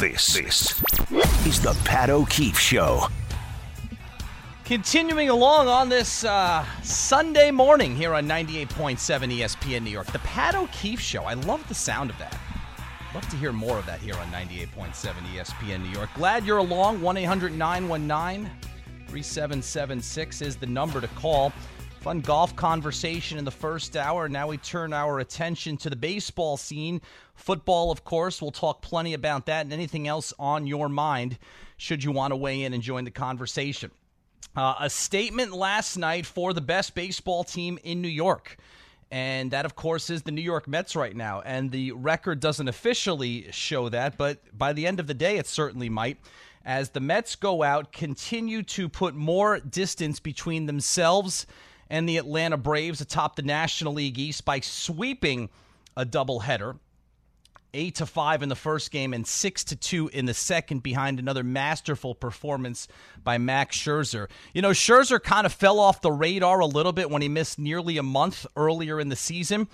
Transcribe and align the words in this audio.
This, 0.00 0.32
this 0.32 0.82
is 1.46 1.60
the 1.60 1.78
Pat 1.84 2.08
O'Keefe 2.08 2.58
Show. 2.58 3.02
Continuing 4.64 5.28
along 5.28 5.68
on 5.68 5.90
this 5.90 6.24
uh, 6.24 6.64
Sunday 6.82 7.50
morning 7.50 7.94
here 7.94 8.14
on 8.14 8.26
98.7 8.26 8.96
ESPN 8.96 9.82
New 9.82 9.90
York, 9.90 10.06
the 10.06 10.18
Pat 10.20 10.54
O'Keefe 10.54 11.00
Show. 11.00 11.24
I 11.24 11.34
love 11.34 11.68
the 11.68 11.74
sound 11.74 12.08
of 12.08 12.16
that. 12.16 12.34
Love 13.14 13.28
to 13.28 13.36
hear 13.36 13.52
more 13.52 13.76
of 13.76 13.84
that 13.84 14.00
here 14.00 14.14
on 14.14 14.26
98.7 14.28 15.12
ESPN 15.34 15.82
New 15.82 15.90
York. 15.90 16.08
Glad 16.14 16.46
you're 16.46 16.56
along. 16.56 17.02
1 17.02 17.18
800 17.18 17.52
919 17.52 18.50
3776 19.08 20.40
is 20.40 20.56
the 20.56 20.66
number 20.66 21.02
to 21.02 21.08
call. 21.08 21.52
Fun 22.00 22.22
golf 22.22 22.56
conversation 22.56 23.36
in 23.36 23.44
the 23.44 23.50
first 23.50 23.94
hour. 23.94 24.26
Now 24.26 24.48
we 24.48 24.56
turn 24.56 24.94
our 24.94 25.18
attention 25.18 25.76
to 25.76 25.90
the 25.90 25.96
baseball 25.96 26.56
scene. 26.56 27.02
Football, 27.34 27.90
of 27.90 28.04
course. 28.04 28.40
We'll 28.40 28.52
talk 28.52 28.80
plenty 28.80 29.12
about 29.12 29.44
that 29.46 29.66
and 29.66 29.72
anything 29.72 30.08
else 30.08 30.32
on 30.38 30.66
your 30.66 30.88
mind 30.88 31.36
should 31.76 32.02
you 32.02 32.10
want 32.10 32.32
to 32.32 32.36
weigh 32.36 32.62
in 32.62 32.72
and 32.72 32.82
join 32.82 33.04
the 33.04 33.10
conversation. 33.10 33.90
Uh, 34.56 34.76
a 34.80 34.88
statement 34.88 35.52
last 35.52 35.98
night 35.98 36.24
for 36.24 36.54
the 36.54 36.62
best 36.62 36.94
baseball 36.94 37.44
team 37.44 37.78
in 37.84 38.00
New 38.00 38.08
York. 38.08 38.56
And 39.10 39.50
that, 39.50 39.66
of 39.66 39.76
course, 39.76 40.08
is 40.08 40.22
the 40.22 40.32
New 40.32 40.40
York 40.40 40.66
Mets 40.66 40.96
right 40.96 41.14
now. 41.14 41.42
And 41.42 41.70
the 41.70 41.92
record 41.92 42.40
doesn't 42.40 42.66
officially 42.68 43.52
show 43.52 43.90
that, 43.90 44.16
but 44.16 44.38
by 44.56 44.72
the 44.72 44.86
end 44.86 45.00
of 45.00 45.06
the 45.06 45.12
day, 45.12 45.36
it 45.36 45.46
certainly 45.46 45.90
might. 45.90 46.16
As 46.64 46.90
the 46.90 47.00
Mets 47.00 47.36
go 47.36 47.62
out, 47.62 47.92
continue 47.92 48.62
to 48.62 48.88
put 48.88 49.14
more 49.14 49.60
distance 49.60 50.18
between 50.18 50.64
themselves 50.64 51.46
and 51.90 52.08
the 52.08 52.16
Atlanta 52.16 52.56
Braves 52.56 53.00
atop 53.00 53.36
the 53.36 53.42
National 53.42 53.92
League 53.92 54.18
East 54.18 54.44
by 54.44 54.60
sweeping 54.60 55.50
a 55.96 56.06
doubleheader. 56.06 56.78
Eight 57.72 57.96
to 57.96 58.06
five 58.06 58.42
in 58.42 58.48
the 58.48 58.56
first 58.56 58.90
game 58.90 59.12
and 59.12 59.24
six 59.24 59.62
to 59.64 59.76
two 59.76 60.08
in 60.08 60.26
the 60.26 60.34
second, 60.34 60.82
behind 60.82 61.20
another 61.20 61.44
masterful 61.44 62.16
performance 62.16 62.88
by 63.22 63.38
Max 63.38 63.76
Scherzer. 63.76 64.28
You 64.52 64.62
know, 64.62 64.70
Scherzer 64.70 65.22
kind 65.22 65.46
of 65.46 65.52
fell 65.52 65.78
off 65.78 66.00
the 66.00 66.10
radar 66.10 66.60
a 66.60 66.66
little 66.66 66.92
bit 66.92 67.10
when 67.10 67.22
he 67.22 67.28
missed 67.28 67.60
nearly 67.60 67.96
a 67.96 68.02
month 68.02 68.44
earlier 68.56 68.98
in 68.98 69.08
the 69.08 69.14
season. 69.14 69.68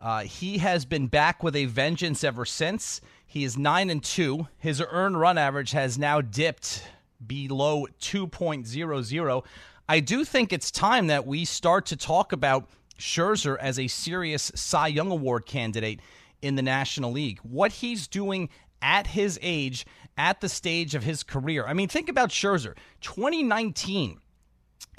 Uh, 0.00 0.20
he 0.20 0.58
has 0.58 0.84
been 0.84 1.08
back 1.08 1.42
with 1.42 1.56
a 1.56 1.64
vengeance 1.64 2.22
ever 2.22 2.44
since. 2.44 3.00
He 3.26 3.42
is 3.44 3.56
nine 3.56 3.90
and 3.90 4.02
two. 4.04 4.46
His 4.58 4.80
earned 4.80 5.18
run 5.18 5.38
average 5.38 5.72
has 5.72 5.98
now 5.98 6.20
dipped 6.20 6.84
below 7.26 7.86
2.00. 8.00 9.44
I 9.88 10.00
do 10.00 10.24
think 10.24 10.52
it's 10.52 10.70
time 10.70 11.08
that 11.08 11.26
we 11.26 11.44
start 11.44 11.86
to 11.86 11.96
talk 11.96 12.32
about 12.32 12.68
Scherzer 12.98 13.58
as 13.58 13.78
a 13.78 13.88
serious 13.88 14.52
Cy 14.54 14.88
Young 14.88 15.10
Award 15.10 15.46
candidate 15.46 16.00
in 16.40 16.54
the 16.54 16.62
National 16.62 17.10
League. 17.10 17.40
What 17.42 17.72
he's 17.72 18.06
doing 18.06 18.48
at 18.80 19.08
his 19.08 19.38
age, 19.42 19.86
at 20.16 20.40
the 20.40 20.48
stage 20.48 20.94
of 20.94 21.04
his 21.04 21.22
career. 21.22 21.66
I 21.66 21.72
mean, 21.72 21.88
think 21.88 22.08
about 22.08 22.30
Scherzer. 22.30 22.76
2019, 23.00 24.18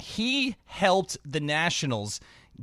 he 0.00 0.56
helped 0.64 1.16
the 1.24 1.40
Nationals 1.40 2.20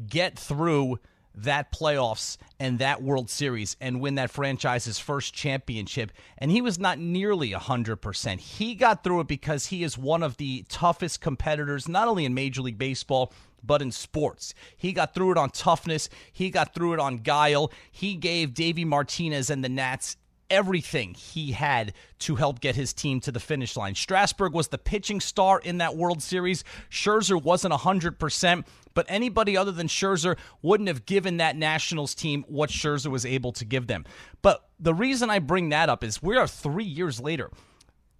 get 0.07 0.37
through 0.37 0.99
that 1.35 1.71
playoffs 1.71 2.37
and 2.59 2.79
that 2.79 3.01
World 3.01 3.29
Series 3.29 3.75
and 3.79 4.01
win 4.01 4.15
that 4.15 4.31
franchise's 4.31 4.99
first 4.99 5.33
championship. 5.33 6.11
And 6.37 6.51
he 6.51 6.61
was 6.61 6.79
not 6.79 6.99
nearly 6.99 7.51
100%. 7.51 8.39
He 8.39 8.75
got 8.75 9.03
through 9.03 9.21
it 9.21 9.27
because 9.27 9.67
he 9.67 9.83
is 9.83 9.97
one 9.97 10.23
of 10.23 10.37
the 10.37 10.65
toughest 10.69 11.21
competitors, 11.21 11.87
not 11.87 12.07
only 12.07 12.25
in 12.25 12.33
Major 12.33 12.61
League 12.61 12.77
Baseball, 12.77 13.31
but 13.63 13.81
in 13.81 13.91
sports. 13.91 14.53
He 14.75 14.91
got 14.91 15.13
through 15.13 15.33
it 15.33 15.37
on 15.37 15.51
toughness, 15.51 16.09
he 16.31 16.49
got 16.49 16.73
through 16.73 16.93
it 16.93 16.99
on 16.99 17.17
guile. 17.17 17.71
He 17.91 18.15
gave 18.15 18.53
Davey 18.53 18.85
Martinez 18.85 19.49
and 19.49 19.63
the 19.63 19.69
Nats 19.69 20.17
everything 20.51 21.13
he 21.13 21.53
had 21.53 21.93
to 22.19 22.35
help 22.35 22.59
get 22.59 22.75
his 22.75 22.93
team 22.93 23.21
to 23.21 23.31
the 23.31 23.39
finish 23.39 23.77
line. 23.77 23.95
Strasburg 23.95 24.53
was 24.53 24.67
the 24.67 24.77
pitching 24.77 25.21
star 25.21 25.59
in 25.59 25.77
that 25.77 25.95
World 25.95 26.21
Series. 26.21 26.63
Scherzer 26.91 27.41
wasn't 27.41 27.73
100%, 27.73 28.65
but 28.93 29.05
anybody 29.09 29.55
other 29.55 29.71
than 29.71 29.87
Scherzer 29.87 30.37
wouldn't 30.61 30.87
have 30.87 31.05
given 31.05 31.37
that 31.37 31.55
Nationals 31.55 32.15
team 32.15 32.43
what 32.47 32.69
Scherzer 32.69 33.11
was 33.11 33.25
able 33.25 33.51
to 33.53 33.65
give 33.65 33.87
them. 33.87 34.05
But 34.41 34.67
the 34.79 34.93
reason 34.93 35.29
I 35.29 35.39
bring 35.39 35.69
that 35.69 35.89
up 35.89 36.03
is 36.03 36.21
we 36.21 36.37
are 36.37 36.47
three 36.47 36.85
years 36.85 37.19
later. 37.19 37.51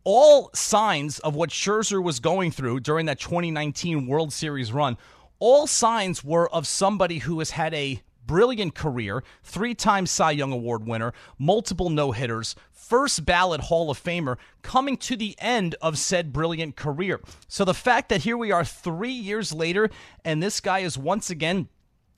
All 0.04 0.50
signs 0.54 1.20
of 1.20 1.36
what 1.36 1.50
Scherzer 1.52 2.02
was 2.04 2.20
going 2.20 2.52
through 2.52 2.80
during 2.80 3.06
that 3.06 3.20
2019 3.20 4.08
World 4.08 4.34
Series 4.34 4.74
run, 4.74 4.98
all 5.40 5.68
signs 5.68 6.24
were 6.24 6.50
of 6.54 6.68
somebody 6.68 7.20
who 7.20 7.40
has 7.40 7.52
had 7.52 7.74
a 7.74 8.02
brilliant 8.26 8.76
career, 8.76 9.24
three 9.44 9.74
time 9.74 10.06
Cy 10.06 10.32
Young 10.32 10.52
Award 10.52 10.86
winner, 10.86 11.14
multiple 11.38 11.90
no 11.90 12.12
hitters, 12.12 12.56
first 12.72 13.26
ballot 13.26 13.62
Hall 13.62 13.90
of 13.90 14.02
Famer, 14.02 14.38
coming 14.62 14.98
to 14.98 15.16
the 15.16 15.36
end 15.40 15.76
of 15.82 15.98
said 15.98 16.34
brilliant 16.34 16.76
career. 16.76 17.22
So 17.48 17.66
the 17.66 17.74
fact 17.74 18.10
that 18.10 18.22
here 18.22 18.38
we 18.38 18.52
are 18.52 18.66
three 18.66 19.12
years 19.12 19.54
later 19.54 19.90
and 20.24 20.42
this 20.42 20.60
guy 20.60 20.80
is 20.80 20.98
once 20.98 21.30
again 21.30 21.70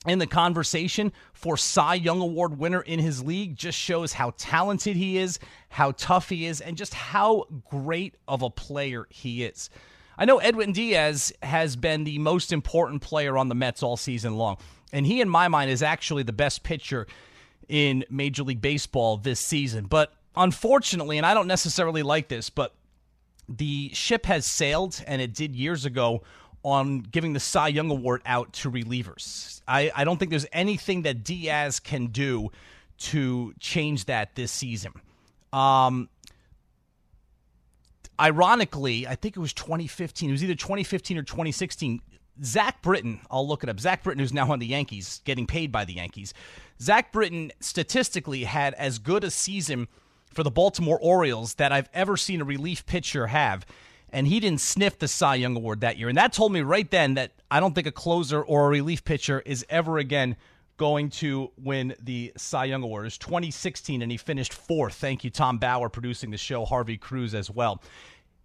in 0.06 0.18
the 0.18 0.26
conversation 0.26 1.12
for 1.32 1.56
Cy 1.56 1.94
Young 1.94 2.20
Award 2.20 2.58
winner 2.58 2.82
in 2.82 2.98
his 2.98 3.24
league 3.24 3.56
just 3.56 3.78
shows 3.78 4.12
how 4.12 4.34
talented 4.36 4.96
he 4.96 5.18
is, 5.18 5.38
how 5.70 5.92
tough 5.92 6.28
he 6.28 6.46
is, 6.46 6.60
and 6.60 6.76
just 6.76 6.94
how 6.94 7.44
great 7.70 8.16
of 8.28 8.42
a 8.42 8.50
player 8.50 9.06
he 9.08 9.44
is. 9.44 9.70
I 10.16 10.26
know 10.26 10.38
Edwin 10.38 10.72
Diaz 10.72 11.32
has 11.42 11.74
been 11.74 12.04
the 12.04 12.18
most 12.18 12.52
important 12.52 13.02
player 13.02 13.36
on 13.36 13.48
the 13.48 13.54
Mets 13.54 13.82
all 13.82 13.96
season 13.96 14.36
long. 14.36 14.58
And 14.94 15.04
he, 15.04 15.20
in 15.20 15.28
my 15.28 15.48
mind, 15.48 15.70
is 15.70 15.82
actually 15.82 16.22
the 16.22 16.32
best 16.32 16.62
pitcher 16.62 17.08
in 17.68 18.04
Major 18.08 18.44
League 18.44 18.60
Baseball 18.60 19.16
this 19.16 19.40
season. 19.40 19.86
But 19.86 20.12
unfortunately, 20.36 21.18
and 21.18 21.26
I 21.26 21.34
don't 21.34 21.48
necessarily 21.48 22.04
like 22.04 22.28
this, 22.28 22.48
but 22.48 22.74
the 23.48 23.90
ship 23.92 24.26
has 24.26 24.46
sailed, 24.46 25.02
and 25.06 25.20
it 25.20 25.34
did 25.34 25.56
years 25.56 25.84
ago, 25.84 26.22
on 26.62 27.00
giving 27.00 27.32
the 27.32 27.40
Cy 27.40 27.68
Young 27.68 27.90
Award 27.90 28.22
out 28.24 28.52
to 28.54 28.70
relievers. 28.70 29.60
I, 29.66 29.90
I 29.94 30.04
don't 30.04 30.16
think 30.16 30.30
there's 30.30 30.46
anything 30.52 31.02
that 31.02 31.24
Diaz 31.24 31.80
can 31.80 32.06
do 32.06 32.50
to 32.98 33.52
change 33.58 34.04
that 34.04 34.36
this 34.36 34.52
season. 34.52 34.92
Um, 35.52 36.08
ironically, 38.18 39.08
I 39.08 39.16
think 39.16 39.36
it 39.36 39.40
was 39.40 39.52
2015. 39.52 40.28
It 40.28 40.32
was 40.32 40.44
either 40.44 40.54
2015 40.54 41.18
or 41.18 41.22
2016. 41.22 42.00
Zach 42.42 42.82
Britton, 42.82 43.20
I'll 43.30 43.46
look 43.46 43.62
it 43.62 43.68
up. 43.68 43.78
Zach 43.78 44.02
Britton, 44.02 44.20
who's 44.20 44.32
now 44.32 44.50
on 44.50 44.58
the 44.58 44.66
Yankees, 44.66 45.20
getting 45.24 45.46
paid 45.46 45.70
by 45.70 45.84
the 45.84 45.94
Yankees. 45.94 46.34
Zach 46.80 47.12
Britton 47.12 47.52
statistically 47.60 48.44
had 48.44 48.74
as 48.74 48.98
good 48.98 49.24
a 49.24 49.30
season 49.30 49.88
for 50.32 50.42
the 50.42 50.50
Baltimore 50.50 50.98
Orioles 51.00 51.54
that 51.54 51.72
I've 51.72 51.88
ever 51.94 52.16
seen 52.16 52.40
a 52.40 52.44
relief 52.44 52.84
pitcher 52.86 53.28
have. 53.28 53.64
And 54.10 54.26
he 54.26 54.40
didn't 54.40 54.60
sniff 54.60 54.98
the 54.98 55.08
Cy 55.08 55.36
Young 55.36 55.56
Award 55.56 55.80
that 55.80 55.96
year. 55.96 56.08
And 56.08 56.18
that 56.18 56.32
told 56.32 56.52
me 56.52 56.60
right 56.60 56.88
then 56.90 57.14
that 57.14 57.32
I 57.50 57.60
don't 57.60 57.74
think 57.74 57.86
a 57.86 57.92
closer 57.92 58.42
or 58.42 58.66
a 58.66 58.68
relief 58.68 59.04
pitcher 59.04 59.42
is 59.44 59.64
ever 59.68 59.98
again 59.98 60.36
going 60.76 61.08
to 61.08 61.50
win 61.56 61.94
the 62.00 62.32
Cy 62.36 62.66
Young 62.66 62.82
Award. 62.82 63.04
It 63.04 63.06
was 63.06 63.18
2016, 63.18 64.02
and 64.02 64.10
he 64.10 64.18
finished 64.18 64.52
fourth. 64.52 64.94
Thank 64.94 65.24
you, 65.24 65.30
Tom 65.30 65.58
Bauer, 65.58 65.88
producing 65.88 66.30
the 66.30 66.36
show, 66.36 66.64
Harvey 66.64 66.96
Cruz 66.96 67.34
as 67.34 67.50
well. 67.50 67.80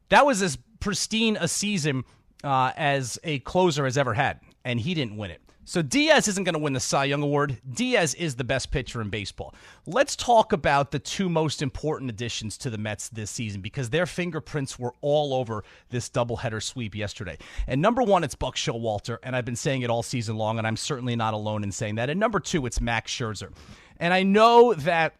That 0.10 0.26
was 0.26 0.42
as 0.42 0.58
pristine 0.80 1.38
a 1.38 1.48
season 1.48 2.04
uh, 2.44 2.72
as 2.76 3.20
a 3.24 3.40
closer 3.40 3.86
has 3.86 3.98
ever 3.98 4.14
had, 4.14 4.40
and 4.64 4.80
he 4.80 4.94
didn't 4.94 5.18
win 5.18 5.32
it. 5.32 5.42
So 5.70 5.84
Diaz 5.84 6.28
isn't 6.28 6.46
going 6.46 6.54
to 6.54 6.60
win 6.60 6.74
the 6.74 6.80
Cy 6.80 7.06
Young 7.06 7.22
Award. 7.22 7.62
Diaz 7.72 8.16
is 8.16 8.34
the 8.34 8.44
best 8.44 8.72
pitcher 8.72 9.02
in 9.02 9.12
baseball. 9.12 9.54
Let's 9.86 10.16
talk 10.16 10.52
about 10.52 10.90
the 10.90 10.98
two 10.98 11.30
most 11.30 11.62
important 11.62 12.10
additions 12.10 12.58
to 12.60 12.72
the 12.72 12.80
Mets 12.80 13.08
this 13.10 13.30
season 13.30 13.62
because 13.62 13.92
their 13.92 14.08
fingerprints 14.08 14.80
were 14.80 14.96
all 15.02 15.32
over 15.32 15.64
this 15.92 16.10
doubleheader 16.10 16.64
sweep 16.64 16.96
yesterday. 16.96 17.38
And 17.68 17.84
number 17.84 18.02
one, 18.02 18.24
it's 18.24 18.34
Buck 18.34 18.56
Showalter, 18.56 19.20
and 19.22 19.36
I've 19.36 19.46
been 19.46 19.56
saying 19.56 19.84
it 19.84 19.92
all 19.92 20.02
season 20.02 20.38
long, 20.38 20.58
and 20.58 20.66
I'm 20.66 20.76
certainly 20.76 21.16
not 21.16 21.36
alone 21.36 21.64
in 21.64 21.72
saying 21.72 21.96
that. 21.96 22.10
And 22.10 22.20
number 22.20 22.40
two, 22.40 22.66
it's 22.66 22.82
Max 22.82 23.12
Scherzer. 23.14 23.52
And 23.98 24.12
I 24.12 24.24
know 24.24 24.74
that 24.74 25.18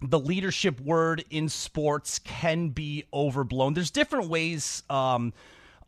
the 0.00 0.18
leadership 0.18 0.80
word 0.80 1.22
in 1.28 1.50
sports 1.50 2.18
can 2.18 2.70
be 2.70 3.04
overblown. 3.12 3.74
There's 3.74 3.90
different 3.90 4.30
ways. 4.30 4.84
Um, 4.88 5.34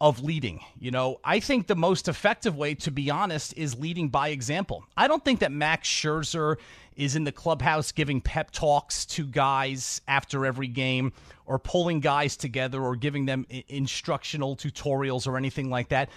of 0.04 0.22
leading. 0.22 0.60
You 0.78 0.90
know, 0.90 1.18
I 1.24 1.40
think 1.40 1.66
the 1.66 1.74
most 1.74 2.08
effective 2.08 2.54
way, 2.54 2.74
to 2.74 2.90
be 2.90 3.10
honest, 3.10 3.56
is 3.56 3.80
leading 3.80 4.10
by 4.10 4.28
example. 4.28 4.84
I 4.98 5.08
don't 5.08 5.24
think 5.24 5.40
that 5.40 5.50
Max 5.50 5.88
Scherzer 5.88 6.56
is 6.94 7.16
in 7.16 7.24
the 7.24 7.32
clubhouse 7.32 7.90
giving 7.90 8.20
pep 8.20 8.50
talks 8.50 9.06
to 9.06 9.24
guys 9.24 10.02
after 10.06 10.44
every 10.44 10.66
game 10.66 11.14
or 11.46 11.58
pulling 11.58 12.00
guys 12.00 12.36
together 12.36 12.82
or 12.82 12.96
giving 12.96 13.24
them 13.24 13.46
instructional 13.68 14.56
tutorials 14.56 15.26
or 15.26 15.38
anything 15.38 15.70
like 15.70 15.88
that. 15.88 16.10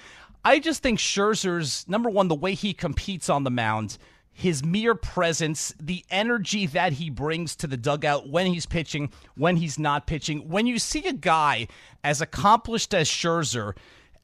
I 0.43 0.59
just 0.59 0.83
think 0.83 0.99
Scherzer's 0.99 1.87
number 1.87 2.09
one, 2.09 2.27
the 2.27 2.35
way 2.35 2.55
he 2.55 2.73
competes 2.73 3.29
on 3.29 3.45
the 3.45 3.51
mound 3.51 3.97
his 4.37 4.63
mere 4.63 4.93
presence, 4.93 5.73
the 5.81 6.05
energy 6.11 6.67
that 6.67 6.93
he 6.93 7.09
brings 7.09 7.55
to 7.55 7.65
the 7.65 7.75
dugout 7.75 8.29
when 8.29 8.45
he's 8.45 8.67
pitching, 8.67 9.09
when 9.35 9.55
he's 9.55 9.79
not 9.79 10.05
pitching. 10.05 10.47
When 10.47 10.67
you 10.67 10.77
see 10.77 11.07
a 11.07 11.13
guy 11.13 11.67
as 12.03 12.21
accomplished 12.21 12.93
as 12.93 13.09
Scherzer, 13.09 13.75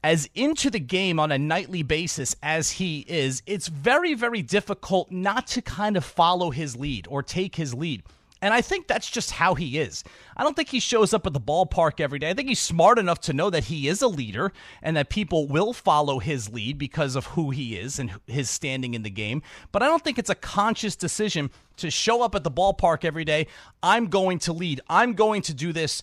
as 0.04 0.30
into 0.36 0.70
the 0.70 0.78
game 0.78 1.18
on 1.18 1.32
a 1.32 1.38
nightly 1.38 1.82
basis 1.82 2.36
as 2.44 2.70
he 2.70 3.00
is, 3.08 3.42
it's 3.44 3.66
very, 3.66 4.14
very 4.14 4.40
difficult 4.40 5.10
not 5.10 5.48
to 5.48 5.60
kind 5.60 5.96
of 5.96 6.04
follow 6.04 6.50
his 6.50 6.76
lead 6.76 7.08
or 7.10 7.20
take 7.20 7.56
his 7.56 7.74
lead. 7.74 8.04
And 8.44 8.52
I 8.52 8.60
think 8.60 8.88
that's 8.88 9.08
just 9.08 9.30
how 9.30 9.54
he 9.54 9.78
is. 9.78 10.04
I 10.36 10.42
don't 10.42 10.54
think 10.54 10.68
he 10.68 10.78
shows 10.78 11.14
up 11.14 11.26
at 11.26 11.32
the 11.32 11.40
ballpark 11.40 11.98
every 11.98 12.18
day. 12.18 12.28
I 12.28 12.34
think 12.34 12.50
he's 12.50 12.60
smart 12.60 12.98
enough 12.98 13.18
to 13.22 13.32
know 13.32 13.48
that 13.48 13.64
he 13.64 13.88
is 13.88 14.02
a 14.02 14.06
leader 14.06 14.52
and 14.82 14.98
that 14.98 15.08
people 15.08 15.48
will 15.48 15.72
follow 15.72 16.18
his 16.18 16.52
lead 16.52 16.76
because 16.76 17.16
of 17.16 17.24
who 17.28 17.52
he 17.52 17.74
is 17.74 17.98
and 17.98 18.12
his 18.26 18.50
standing 18.50 18.92
in 18.92 19.02
the 19.02 19.08
game. 19.08 19.40
But 19.72 19.82
I 19.82 19.86
don't 19.86 20.04
think 20.04 20.18
it's 20.18 20.28
a 20.28 20.34
conscious 20.34 20.94
decision 20.94 21.50
to 21.78 21.90
show 21.90 22.20
up 22.20 22.34
at 22.34 22.44
the 22.44 22.50
ballpark 22.50 23.02
every 23.02 23.24
day. 23.24 23.46
I'm 23.82 24.08
going 24.08 24.40
to 24.40 24.52
lead. 24.52 24.82
I'm 24.90 25.14
going 25.14 25.40
to 25.40 25.54
do 25.54 25.72
this. 25.72 26.02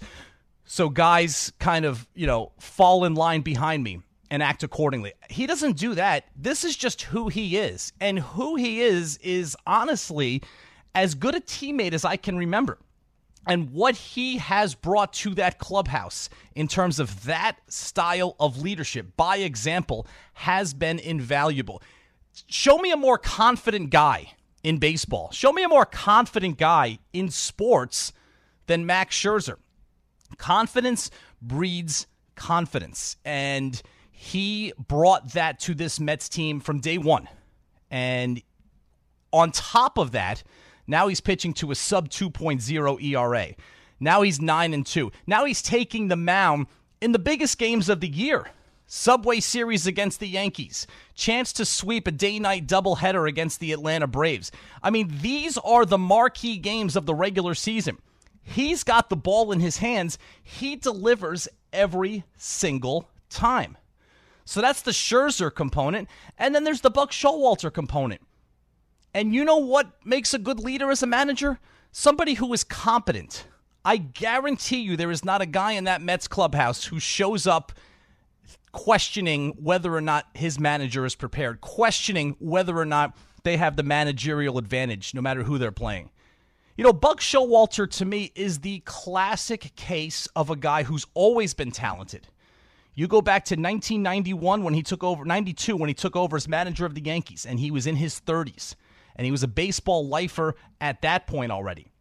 So 0.66 0.90
guys 0.90 1.54
kind 1.60 1.86
of, 1.86 2.08
you 2.16 2.26
know, 2.26 2.54
fall 2.60 3.06
in 3.06 3.14
line 3.14 3.42
behind 3.42 3.84
me 3.84 4.02
and 4.32 4.42
act 4.42 4.64
accordingly. 4.64 5.14
He 5.30 5.46
doesn't 5.46 5.78
do 5.78 5.94
that. 5.94 6.26
This 6.36 6.64
is 6.64 6.76
just 6.76 7.04
who 7.04 7.28
he 7.30 7.58
is. 7.58 7.94
And 8.02 8.18
who 8.18 8.56
he 8.56 8.82
is 8.82 9.18
is 9.18 9.56
honestly 9.68 10.42
as 10.94 11.16
good 11.16 11.36
a 11.36 11.40
teammate 11.40 11.94
as 11.94 12.06
I 12.06 12.18
can 12.18 12.38
remember. 12.38 12.78
And 13.48 13.72
what 13.72 13.96
he 13.96 14.38
has 14.38 14.76
brought 14.76 15.14
to 15.14 15.34
that 15.36 15.58
clubhouse 15.58 16.30
in 16.54 16.68
terms 16.68 17.00
of 17.00 17.24
that 17.24 17.58
style 17.68 18.36
of 18.40 18.62
leadership 18.62 19.18
by 19.18 19.38
example 19.38 20.06
has 20.34 20.74
been 20.74 21.00
invaluable. 21.00 21.82
Show 22.48 22.78
me 22.78 22.92
a 22.92 22.98
more 22.98 23.18
confident 23.18 23.90
guy 23.90 24.34
in 24.64 24.78
baseball. 24.78 25.32
Show 25.32 25.52
me 25.52 25.64
a 25.64 25.68
more 25.68 25.86
confident 25.86 26.58
guy 26.58 27.00
in 27.14 27.30
sports 27.30 28.14
than 28.68 28.86
Max 28.86 29.16
Scherzer. 29.16 29.58
Confidence 30.38 31.10
breeds 31.42 32.06
confidence. 32.36 33.18
And 33.26 33.82
he 34.12 34.72
brought 34.78 35.34
that 35.34 35.60
to 35.62 35.74
this 35.74 36.00
Mets 36.00 36.30
team 36.30 36.60
from 36.60 36.80
day 36.80 37.00
one. 37.00 37.28
And 37.90 38.42
on 39.34 39.52
top 39.52 39.98
of 39.98 40.12
that, 40.12 40.44
now 40.92 41.08
he's 41.08 41.22
pitching 41.22 41.54
to 41.54 41.72
a 41.72 41.76
sub 41.76 42.10
2.0 42.10 43.02
ERA. 43.02 43.56
Now 44.00 44.22
he's 44.22 44.42
9 44.42 44.74
and 44.74 44.86
2. 44.86 45.12
Now 45.26 45.46
he's 45.46 45.62
taking 45.62 46.08
the 46.08 46.16
mound 46.16 46.68
in 47.00 47.14
the 47.14 47.20
biggest 47.20 47.58
games 47.58 47.90
of 47.90 48.02
the 48.02 48.10
year. 48.10 48.48
Subway 48.88 49.40
Series 49.40 49.88
against 49.88 50.20
the 50.20 50.28
Yankees. 50.28 50.86
Chance 51.16 51.54
to 51.54 51.66
sweep 51.66 52.08
a 52.08 52.12
day 52.12 52.40
night 52.40 52.68
doubleheader 52.68 53.28
against 53.28 53.62
the 53.62 53.72
Atlanta 53.72 54.06
Braves. 54.06 54.52
I 54.84 54.90
mean, 54.90 55.10
these 55.22 55.58
are 55.60 55.86
the 55.86 55.98
marquee 55.98 56.58
games 56.58 56.98
of 56.98 57.06
the 57.06 57.16
regular 57.16 57.56
season. 57.56 57.98
He's 58.44 58.84
got 58.84 59.10
the 59.10 59.16
ball 59.16 59.54
in 59.54 59.62
his 59.62 59.78
hands. 59.78 60.18
He 60.44 60.76
delivers 60.76 61.48
every 61.72 62.26
single 62.36 63.08
time. 63.30 63.78
So 64.44 64.60
that's 64.60 64.82
the 64.82 64.92
Scherzer 64.92 65.56
component. 65.56 66.10
And 66.38 66.54
then 66.54 66.66
there's 66.66 66.82
the 66.82 66.90
Buck 66.90 67.12
Showalter 67.12 67.72
component. 67.72 68.22
And 69.13 69.34
you 69.34 69.44
know 69.44 69.58
what 69.58 70.06
makes 70.06 70.34
a 70.34 70.40
good 70.40 70.60
leader 70.60 70.90
as 70.90 71.04
a 71.04 71.08
manager? 71.08 71.60
Somebody 71.92 72.36
who 72.36 72.52
is 72.54 72.63
competent. 72.63 73.46
I 73.84 73.98
guarantee 73.98 74.80
you 74.80 74.96
there 74.96 75.12
is 75.12 75.25
not 75.25 75.42
a 75.42 75.46
guy 75.46 75.74
in 75.74 75.86
that 75.86 76.02
Mets 76.02 76.28
clubhouse 76.28 76.86
who 76.86 77.00
shows 77.00 77.48
up 77.48 77.74
questioning 78.72 79.50
whether 79.60 79.94
or 79.94 80.02
not 80.02 80.28
his 80.34 80.60
manager 80.60 81.06
is 81.06 81.16
prepared, 81.16 81.60
questioning 81.62 82.36
whether 82.40 82.78
or 82.78 82.86
not 82.86 83.18
they 83.44 83.58
have 83.58 83.75
the 83.75 83.84
managerial 83.84 84.58
advantage, 84.58 85.14
no 85.14 85.22
matter 85.22 85.44
who 85.44 85.57
they're 85.57 85.72
playing. 85.72 86.10
You 86.78 86.86
know, 86.86 86.94
Buck 86.94 87.19
Showalter 87.19 87.90
to 87.98 88.06
me 88.06 88.31
is 88.34 88.60
the 88.60 88.80
classic 88.86 89.75
case 89.75 90.28
of 90.36 90.50
a 90.50 90.56
guy 90.56 90.84
who's 90.84 91.06
always 91.14 91.54
been 91.54 91.72
talented. 91.72 92.28
You 92.94 93.07
go 93.07 93.22
back 93.22 93.46
to 93.46 93.56
1991 93.56 94.64
when 94.64 94.74
he 94.74 94.84
took 94.84 95.04
over, 95.04 95.25
92 95.25 95.75
when 95.75 95.90
he 95.90 95.94
took 95.94 96.16
over 96.16 96.38
as 96.38 96.48
manager 96.48 96.86
of 96.86 96.96
the 96.96 97.02
Yankees, 97.02 97.46
and 97.46 97.60
he 97.60 97.72
was 97.72 97.88
in 97.88 97.98
his 97.98 98.22
30s 98.25 98.75
and 99.16 99.25
he 99.25 99.31
was 99.31 99.44
a 99.44 99.48
baseball 99.48 100.08
lifer 100.08 100.56
at 100.80 101.02
that 101.02 101.28
point 101.28 101.52
already. 101.52 101.92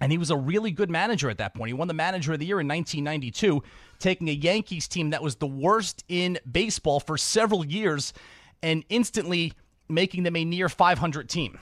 And 0.00 0.12
he 0.12 0.18
was 0.18 0.30
a 0.30 0.36
really 0.36 0.70
good 0.70 0.90
manager 0.90 1.28
at 1.28 1.38
that 1.38 1.54
point. 1.54 1.68
He 1.68 1.74
won 1.74 1.88
the 1.88 1.94
manager 1.94 2.32
of 2.32 2.38
the 2.38 2.46
year 2.46 2.60
in 2.60 2.68
1992, 2.68 3.62
taking 3.98 4.28
a 4.28 4.32
Yankees 4.32 4.86
team 4.86 5.10
that 5.10 5.22
was 5.22 5.36
the 5.36 5.46
worst 5.46 6.04
in 6.08 6.38
baseball 6.50 7.00
for 7.00 7.16
several 7.16 7.64
years 7.64 8.12
and 8.62 8.84
instantly 8.88 9.52
making 9.88 10.22
them 10.22 10.36
a 10.36 10.44
near 10.44 10.68
500 10.68 11.28
team. 11.28 11.58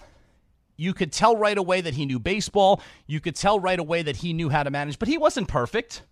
You 0.77 0.93
could 0.93 1.13
tell 1.13 1.37
right 1.37 1.57
away 1.57 1.81
that 1.81 1.95
he 1.95 2.05
knew 2.05 2.19
baseball. 2.19 2.83
You 3.07 3.21
could 3.21 3.35
tell 3.35 3.59
right 3.59 3.79
away 3.79 4.03
that 4.03 4.17
he 4.17 4.33
knew 4.33 4.51
how 4.51 4.63
to 4.63 4.71
manage, 4.71 4.99
but 4.99 5.09
he 5.09 5.17
wasn't 5.17 5.49
perfect. 5.49 6.03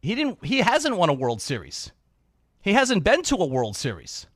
He 0.00 0.14
didn't 0.14 0.44
he 0.44 0.58
hasn't 0.58 0.96
won 0.96 1.10
a 1.10 1.12
World 1.12 1.42
Series. 1.42 1.92
He 2.62 2.72
hasn't 2.72 3.04
been 3.04 3.22
to 3.24 3.36
a 3.36 3.46
World 3.46 3.76
Series. 3.76 4.26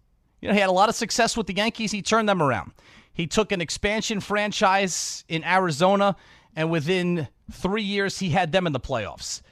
You 0.46 0.52
know, 0.52 0.54
he 0.54 0.60
had 0.60 0.68
a 0.68 0.72
lot 0.72 0.88
of 0.88 0.94
success 0.94 1.36
with 1.36 1.48
the 1.48 1.56
Yankees. 1.56 1.90
He 1.90 2.02
turned 2.02 2.28
them 2.28 2.40
around. 2.40 2.70
He 3.12 3.26
took 3.26 3.50
an 3.50 3.60
expansion 3.60 4.20
franchise 4.20 5.24
in 5.28 5.42
Arizona, 5.42 6.14
and 6.54 6.70
within 6.70 7.26
three 7.50 7.82
years, 7.82 8.20
he 8.20 8.30
had 8.30 8.52
them 8.52 8.64
in 8.64 8.72
the 8.72 8.78
playoffs. 8.78 9.42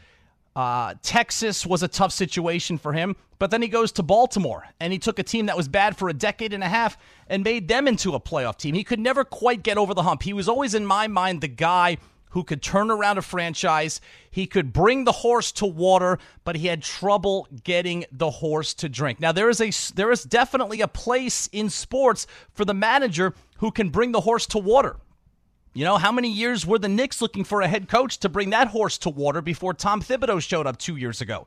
Uh, 0.55 0.95
Texas 1.03 1.67
was 1.67 1.83
a 1.83 1.89
tough 1.89 2.13
situation 2.13 2.79
for 2.79 2.93
him, 2.93 3.17
but 3.41 3.51
then 3.51 3.61
he 3.61 3.67
goes 3.67 3.91
to 3.91 4.05
Baltimore 4.05 4.69
and 4.79 4.93
he 4.93 5.01
took 5.01 5.19
a 5.19 5.25
team 5.25 5.47
that 5.47 5.57
was 5.57 5.67
bad 5.67 5.97
for 5.97 6.09
a 6.09 6.13
decade 6.13 6.53
and 6.53 6.63
a 6.63 6.69
half 6.69 6.97
and 7.27 7.43
made 7.43 7.67
them 7.67 7.89
into 7.89 8.15
a 8.15 8.21
playoff 8.21 8.57
team. 8.57 8.77
He 8.77 8.85
could 8.85 9.01
never 9.01 9.25
quite 9.25 9.65
get 9.65 9.77
over 9.77 9.95
the 9.95 10.05
hump. 10.05 10.23
He 10.23 10.33
was 10.33 10.49
always, 10.49 10.73
in 10.77 10.87
my 10.87 11.09
mind, 11.09 11.41
the 11.41 11.49
guy 11.49 11.97
who 12.35 12.43
could 12.43 12.61
turn 12.61 12.91
around 12.91 13.17
a 13.17 13.23
franchise. 13.23 14.01
He 14.29 14.47
could 14.47 14.73
bring 14.73 15.05
the 15.05 15.13
horse 15.13 15.53
to 15.53 15.67
water, 15.67 16.19
but 16.43 16.57
he 16.57 16.67
had 16.67 16.83
trouble 16.83 17.47
getting 17.63 18.05
the 18.11 18.31
horse 18.31 18.75
to 18.75 18.89
drink. 18.89 19.21
Now 19.21 19.31
there 19.31 19.49
is 19.49 19.61
a 19.61 19.71
there 19.95 20.11
is 20.11 20.25
definitely 20.25 20.81
a 20.81 20.89
place 20.89 21.49
in 21.53 21.71
sports 21.71 22.27
for 22.53 22.65
the 22.65 22.75
manager 22.75 23.35
who 23.59 23.71
can 23.71 23.89
bring 23.89 24.11
the 24.11 24.23
horse 24.23 24.47
to 24.47 24.59
water. 24.59 24.97
You 25.75 25.85
know, 25.85 25.97
how 25.97 26.11
many 26.11 26.29
years 26.29 26.67
were 26.67 26.79
the 26.79 26.89
Knicks 26.89 27.23
looking 27.23 27.45
for 27.45 27.63
a 27.63 27.69
head 27.69 27.89
coach 27.89 28.19
to 28.19 28.29
bring 28.29 28.51
that 28.51 28.69
horse 28.69 28.99
to 28.99 29.11
water 29.11 29.41
before 29.41 29.73
Tom 29.73 30.03
Thibodeau 30.03 30.43
showed 30.43 30.67
up 30.67 30.77
2 30.79 30.97
years 30.97 31.21
ago? 31.21 31.47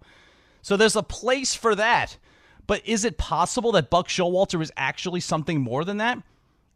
So 0.61 0.77
there's 0.77 0.95
a 0.95 1.03
place 1.03 1.53
for 1.53 1.75
that. 1.75 2.17
But 2.65 2.85
is 2.87 3.03
it 3.03 3.17
possible 3.17 3.73
that 3.73 3.89
Buck 3.89 4.07
Showalter 4.07 4.61
is 4.61 4.71
actually 4.77 5.19
something 5.19 5.61
more 5.61 5.83
than 5.83 5.97
that? 5.97 6.21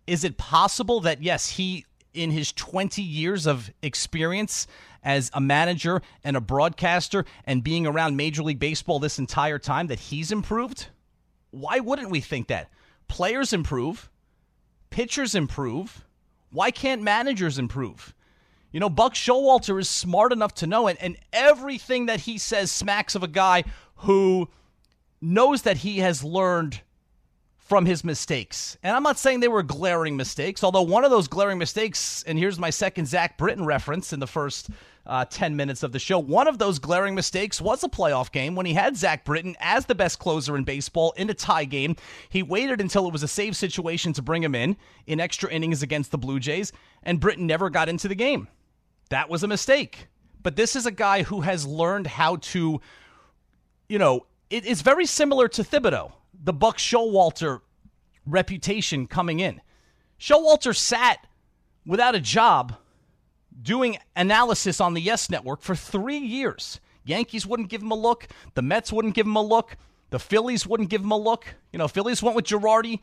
Is 0.06 0.25
it 0.25 0.38
possible 0.38 1.00
that 1.02 1.24
yes, 1.24 1.50
he 1.50 1.86
in 2.13 2.31
his 2.31 2.52
20 2.54 3.02
years 3.02 3.46
of 3.46 3.72
experience 3.81 4.68
as 5.04 5.31
a 5.34 5.42
manager 5.42 6.02
and 6.24 6.38
a 6.38 6.42
broadcaster 6.42 7.25
and 7.46 7.63
being 7.63 7.88
around 7.88 8.16
Major 8.16 8.44
League 8.44 8.60
Baseball 8.60 9.00
this 9.00 9.19
entire 9.19 9.60
time 9.60 9.88
that 9.88 10.00
he's 10.00 10.31
improved? 10.31 10.88
Why 11.52 11.80
wouldn't 11.80 12.10
we 12.10 12.22
think 12.22 12.48
that? 12.48 12.69
Players 13.08 13.54
improve, 13.54 14.10
pitchers 14.90 15.36
improve. 15.36 16.06
Why 16.52 16.72
can't 16.72 17.02
managers 17.02 17.58
improve? 17.58 18.14
You 18.72 18.80
know, 18.80 18.90
Buck 18.90 19.14
Showalter 19.14 19.80
is 19.80 19.90
smart 19.90 20.31
enough 20.31 20.54
to 20.56 20.68
know 20.68 20.88
it, 20.88 20.98
and 21.02 21.18
everything 21.34 22.06
that 22.06 22.22
he 22.22 22.38
says 22.38 22.72
smacks 22.72 23.16
of 23.16 23.24
a 23.24 23.28
guy 23.28 23.66
who 23.95 24.50
knows 25.21 25.64
that 25.64 25.78
he 25.78 26.00
has 26.00 26.24
learned 26.24 26.81
from 27.71 27.85
his 27.85 28.04
mistakes. 28.04 28.78
And 28.83 28.94
I'm 28.94 29.01
not 29.01 29.18
saying 29.18 29.40
they 29.40 29.47
were 29.47 29.63
glaring 29.63 30.18
mistakes, 30.18 30.61
although 30.61 30.81
one 30.81 31.06
of 31.06 31.09
those 31.09 31.30
glaring 31.30 31.57
mistakes, 31.57 32.21
and 32.28 32.37
here's 32.37 32.59
my 32.59 32.69
second 32.69 33.06
Zach 33.06 33.37
Britton 33.37 33.63
reference 33.63 34.11
in 34.11 34.19
the 34.19 34.28
first 34.28 34.69
uh, 35.06 35.23
10 35.23 35.56
minutes 35.56 35.81
of 35.81 35.94
the 35.94 35.97
show. 35.97 36.19
One 36.19 36.49
of 36.49 36.57
those 36.57 36.80
glaring 36.80 37.16
mistakes 37.16 37.61
was 37.61 37.81
a 37.85 37.87
playoff 37.87 38.30
game 38.33 38.56
when 38.56 38.66
he 38.66 38.73
had 38.73 38.97
Zach 38.97 39.23
Britton 39.23 39.56
as 39.61 39.85
the 39.85 39.95
best 39.95 40.19
closer 40.19 40.57
in 40.57 40.66
baseball 40.66 41.13
in 41.16 41.30
a 41.30 41.33
tie 41.33 41.63
game. 41.63 41.95
He 42.28 42.44
waited 42.44 42.81
until 42.81 43.07
it 43.07 43.13
was 43.13 43.23
a 43.23 43.28
save 43.30 43.56
situation 43.56 44.11
to 44.11 44.21
bring 44.21 44.44
him 44.44 44.54
in 44.54 44.75
in 45.07 45.21
extra 45.21 45.49
innings 45.49 45.81
against 45.81 46.11
the 46.11 46.18
Blue 46.18 46.42
Jays, 46.42 46.73
and 47.04 47.21
Britton 47.21 47.47
never 47.47 47.69
got 47.69 47.87
into 47.87 48.09
the 48.09 48.16
game. 48.16 48.49
That 49.11 49.30
was 49.30 49.44
a 49.44 49.47
mistake. 49.47 50.09
But 50.44 50.57
this 50.57 50.75
is 50.75 50.85
a 50.85 50.92
guy 50.92 51.23
who 51.23 51.40
has 51.40 51.66
learned 51.66 52.07
how 52.07 52.35
to, 52.35 52.81
you 53.87 53.97
know, 53.97 54.25
it, 54.49 54.66
it's 54.66 54.81
very 54.81 55.06
similar 55.06 55.47
to 55.47 55.63
Thibodeau 55.63 56.11
the 56.44 56.54
Buck 56.54 56.78
Showalter 56.78 57.62
reputation 58.26 59.07
coming 59.07 59.40
in. 59.40 59.62
Showalter 60.19 60.76
sat 60.76 61.26
without 61.86 62.16
a 62.16 62.19
job 62.19 62.76
doing 63.62 63.98
analysis 64.16 64.81
on 64.81 64.94
the 64.94 65.02
Yes 65.02 65.30
Network 65.30 65.62
for 65.62 65.76
three 65.76 66.18
years. 66.18 66.80
Yankees 67.04 67.45
wouldn't 67.45 67.69
give 67.69 67.81
him 67.81 67.92
a 67.92 67.95
look. 67.95 68.28
The 68.54 68.62
Mets 68.62 68.92
wouldn't 68.92 69.16
give 69.16 69.26
him 69.26 69.36
a 69.36 69.42
look. 69.42 69.78
The 70.12 70.19
Phillies 70.19 70.68
wouldn't 70.68 70.90
give 70.90 71.02
him 71.02 71.12
a 71.12 71.18
look. 71.18 71.45
You 71.71 71.80
know, 71.80 71.88
Phillies 71.88 72.21
went 72.21 72.36
with 72.36 72.45
Girardi. 72.45 73.00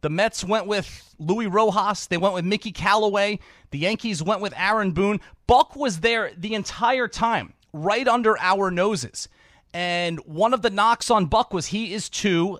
The 0.00 0.10
Mets 0.10 0.42
went 0.42 0.66
with 0.66 1.14
Luis 1.18 1.48
Rojas. 1.48 2.06
They 2.06 2.16
went 2.16 2.34
with 2.34 2.44
Mickey 2.44 2.72
Callaway. 2.72 3.38
The 3.70 3.78
Yankees 3.78 4.22
went 4.22 4.40
with 4.40 4.54
Aaron 4.56 4.92
Boone. 4.92 5.20
Buck 5.46 5.76
was 5.76 6.00
there 6.00 6.32
the 6.36 6.54
entire 6.54 7.08
time, 7.08 7.52
right 7.72 8.06
under 8.08 8.38
our 8.38 8.70
noses. 8.70 9.28
And 9.74 10.18
one 10.20 10.54
of 10.54 10.62
the 10.62 10.70
knocks 10.70 11.10
on 11.10 11.26
Buck 11.26 11.52
was 11.52 11.66
he 11.66 11.94
is 11.94 12.08
too 12.08 12.58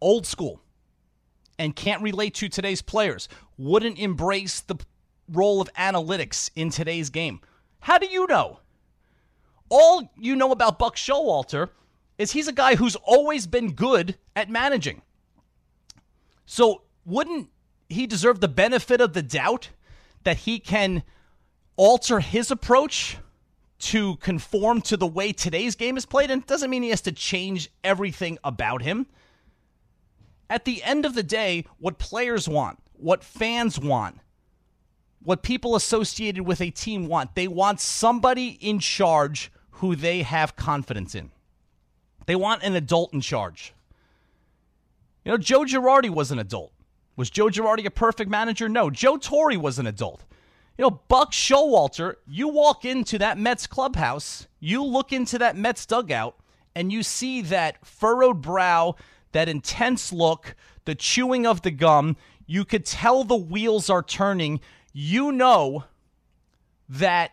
old 0.00 0.26
school 0.26 0.60
and 1.58 1.74
can't 1.74 2.02
relate 2.02 2.34
to 2.34 2.48
today's 2.48 2.82
players, 2.82 3.28
wouldn't 3.56 3.98
embrace 3.98 4.60
the 4.60 4.76
role 5.32 5.60
of 5.60 5.72
analytics 5.74 6.50
in 6.54 6.70
today's 6.70 7.10
game. 7.10 7.40
How 7.80 7.98
do 7.98 8.06
you 8.06 8.26
know? 8.26 8.60
All 9.68 10.10
you 10.16 10.36
know 10.36 10.52
about 10.52 10.78
Buck 10.78 10.96
Showalter 10.96 11.70
is 12.18 12.32
he's 12.32 12.48
a 12.48 12.52
guy 12.52 12.76
who's 12.76 12.96
always 12.96 13.46
been 13.46 13.72
good 13.72 14.16
at 14.34 14.48
managing. 14.48 15.02
So, 16.44 16.82
wouldn't 17.04 17.50
he 17.88 18.06
deserve 18.06 18.40
the 18.40 18.48
benefit 18.48 19.00
of 19.00 19.12
the 19.12 19.22
doubt 19.22 19.70
that 20.24 20.38
he 20.38 20.58
can 20.58 21.02
alter 21.76 22.20
his 22.20 22.50
approach 22.50 23.18
to 23.78 24.16
conform 24.16 24.80
to 24.82 24.96
the 24.96 25.06
way 25.06 25.32
today's 25.32 25.74
game 25.74 25.96
is 25.96 26.06
played. 26.06 26.30
And 26.30 26.42
it 26.42 26.48
doesn't 26.48 26.70
mean 26.70 26.82
he 26.82 26.90
has 26.90 27.02
to 27.02 27.12
change 27.12 27.70
everything 27.84 28.38
about 28.42 28.82
him. 28.82 29.06
At 30.48 30.64
the 30.64 30.82
end 30.82 31.04
of 31.04 31.14
the 31.14 31.22
day, 31.22 31.64
what 31.78 31.98
players 31.98 32.48
want, 32.48 32.78
what 32.92 33.24
fans 33.24 33.78
want, 33.78 34.20
what 35.22 35.42
people 35.42 35.74
associated 35.74 36.46
with 36.46 36.60
a 36.60 36.70
team 36.70 37.08
want, 37.08 37.34
they 37.34 37.48
want 37.48 37.80
somebody 37.80 38.58
in 38.60 38.78
charge 38.78 39.50
who 39.70 39.96
they 39.96 40.22
have 40.22 40.56
confidence 40.56 41.14
in. 41.14 41.30
They 42.26 42.36
want 42.36 42.62
an 42.62 42.74
adult 42.74 43.12
in 43.12 43.20
charge. 43.20 43.74
You 45.24 45.32
know, 45.32 45.38
Joe 45.38 45.60
Girardi 45.62 46.10
was 46.10 46.30
an 46.30 46.38
adult. 46.38 46.72
Was 47.16 47.30
Joe 47.30 47.46
Girardi 47.46 47.84
a 47.86 47.90
perfect 47.90 48.30
manager? 48.30 48.68
No. 48.68 48.90
Joe 48.90 49.16
Torre 49.16 49.58
was 49.58 49.78
an 49.78 49.86
adult. 49.86 50.24
You 50.78 50.82
know, 50.82 50.90
Buck 51.08 51.32
Showalter, 51.32 52.16
you 52.26 52.48
walk 52.48 52.84
into 52.84 53.18
that 53.18 53.38
Mets 53.38 53.66
clubhouse, 53.66 54.46
you 54.60 54.84
look 54.84 55.12
into 55.12 55.38
that 55.38 55.56
Mets 55.56 55.86
dugout, 55.86 56.36
and 56.74 56.92
you 56.92 57.02
see 57.02 57.40
that 57.42 57.84
furrowed 57.86 58.42
brow, 58.42 58.94
that 59.36 59.50
intense 59.50 60.14
look, 60.14 60.56
the 60.86 60.94
chewing 60.94 61.46
of 61.46 61.60
the 61.60 61.70
gum. 61.70 62.16
You 62.46 62.64
could 62.64 62.86
tell 62.86 63.22
the 63.22 63.36
wheels 63.36 63.90
are 63.90 64.02
turning. 64.02 64.60
You 64.94 65.30
know 65.30 65.84
that 66.88 67.32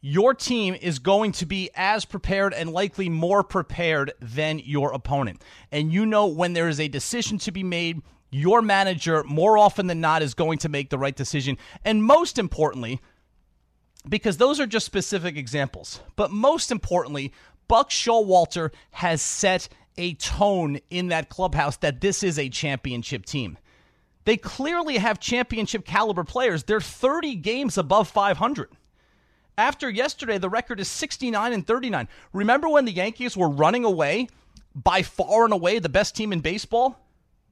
your 0.00 0.34
team 0.34 0.74
is 0.74 0.98
going 0.98 1.30
to 1.30 1.46
be 1.46 1.70
as 1.76 2.04
prepared 2.04 2.52
and 2.52 2.72
likely 2.72 3.08
more 3.08 3.44
prepared 3.44 4.12
than 4.20 4.58
your 4.58 4.92
opponent. 4.92 5.40
And 5.70 5.92
you 5.92 6.04
know 6.04 6.26
when 6.26 6.52
there 6.52 6.68
is 6.68 6.80
a 6.80 6.88
decision 6.88 7.38
to 7.38 7.52
be 7.52 7.62
made, 7.62 8.02
your 8.30 8.60
manager, 8.60 9.22
more 9.22 9.56
often 9.56 9.86
than 9.86 10.00
not, 10.00 10.22
is 10.22 10.34
going 10.34 10.58
to 10.58 10.68
make 10.68 10.90
the 10.90 10.98
right 10.98 11.14
decision. 11.14 11.58
And 11.84 12.02
most 12.02 12.40
importantly, 12.40 13.00
because 14.08 14.38
those 14.38 14.58
are 14.58 14.66
just 14.66 14.86
specific 14.86 15.36
examples, 15.36 16.00
but 16.16 16.32
most 16.32 16.72
importantly, 16.72 17.32
Buck 17.68 17.90
Showalter 17.90 18.72
has 18.90 19.22
set 19.22 19.68
a 19.98 20.14
tone 20.14 20.78
in 20.90 21.08
that 21.08 21.28
clubhouse 21.28 21.76
that 21.78 22.00
this 22.00 22.22
is 22.22 22.38
a 22.38 22.48
championship 22.48 23.24
team. 23.24 23.58
They 24.24 24.36
clearly 24.36 24.98
have 24.98 25.20
championship 25.20 25.84
caliber 25.84 26.24
players. 26.24 26.64
They're 26.64 26.80
30 26.80 27.36
games 27.36 27.78
above 27.78 28.08
500. 28.08 28.70
After 29.58 29.88
yesterday, 29.88 30.38
the 30.38 30.50
record 30.50 30.80
is 30.80 30.88
69 30.88 31.52
and 31.52 31.66
39. 31.66 32.08
Remember 32.32 32.68
when 32.68 32.84
the 32.84 32.92
Yankees 32.92 33.36
were 33.36 33.48
running 33.48 33.84
away, 33.84 34.28
by 34.74 35.02
far 35.02 35.44
and 35.44 35.54
away 35.54 35.78
the 35.78 35.88
best 35.88 36.14
team 36.14 36.32
in 36.32 36.40
baseball? 36.40 36.98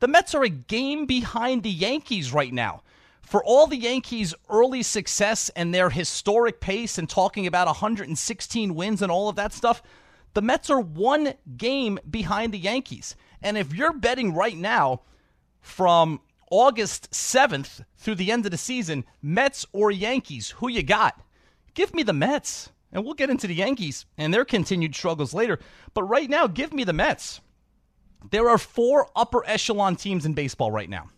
The 0.00 0.08
Mets 0.08 0.34
are 0.34 0.42
a 0.42 0.50
game 0.50 1.06
behind 1.06 1.62
the 1.62 1.70
Yankees 1.70 2.32
right 2.32 2.52
now. 2.52 2.82
For 3.22 3.42
all 3.42 3.66
the 3.66 3.76
Yankees' 3.76 4.34
early 4.50 4.82
success 4.82 5.48
and 5.56 5.72
their 5.72 5.88
historic 5.88 6.60
pace 6.60 6.98
and 6.98 7.08
talking 7.08 7.46
about 7.46 7.68
116 7.68 8.74
wins 8.74 9.00
and 9.00 9.10
all 9.10 9.30
of 9.30 9.36
that 9.36 9.54
stuff, 9.54 9.82
the 10.34 10.42
Mets 10.42 10.68
are 10.68 10.80
one 10.80 11.34
game 11.56 11.98
behind 12.08 12.52
the 12.52 12.58
Yankees. 12.58 13.16
And 13.40 13.56
if 13.56 13.72
you're 13.72 13.92
betting 13.92 14.34
right 14.34 14.56
now 14.56 15.02
from 15.60 16.20
August 16.50 17.10
7th 17.12 17.84
through 17.96 18.16
the 18.16 18.30
end 18.30 18.44
of 18.44 18.50
the 18.50 18.58
season, 18.58 19.04
Mets 19.22 19.64
or 19.72 19.90
Yankees, 19.90 20.50
who 20.50 20.68
you 20.68 20.82
got? 20.82 21.20
Give 21.74 21.94
me 21.94 22.02
the 22.02 22.12
Mets. 22.12 22.70
And 22.92 23.04
we'll 23.04 23.14
get 23.14 23.30
into 23.30 23.48
the 23.48 23.54
Yankees 23.54 24.06
and 24.16 24.32
their 24.32 24.44
continued 24.44 24.94
struggles 24.94 25.34
later. 25.34 25.58
But 25.94 26.04
right 26.04 26.30
now, 26.30 26.46
give 26.46 26.72
me 26.72 26.84
the 26.84 26.92
Mets. 26.92 27.40
There 28.30 28.48
are 28.48 28.58
four 28.58 29.08
upper 29.16 29.44
echelon 29.46 29.96
teams 29.96 30.24
in 30.24 30.32
baseball 30.32 30.70
right 30.70 30.88
now. 30.88 31.10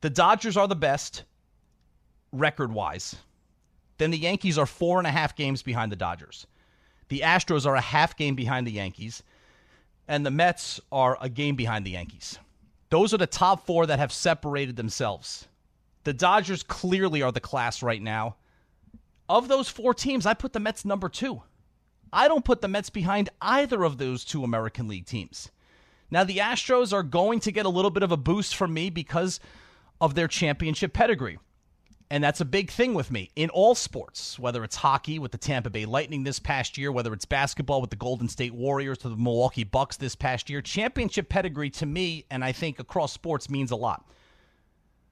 The 0.00 0.10
Dodgers 0.10 0.56
are 0.56 0.66
the 0.66 0.76
best, 0.76 1.24
record 2.32 2.72
wise. 2.72 3.16
Then 3.98 4.10
the 4.10 4.18
Yankees 4.18 4.56
are 4.56 4.66
four 4.66 4.98
and 4.98 5.06
a 5.06 5.10
half 5.10 5.36
games 5.36 5.62
behind 5.62 5.92
the 5.92 5.96
Dodgers. 5.96 6.46
The 7.10 7.20
Astros 7.20 7.66
are 7.66 7.74
a 7.74 7.80
half 7.80 8.16
game 8.16 8.36
behind 8.36 8.66
the 8.66 8.72
Yankees. 8.72 9.22
And 10.08 10.24
the 10.24 10.30
Mets 10.30 10.80
are 10.90 11.18
a 11.20 11.28
game 11.28 11.56
behind 11.56 11.84
the 11.84 11.90
Yankees. 11.90 12.38
Those 12.88 13.12
are 13.12 13.18
the 13.18 13.26
top 13.26 13.66
four 13.66 13.86
that 13.86 13.98
have 13.98 14.12
separated 14.12 14.76
themselves. 14.76 15.46
The 16.04 16.12
Dodgers 16.12 16.62
clearly 16.62 17.20
are 17.22 17.32
the 17.32 17.40
class 17.40 17.82
right 17.82 18.00
now. 18.00 18.36
Of 19.28 19.48
those 19.48 19.68
four 19.68 19.92
teams, 19.92 20.24
I 20.24 20.34
put 20.34 20.52
the 20.52 20.60
Mets 20.60 20.84
number 20.84 21.08
two. 21.08 21.42
I 22.12 22.26
don't 22.26 22.44
put 22.44 22.60
the 22.60 22.68
Mets 22.68 22.90
behind 22.90 23.28
either 23.40 23.84
of 23.84 23.98
those 23.98 24.24
two 24.24 24.42
American 24.42 24.88
League 24.88 25.06
teams. 25.06 25.50
Now, 26.10 26.24
the 26.24 26.38
Astros 26.38 26.92
are 26.92 27.04
going 27.04 27.38
to 27.40 27.52
get 27.52 27.66
a 27.66 27.70
little 27.70 27.92
bit 27.92 28.02
of 28.02 28.10
a 28.10 28.16
boost 28.16 28.56
from 28.56 28.74
me 28.74 28.90
because 28.90 29.38
of 30.00 30.14
their 30.14 30.26
championship 30.26 30.92
pedigree. 30.92 31.38
And 32.12 32.24
that's 32.24 32.40
a 32.40 32.44
big 32.44 32.72
thing 32.72 32.94
with 32.94 33.12
me 33.12 33.30
in 33.36 33.50
all 33.50 33.76
sports, 33.76 34.36
whether 34.36 34.64
it's 34.64 34.74
hockey 34.74 35.20
with 35.20 35.30
the 35.30 35.38
Tampa 35.38 35.70
Bay 35.70 35.84
Lightning 35.84 36.24
this 36.24 36.40
past 36.40 36.76
year, 36.76 36.90
whether 36.90 37.12
it's 37.12 37.24
basketball 37.24 37.80
with 37.80 37.90
the 37.90 37.96
Golden 37.96 38.28
State 38.28 38.52
Warriors 38.52 38.98
to 38.98 39.08
the 39.08 39.16
Milwaukee 39.16 39.62
Bucks 39.62 39.96
this 39.96 40.16
past 40.16 40.50
year. 40.50 40.60
Championship 40.60 41.28
pedigree 41.28 41.70
to 41.70 41.86
me, 41.86 42.24
and 42.28 42.44
I 42.44 42.50
think 42.50 42.80
across 42.80 43.12
sports, 43.12 43.48
means 43.48 43.70
a 43.70 43.76
lot. 43.76 44.04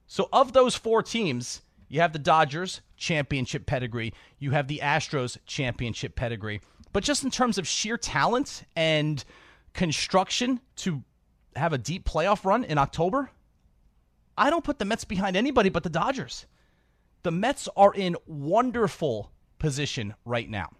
So, 0.08 0.28
of 0.32 0.52
those 0.52 0.74
four 0.74 1.04
teams, 1.04 1.62
you 1.88 2.00
have 2.00 2.12
the 2.12 2.18
Dodgers, 2.18 2.80
championship 2.96 3.64
pedigree. 3.66 4.12
You 4.40 4.50
have 4.50 4.66
the 4.66 4.80
Astros, 4.82 5.38
championship 5.46 6.16
pedigree. 6.16 6.60
But 6.92 7.04
just 7.04 7.22
in 7.22 7.30
terms 7.30 7.58
of 7.58 7.68
sheer 7.68 7.96
talent 7.96 8.64
and 8.74 9.24
construction 9.72 10.60
to 10.76 11.04
have 11.54 11.72
a 11.72 11.78
deep 11.78 12.08
playoff 12.08 12.44
run 12.44 12.64
in 12.64 12.76
October, 12.76 13.30
I 14.36 14.50
don't 14.50 14.64
put 14.64 14.80
the 14.80 14.84
Mets 14.84 15.04
behind 15.04 15.36
anybody 15.36 15.68
but 15.68 15.84
the 15.84 15.90
Dodgers. 15.90 16.46
The 17.22 17.30
Mets 17.30 17.68
are 17.76 17.92
in 17.94 18.16
wonderful 18.26 19.32
position 19.58 20.14
right 20.24 20.48
now. 20.48 20.70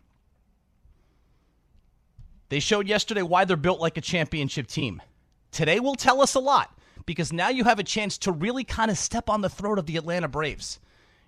They 2.48 2.60
showed 2.60 2.88
yesterday 2.88 3.22
why 3.22 3.44
they're 3.44 3.56
built 3.56 3.80
like 3.80 3.96
a 3.96 4.02
championship 4.02 4.66
team. 4.68 5.02
Today 5.50 5.80
will 5.80 5.94
tell 5.94 6.22
us 6.22 6.34
a 6.34 6.40
lot 6.40 6.78
because 7.06 7.32
now 7.32 7.48
you 7.48 7.64
have 7.64 7.78
a 7.78 7.84
chance 7.84 8.18
to 8.18 8.32
really 8.32 8.64
kind 8.64 8.90
of 8.90 8.98
step 8.98 9.28
on 9.28 9.40
the 9.40 9.48
throat 9.48 9.78
of 9.78 9.86
the 9.86 9.96
Atlanta 9.96 10.28
Braves. 10.28 10.78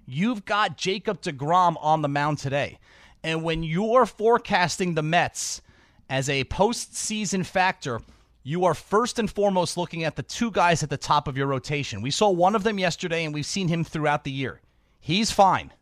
You've 0.07 0.45
got 0.45 0.77
Jacob 0.77 1.21
DeGrom 1.21 1.77
on 1.81 2.03
the 2.03 2.09
mound 2.09 2.39
today. 2.39 2.79
And 3.23 3.43
when 3.43 3.63
you're 3.63 4.07
forecasting 4.07 4.95
the 4.95 5.03
Mets 5.03 5.61
as 6.09 6.29
a 6.29 6.45
postseason 6.45 7.45
factor, 7.45 8.01
you 8.43 8.65
are 8.65 8.75
first 8.75 9.19
and 9.19 9.31
foremost 9.31 9.77
looking 9.77 10.05
at 10.05 10.17
the 10.17 10.23
two 10.23 10.51
guys 10.51 10.83
at 10.83 10.91
the 10.91 10.97
top 10.97 11.29
of 11.29 11.37
your 11.37 11.47
rotation. 11.47 12.01
We 12.01 12.11
saw 12.11 12.31
one 12.31 12.55
of 12.55 12.63
them 12.63 12.79
yesterday, 12.79 13.25
and 13.25 13.35
we've 13.35 13.45
seen 13.45 13.69
him 13.69 13.85
throughout 13.85 14.25
the 14.25 14.31
year. 14.31 14.61
He's 15.01 15.31
fine. 15.31 15.73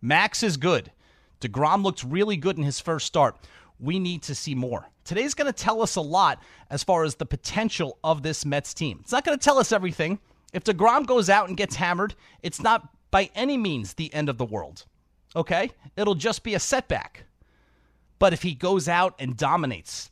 Max 0.00 0.42
is 0.42 0.56
good. 0.56 0.92
DeGrom 1.40 1.82
looked 1.82 2.04
really 2.04 2.36
good 2.36 2.56
in 2.56 2.64
his 2.64 2.80
first 2.80 3.06
start. 3.06 3.36
We 3.78 3.98
need 3.98 4.22
to 4.22 4.34
see 4.34 4.54
more. 4.54 4.88
Today's 5.04 5.34
going 5.34 5.52
to 5.52 5.52
tell 5.52 5.82
us 5.82 5.96
a 5.96 6.00
lot 6.00 6.42
as 6.70 6.84
far 6.84 7.04
as 7.04 7.14
the 7.14 7.26
potential 7.26 7.98
of 8.04 8.22
this 8.22 8.44
Mets 8.44 8.74
team. 8.74 8.98
It's 9.00 9.12
not 9.12 9.24
going 9.24 9.38
to 9.38 9.42
tell 9.42 9.58
us 9.58 9.72
everything. 9.72 10.18
If 10.52 10.64
DeGrom 10.64 11.06
goes 11.06 11.30
out 11.30 11.48
and 11.48 11.56
gets 11.56 11.76
hammered, 11.76 12.14
it's 12.42 12.62
not 12.62 12.88
by 13.10 13.30
any 13.34 13.56
means 13.56 13.94
the 13.94 14.12
end 14.14 14.28
of 14.28 14.38
the 14.38 14.44
world. 14.44 14.84
Okay? 15.34 15.70
It'll 15.96 16.14
just 16.14 16.42
be 16.42 16.54
a 16.54 16.60
setback. 16.60 17.24
But 18.18 18.32
if 18.32 18.42
he 18.42 18.54
goes 18.54 18.88
out 18.88 19.14
and 19.18 19.36
dominates 19.36 20.10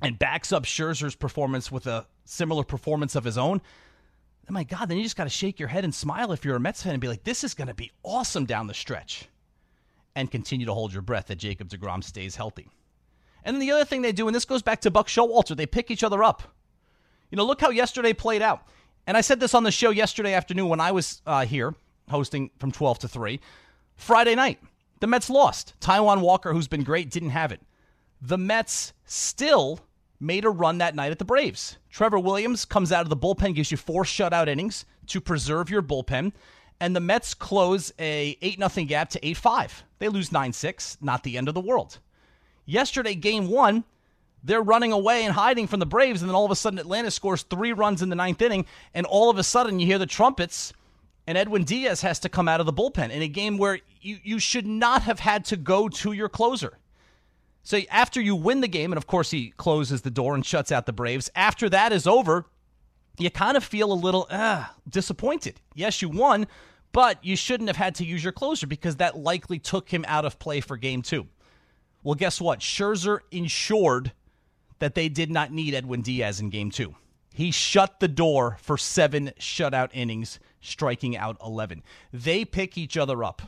and 0.00 0.18
backs 0.18 0.52
up 0.52 0.64
Scherzer's 0.64 1.14
performance 1.14 1.70
with 1.70 1.86
a 1.86 2.06
similar 2.24 2.64
performance 2.64 3.14
of 3.14 3.24
his 3.24 3.36
own, 3.38 3.60
oh 4.48 4.52
my 4.52 4.64
God, 4.64 4.88
then 4.88 4.96
you 4.96 5.02
just 5.02 5.16
got 5.16 5.24
to 5.24 5.30
shake 5.30 5.58
your 5.58 5.68
head 5.68 5.84
and 5.84 5.94
smile 5.94 6.32
if 6.32 6.44
you're 6.44 6.56
a 6.56 6.60
Mets 6.60 6.82
fan 6.82 6.92
and 6.92 7.00
be 7.00 7.08
like, 7.08 7.24
this 7.24 7.44
is 7.44 7.54
going 7.54 7.68
to 7.68 7.74
be 7.74 7.90
awesome 8.02 8.46
down 8.46 8.66
the 8.66 8.74
stretch. 8.74 9.28
And 10.14 10.30
continue 10.30 10.66
to 10.66 10.74
hold 10.74 10.92
your 10.92 11.02
breath 11.02 11.26
that 11.26 11.36
Jacob 11.36 11.68
DeGrom 11.68 12.02
stays 12.02 12.36
healthy. 12.36 12.68
And 13.44 13.54
then 13.54 13.60
the 13.60 13.70
other 13.70 13.84
thing 13.84 14.02
they 14.02 14.12
do, 14.12 14.26
and 14.28 14.34
this 14.34 14.44
goes 14.44 14.62
back 14.62 14.80
to 14.82 14.90
Buck 14.90 15.08
Showalter, 15.08 15.56
they 15.56 15.66
pick 15.66 15.90
each 15.90 16.02
other 16.02 16.22
up. 16.22 16.42
You 17.30 17.36
know, 17.36 17.44
look 17.44 17.60
how 17.60 17.70
yesterday 17.70 18.12
played 18.12 18.42
out. 18.42 18.62
And 19.06 19.16
I 19.16 19.20
said 19.20 19.40
this 19.40 19.54
on 19.54 19.62
the 19.62 19.70
show 19.70 19.90
yesterday 19.90 20.32
afternoon 20.32 20.68
when 20.68 20.80
I 20.80 20.92
was 20.92 21.22
uh, 21.26 21.44
here 21.44 21.74
hosting 22.08 22.50
from 22.58 22.72
12 22.72 23.00
to 23.00 23.08
3. 23.08 23.40
Friday 23.96 24.34
night. 24.34 24.58
The 25.00 25.06
Mets 25.06 25.28
lost. 25.28 25.74
Taijuan 25.80 26.20
Walker, 26.22 26.52
who's 26.52 26.68
been 26.68 26.82
great, 26.82 27.10
didn't 27.10 27.30
have 27.30 27.52
it. 27.52 27.60
The 28.22 28.38
Mets 28.38 28.94
still 29.04 29.80
made 30.20 30.44
a 30.44 30.50
run 30.50 30.78
that 30.78 30.94
night 30.94 31.12
at 31.12 31.18
the 31.18 31.24
Braves. 31.24 31.76
Trevor 31.90 32.18
Williams 32.18 32.64
comes 32.64 32.92
out 32.92 33.02
of 33.02 33.10
the 33.10 33.16
bullpen, 33.16 33.54
gives 33.54 33.70
you 33.70 33.76
four 33.76 34.04
shutout 34.04 34.48
innings 34.48 34.84
to 35.08 35.20
preserve 35.20 35.70
your 35.70 35.82
bullpen, 35.82 36.32
and 36.80 36.94
the 36.94 37.00
Mets 37.00 37.34
close 37.34 37.92
a 37.98 38.36
8 38.40 38.58
0 38.70 38.86
gap 38.86 39.10
to 39.10 39.26
8 39.26 39.36
5. 39.36 39.84
They 39.98 40.08
lose 40.08 40.32
9 40.32 40.52
6, 40.52 40.98
not 41.00 41.22
the 41.22 41.36
end 41.36 41.48
of 41.48 41.54
the 41.54 41.60
world. 41.60 41.98
Yesterday, 42.64 43.14
game 43.14 43.48
one, 43.48 43.84
they're 44.42 44.62
running 44.62 44.92
away 44.92 45.24
and 45.24 45.34
hiding 45.34 45.66
from 45.66 45.80
the 45.80 45.86
Braves, 45.86 46.22
and 46.22 46.28
then 46.28 46.34
all 46.34 46.44
of 46.44 46.50
a 46.50 46.56
sudden, 46.56 46.78
Atlanta 46.78 47.10
scores 47.10 47.42
three 47.42 47.72
runs 47.72 48.02
in 48.02 48.08
the 48.08 48.16
ninth 48.16 48.42
inning, 48.42 48.66
and 48.94 49.06
all 49.06 49.30
of 49.30 49.38
a 49.38 49.44
sudden, 49.44 49.78
you 49.78 49.86
hear 49.86 49.98
the 49.98 50.06
trumpets 50.06 50.72
and 51.26 51.36
Edwin 51.36 51.64
Diaz 51.64 52.02
has 52.02 52.20
to 52.20 52.28
come 52.28 52.48
out 52.48 52.60
of 52.60 52.66
the 52.66 52.72
bullpen 52.72 53.10
in 53.10 53.22
a 53.22 53.28
game 53.28 53.58
where 53.58 53.80
you, 54.00 54.18
you 54.22 54.38
should 54.38 54.66
not 54.66 55.02
have 55.02 55.18
had 55.18 55.44
to 55.46 55.56
go 55.56 55.88
to 55.88 56.12
your 56.12 56.28
closer. 56.28 56.78
So 57.66 57.80
after 57.90 58.20
you 58.20 58.36
win 58.36 58.60
the 58.60 58.68
game, 58.68 58.92
and 58.92 58.96
of 58.96 59.08
course 59.08 59.32
he 59.32 59.52
closes 59.56 60.02
the 60.02 60.10
door 60.10 60.36
and 60.36 60.46
shuts 60.46 60.70
out 60.70 60.86
the 60.86 60.92
Braves, 60.92 61.28
after 61.34 61.68
that 61.70 61.92
is 61.92 62.06
over, 62.06 62.46
you 63.18 63.28
kind 63.28 63.56
of 63.56 63.64
feel 63.64 63.92
a 63.92 63.94
little 63.94 64.28
uh, 64.30 64.66
disappointed. 64.88 65.60
Yes, 65.74 66.00
you 66.00 66.08
won, 66.08 66.46
But 66.92 67.24
you 67.24 67.34
shouldn't 67.34 67.68
have 67.68 67.76
had 67.76 67.96
to 67.96 68.04
use 68.04 68.22
your 68.22 68.32
closer 68.32 68.68
because 68.68 68.96
that 68.96 69.18
likely 69.18 69.58
took 69.58 69.88
him 69.90 70.04
out 70.06 70.24
of 70.24 70.38
play 70.38 70.60
for 70.60 70.76
game 70.76 71.02
two. 71.02 71.26
Well, 72.04 72.14
guess 72.14 72.40
what? 72.40 72.60
Scherzer 72.60 73.18
ensured 73.32 74.12
that 74.78 74.94
they 74.94 75.08
did 75.08 75.30
not 75.32 75.52
need 75.52 75.74
Edwin 75.74 76.02
Diaz 76.02 76.38
in 76.38 76.50
game 76.50 76.70
two. 76.70 76.94
He 77.34 77.50
shut 77.50 77.98
the 77.98 78.06
door 78.06 78.58
for 78.62 78.78
seven 78.78 79.32
shutout 79.40 79.90
innings, 79.92 80.38
striking 80.60 81.16
out 81.16 81.36
11. 81.44 81.82
They 82.12 82.44
pick 82.44 82.78
each 82.78 82.96
other 82.96 83.24
up. 83.24 83.42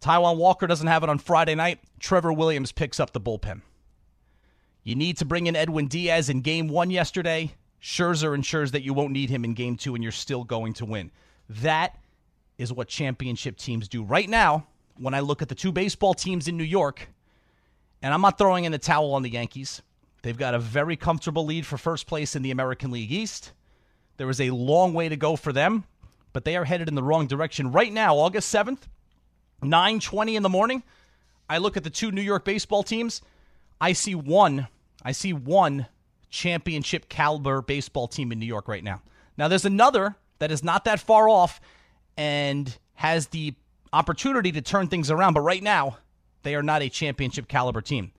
Taijuan 0.00 0.36
Walker 0.36 0.66
doesn't 0.66 0.86
have 0.86 1.02
it 1.02 1.08
on 1.08 1.18
Friday 1.18 1.54
night. 1.54 1.80
Trevor 1.98 2.32
Williams 2.32 2.72
picks 2.72 2.98
up 2.98 3.12
the 3.12 3.20
bullpen. 3.20 3.60
You 4.82 4.94
need 4.94 5.18
to 5.18 5.26
bring 5.26 5.46
in 5.46 5.54
Edwin 5.54 5.88
Diaz 5.88 6.30
in 6.30 6.40
game 6.40 6.68
one 6.68 6.90
yesterday. 6.90 7.52
Scherzer 7.82 8.34
ensures 8.34 8.72
that 8.72 8.82
you 8.82 8.94
won't 8.94 9.12
need 9.12 9.30
him 9.30 9.44
in 9.44 9.54
game 9.54 9.76
two 9.76 9.94
and 9.94 10.02
you're 10.02 10.12
still 10.12 10.44
going 10.44 10.72
to 10.74 10.86
win. 10.86 11.10
That 11.48 11.98
is 12.58 12.72
what 12.72 12.88
championship 12.88 13.56
teams 13.56 13.88
do. 13.88 14.02
Right 14.02 14.28
now, 14.28 14.66
when 14.98 15.14
I 15.14 15.20
look 15.20 15.42
at 15.42 15.48
the 15.48 15.54
two 15.54 15.72
baseball 15.72 16.14
teams 16.14 16.48
in 16.48 16.56
New 16.56 16.64
York, 16.64 17.08
and 18.02 18.12
I'm 18.14 18.20
not 18.20 18.38
throwing 18.38 18.64
in 18.64 18.72
the 18.72 18.78
towel 18.78 19.12
on 19.14 19.22
the 19.22 19.30
Yankees, 19.30 19.82
they've 20.22 20.36
got 20.36 20.54
a 20.54 20.58
very 20.58 20.96
comfortable 20.96 21.44
lead 21.44 21.66
for 21.66 21.76
first 21.76 22.06
place 22.06 22.36
in 22.36 22.42
the 22.42 22.50
American 22.50 22.90
League 22.90 23.12
East. 23.12 23.52
There 24.16 24.30
is 24.30 24.40
a 24.40 24.50
long 24.50 24.92
way 24.94 25.08
to 25.08 25.16
go 25.16 25.36
for 25.36 25.52
them, 25.52 25.84
but 26.32 26.44
they 26.44 26.56
are 26.56 26.64
headed 26.64 26.88
in 26.88 26.94
the 26.94 27.02
wrong 27.02 27.26
direction. 27.26 27.72
Right 27.72 27.92
now, 27.92 28.16
August 28.16 28.54
7th, 28.54 28.80
9:20 29.62 30.36
in 30.36 30.42
the 30.42 30.48
morning, 30.48 30.82
I 31.48 31.58
look 31.58 31.76
at 31.76 31.84
the 31.84 31.90
two 31.90 32.10
New 32.10 32.22
York 32.22 32.44
baseball 32.44 32.82
teams. 32.82 33.22
I 33.80 33.92
see 33.92 34.14
one, 34.14 34.68
I 35.02 35.12
see 35.12 35.32
one 35.32 35.86
championship 36.30 37.08
caliber 37.08 37.62
baseball 37.62 38.08
team 38.08 38.32
in 38.32 38.38
New 38.38 38.46
York 38.46 38.68
right 38.68 38.84
now. 38.84 39.02
Now 39.36 39.48
there's 39.48 39.64
another 39.64 40.16
that 40.38 40.50
is 40.50 40.62
not 40.62 40.84
that 40.84 41.00
far 41.00 41.28
off 41.28 41.60
and 42.16 42.76
has 42.94 43.28
the 43.28 43.54
opportunity 43.92 44.52
to 44.52 44.60
turn 44.60 44.88
things 44.88 45.10
around, 45.10 45.34
but 45.34 45.40
right 45.40 45.62
now 45.62 45.98
they 46.42 46.54
are 46.54 46.62
not 46.62 46.82
a 46.82 46.88
championship 46.88 47.48
caliber 47.48 47.80
team. 47.80 48.12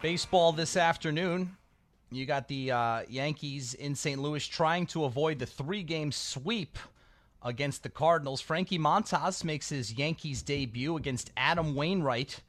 Baseball 0.00 0.52
this 0.52 0.76
afternoon. 0.76 1.56
You 2.14 2.26
got 2.26 2.48
the 2.48 2.70
uh, 2.70 3.02
Yankees 3.08 3.74
in 3.74 3.94
St. 3.94 4.20
Louis 4.20 4.46
trying 4.46 4.86
to 4.88 5.04
avoid 5.04 5.38
the 5.38 5.46
three 5.46 5.82
game 5.82 6.12
sweep 6.12 6.78
against 7.42 7.82
the 7.82 7.88
Cardinals. 7.88 8.40
Frankie 8.40 8.78
Montas 8.78 9.44
makes 9.44 9.68
his 9.68 9.92
Yankees 9.94 10.42
debut 10.42 10.96
against 10.96 11.30
Adam 11.36 11.74
Wainwright. 11.74 12.40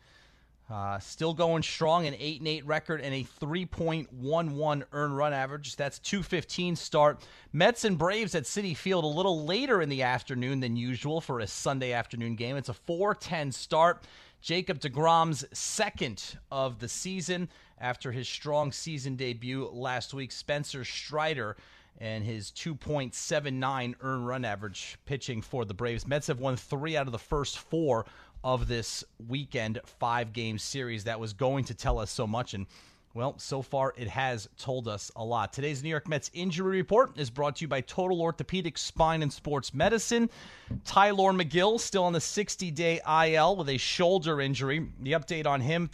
Uh, 0.69 0.97
still 0.97 1.33
going 1.33 1.61
strong, 1.61 2.07
an 2.07 2.15
8 2.17 2.39
and 2.39 2.47
8 2.47 2.65
record 2.65 3.01
and 3.01 3.13
a 3.13 3.23
3.11 3.41 4.83
earned 4.91 5.17
run 5.17 5.33
average. 5.33 5.75
That's 5.75 5.99
215 5.99 6.75
start. 6.75 7.21
Mets 7.51 7.83
and 7.83 7.97
Braves 7.97 8.33
at 8.33 8.43
Citi 8.43 8.75
Field 8.75 9.03
a 9.03 9.07
little 9.07 9.45
later 9.45 9.81
in 9.81 9.89
the 9.89 10.03
afternoon 10.03 10.61
than 10.61 10.75
usual 10.75 11.21
for 11.21 11.41
a 11.41 11.47
Sunday 11.47 11.91
afternoon 11.91 12.35
game. 12.35 12.55
It's 12.55 12.69
a 12.69 12.73
410 12.73 13.51
start. 13.51 14.03
Jacob 14.41 14.79
DeGrom's 14.79 15.45
second 15.53 16.37
of 16.51 16.79
the 16.79 16.89
season 16.89 17.49
after 17.83 18.13
his 18.13 18.29
strong 18.29 18.71
season 18.71 19.17
debut 19.17 19.69
last 19.71 20.13
week. 20.13 20.31
Spencer 20.31 20.85
Strider 20.85 21.57
and 21.99 22.23
his 22.23 22.49
2.79 22.51 23.93
earned 24.01 24.27
run 24.27 24.45
average 24.45 24.97
pitching 25.05 25.41
for 25.41 25.65
the 25.65 25.73
Braves. 25.73 26.07
Mets 26.07 26.27
have 26.27 26.39
won 26.39 26.55
three 26.55 26.95
out 26.95 27.07
of 27.07 27.11
the 27.11 27.19
first 27.19 27.59
four 27.59 28.05
of 28.43 28.67
this 28.67 29.03
weekend 29.27 29.79
five 29.99 30.33
game 30.33 30.57
series 30.57 31.03
that 31.03 31.19
was 31.19 31.33
going 31.33 31.65
to 31.65 31.73
tell 31.73 31.99
us 31.99 32.09
so 32.09 32.25
much. 32.25 32.53
And 32.53 32.67
well, 33.13 33.35
so 33.37 33.61
far 33.61 33.93
it 33.95 34.07
has 34.07 34.49
told 34.57 34.87
us 34.87 35.11
a 35.15 35.23
lot. 35.23 35.53
Today's 35.53 35.83
New 35.83 35.89
York 35.89 36.07
Mets 36.07 36.31
injury 36.33 36.77
report 36.77 37.19
is 37.19 37.29
brought 37.29 37.57
to 37.57 37.65
you 37.65 37.67
by 37.67 37.81
Total 37.81 38.19
Orthopedic 38.19 38.77
Spine 38.77 39.21
and 39.21 39.31
Sports 39.31 39.73
Medicine. 39.73 40.29
Tylor 40.83 41.31
Megill 41.31 41.79
still 41.79 42.05
on 42.05 42.13
the 42.13 42.21
60 42.21 42.71
day 42.71 42.99
IL 43.07 43.57
with 43.57 43.69
a 43.69 43.77
shoulder 43.77 44.41
injury. 44.41 44.87
The 45.01 45.11
update 45.11 45.45
on 45.45 45.61
him 45.61 45.87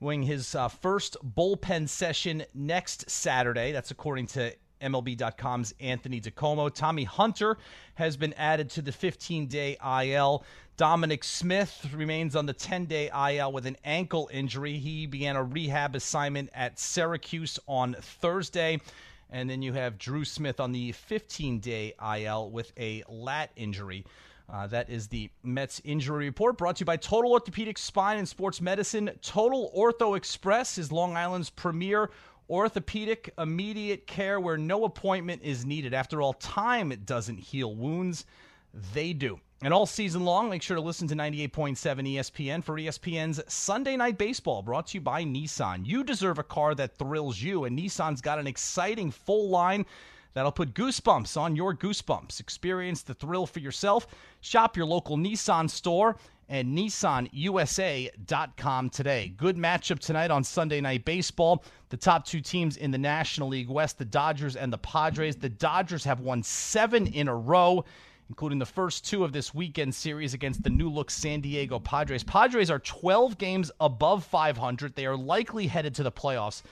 throwing 0.00 0.22
his 0.22 0.54
uh, 0.54 0.66
first 0.66 1.16
bullpen 1.36 1.88
session 1.88 2.42
next 2.54 3.10
Saturday. 3.10 3.70
That's 3.70 3.90
according 3.90 4.26
to 4.28 4.54
MLB.com's 4.80 5.74
Anthony 5.78 6.22
DiComo. 6.22 6.74
Tommy 6.74 7.04
Hunter 7.04 7.58
has 7.96 8.16
been 8.16 8.32
added 8.34 8.70
to 8.70 8.82
the 8.82 8.92
15 8.92 9.46
day 9.46 9.76
IL. 9.84 10.42
Dominic 10.78 11.22
Smith 11.22 11.86
remains 11.94 12.34
on 12.34 12.46
the 12.46 12.54
10 12.54 12.86
day 12.86 13.10
IL 13.36 13.52
with 13.52 13.66
an 13.66 13.76
ankle 13.84 14.30
injury. 14.32 14.78
He 14.78 15.04
began 15.04 15.36
a 15.36 15.44
rehab 15.44 15.94
assignment 15.94 16.48
at 16.54 16.78
Syracuse 16.78 17.58
on 17.66 17.94
Thursday. 18.00 18.80
And 19.28 19.50
then 19.50 19.60
you 19.60 19.74
have 19.74 19.98
Drew 19.98 20.24
Smith 20.24 20.60
on 20.60 20.72
the 20.72 20.92
15 20.92 21.60
day 21.60 21.92
IL 22.16 22.50
with 22.50 22.72
a 22.78 23.04
lat 23.06 23.50
injury. 23.54 24.06
Uh, 24.52 24.66
that 24.66 24.90
is 24.90 25.06
the 25.06 25.30
Mets 25.44 25.80
injury 25.84 26.24
report 26.26 26.58
brought 26.58 26.76
to 26.76 26.80
you 26.80 26.86
by 26.86 26.96
Total 26.96 27.30
Orthopedic 27.30 27.78
Spine 27.78 28.18
and 28.18 28.28
Sports 28.28 28.60
Medicine. 28.60 29.10
Total 29.22 29.72
Ortho 29.76 30.16
Express 30.16 30.76
is 30.76 30.90
Long 30.90 31.16
Island's 31.16 31.50
premier 31.50 32.10
orthopedic 32.48 33.32
immediate 33.38 34.08
care 34.08 34.40
where 34.40 34.58
no 34.58 34.84
appointment 34.84 35.42
is 35.42 35.64
needed. 35.64 35.94
After 35.94 36.20
all, 36.20 36.32
time 36.32 36.92
doesn't 37.04 37.38
heal 37.38 37.76
wounds, 37.76 38.26
they 38.92 39.12
do. 39.12 39.38
And 39.62 39.72
all 39.72 39.86
season 39.86 40.24
long, 40.24 40.50
make 40.50 40.62
sure 40.62 40.74
to 40.74 40.82
listen 40.82 41.06
to 41.08 41.14
98.7 41.14 41.76
ESPN 41.78 42.64
for 42.64 42.76
ESPN's 42.76 43.40
Sunday 43.46 43.96
Night 43.96 44.18
Baseball, 44.18 44.62
brought 44.62 44.88
to 44.88 44.94
you 44.96 45.00
by 45.00 45.22
Nissan. 45.22 45.86
You 45.86 46.02
deserve 46.02 46.38
a 46.38 46.42
car 46.42 46.74
that 46.74 46.96
thrills 46.96 47.40
you, 47.40 47.66
and 47.66 47.78
Nissan's 47.78 48.22
got 48.22 48.38
an 48.38 48.46
exciting 48.46 49.10
full 49.10 49.48
line 49.48 49.86
that'll 50.34 50.52
put 50.52 50.74
goosebumps 50.74 51.36
on 51.40 51.56
your 51.56 51.74
goosebumps. 51.74 52.40
Experience 52.40 53.02
the 53.02 53.14
thrill 53.14 53.46
for 53.46 53.60
yourself. 53.60 54.06
Shop 54.40 54.76
your 54.76 54.86
local 54.86 55.16
Nissan 55.16 55.68
store 55.70 56.16
and 56.48 56.76
nissanusa.com 56.76 58.10
today. 58.90 59.32
Good 59.36 59.56
matchup 59.56 60.00
tonight 60.00 60.30
on 60.30 60.42
Sunday 60.42 60.80
Night 60.80 61.04
Baseball. 61.04 61.64
The 61.90 61.96
top 61.96 62.24
two 62.24 62.40
teams 62.40 62.76
in 62.76 62.90
the 62.90 62.98
National 62.98 63.48
League 63.48 63.68
West, 63.68 63.98
the 63.98 64.04
Dodgers 64.04 64.56
and 64.56 64.72
the 64.72 64.78
Padres. 64.78 65.36
The 65.36 65.48
Dodgers 65.48 66.04
have 66.04 66.20
won 66.20 66.42
seven 66.42 67.06
in 67.06 67.28
a 67.28 67.36
row 67.36 67.84
including 68.30 68.60
the 68.60 68.66
first 68.66 69.04
two 69.04 69.24
of 69.24 69.32
this 69.32 69.52
weekend 69.52 69.92
series 69.92 70.34
against 70.34 70.62
the 70.62 70.70
new 70.70 70.88
look 70.88 71.10
San 71.10 71.40
Diego 71.40 71.80
Padres. 71.80 72.22
Padres 72.22 72.70
are 72.70 72.78
12 72.78 73.36
games 73.36 73.72
above 73.80 74.24
500. 74.24 74.94
They 74.94 75.04
are 75.04 75.16
likely 75.16 75.66
headed 75.66 75.96
to 75.96 76.04
the 76.04 76.12
playoffs, 76.12 76.62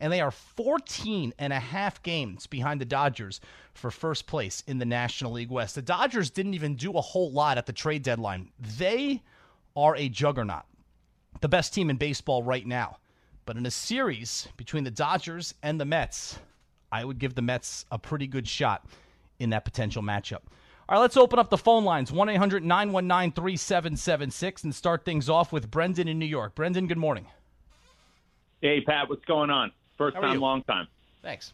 and 0.00 0.12
they 0.12 0.20
are 0.20 0.30
14 0.30 1.34
and 1.38 1.52
a 1.52 1.58
half 1.58 2.02
games 2.02 2.46
behind 2.46 2.80
the 2.80 2.84
Dodgers 2.84 3.40
for 3.74 3.90
first 3.90 4.26
place 4.26 4.62
in 4.66 4.78
the 4.78 4.84
National 4.84 5.32
League 5.32 5.50
West. 5.50 5.74
The 5.74 5.82
Dodgers 5.82 6.30
didn't 6.30 6.54
even 6.54 6.74
do 6.74 6.92
a 6.92 7.00
whole 7.00 7.30
lot 7.30 7.58
at 7.58 7.66
the 7.66 7.72
trade 7.72 8.02
deadline. 8.02 8.50
They 8.78 9.22
are 9.76 9.96
a 9.96 10.08
juggernaut, 10.08 10.64
the 11.40 11.48
best 11.48 11.74
team 11.74 11.90
in 11.90 11.96
baseball 11.96 12.42
right 12.42 12.66
now. 12.66 12.98
But 13.46 13.56
in 13.56 13.66
a 13.66 13.70
series 13.70 14.48
between 14.56 14.84
the 14.84 14.90
Dodgers 14.90 15.54
and 15.62 15.80
the 15.80 15.84
Mets, 15.84 16.38
I 16.92 17.04
would 17.04 17.18
give 17.18 17.34
the 17.34 17.42
Mets 17.42 17.86
a 17.90 17.98
pretty 17.98 18.26
good 18.26 18.46
shot 18.46 18.86
in 19.38 19.50
that 19.50 19.64
potential 19.64 20.02
matchup. 20.02 20.42
All 20.88 20.96
right, 20.96 21.00
let's 21.00 21.16
open 21.16 21.38
up 21.38 21.50
the 21.50 21.58
phone 21.58 21.84
lines 21.84 22.10
1 22.10 22.28
800 22.28 22.64
919 22.64 23.32
3776 23.32 24.64
and 24.64 24.74
start 24.74 25.04
things 25.04 25.28
off 25.28 25.52
with 25.52 25.70
Brendan 25.70 26.08
in 26.08 26.18
New 26.18 26.26
York. 26.26 26.54
Brendan, 26.54 26.86
good 26.86 26.98
morning. 26.98 27.26
Hey, 28.60 28.80
Pat, 28.80 29.08
what's 29.08 29.24
going 29.24 29.50
on? 29.50 29.70
First 29.98 30.16
time, 30.16 30.34
you? 30.34 30.40
long 30.40 30.62
time. 30.62 30.86
Thanks. 31.22 31.52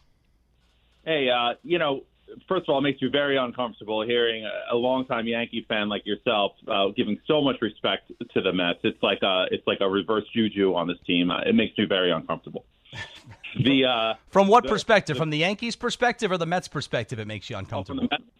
Hey, 1.03 1.29
uh, 1.29 1.55
you 1.63 1.79
know, 1.79 2.03
first 2.47 2.63
of 2.67 2.73
all, 2.73 2.79
it 2.79 2.83
makes 2.83 3.01
me 3.01 3.09
very 3.09 3.37
uncomfortable 3.37 4.03
hearing 4.03 4.45
a, 4.45 4.75
a 4.75 4.77
longtime 4.77 5.27
Yankee 5.27 5.65
fan 5.67 5.89
like 5.89 6.05
yourself 6.05 6.53
uh, 6.67 6.87
giving 6.95 7.19
so 7.27 7.41
much 7.41 7.61
respect 7.61 8.11
to 8.33 8.41
the 8.41 8.53
Mets. 8.53 8.79
It's 8.83 9.01
like 9.03 9.21
a, 9.21 9.47
it's 9.51 9.65
like 9.67 9.79
a 9.81 9.89
reverse 9.89 10.25
juju 10.33 10.73
on 10.75 10.87
this 10.87 10.97
team. 11.05 11.31
Uh, 11.31 11.41
it 11.41 11.55
makes 11.55 11.77
me 11.77 11.85
very 11.85 12.11
uncomfortable. 12.11 12.65
the 13.59 13.85
uh, 13.85 14.13
from 14.29 14.47
what 14.47 14.63
the, 14.63 14.69
perspective? 14.69 15.15
The, 15.15 15.19
from 15.19 15.29
the 15.29 15.39
Yankees' 15.39 15.75
perspective 15.75 16.31
or 16.31 16.37
the 16.37 16.45
Mets' 16.45 16.67
perspective? 16.67 17.19
It 17.19 17.27
makes 17.27 17.49
you 17.49 17.57
uncomfortable. 17.57 18.01
From 18.01 18.07
the 18.07 18.17
Mets, 18.17 18.31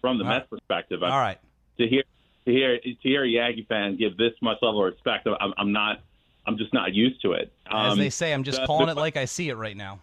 from 0.00 0.18
the 0.18 0.24
All 0.24 0.30
Mets' 0.30 0.48
perspective. 0.48 1.02
All 1.02 1.10
right. 1.10 1.38
To 1.78 1.86
hear 1.86 2.02
to 2.46 2.52
hear 2.52 2.78
to 2.78 2.94
hear 3.02 3.22
a 3.22 3.28
Yankee 3.28 3.66
fan 3.68 3.96
give 3.96 4.16
this 4.16 4.32
much 4.40 4.58
level 4.62 4.84
of 4.84 4.92
respect, 4.92 5.28
I'm, 5.40 5.52
I'm 5.56 5.72
not. 5.72 6.00
I'm 6.46 6.56
just 6.56 6.72
not 6.72 6.94
used 6.94 7.20
to 7.22 7.32
it. 7.32 7.52
Um, 7.70 7.92
As 7.92 7.98
they 7.98 8.10
say, 8.10 8.32
I'm 8.32 8.44
just 8.44 8.60
the, 8.60 8.66
calling 8.66 8.86
the, 8.86 8.92
it 8.92 8.96
like 8.96 9.16
I 9.16 9.24
see 9.24 9.48
it 9.48 9.56
right 9.56 9.76
now. 9.76 10.00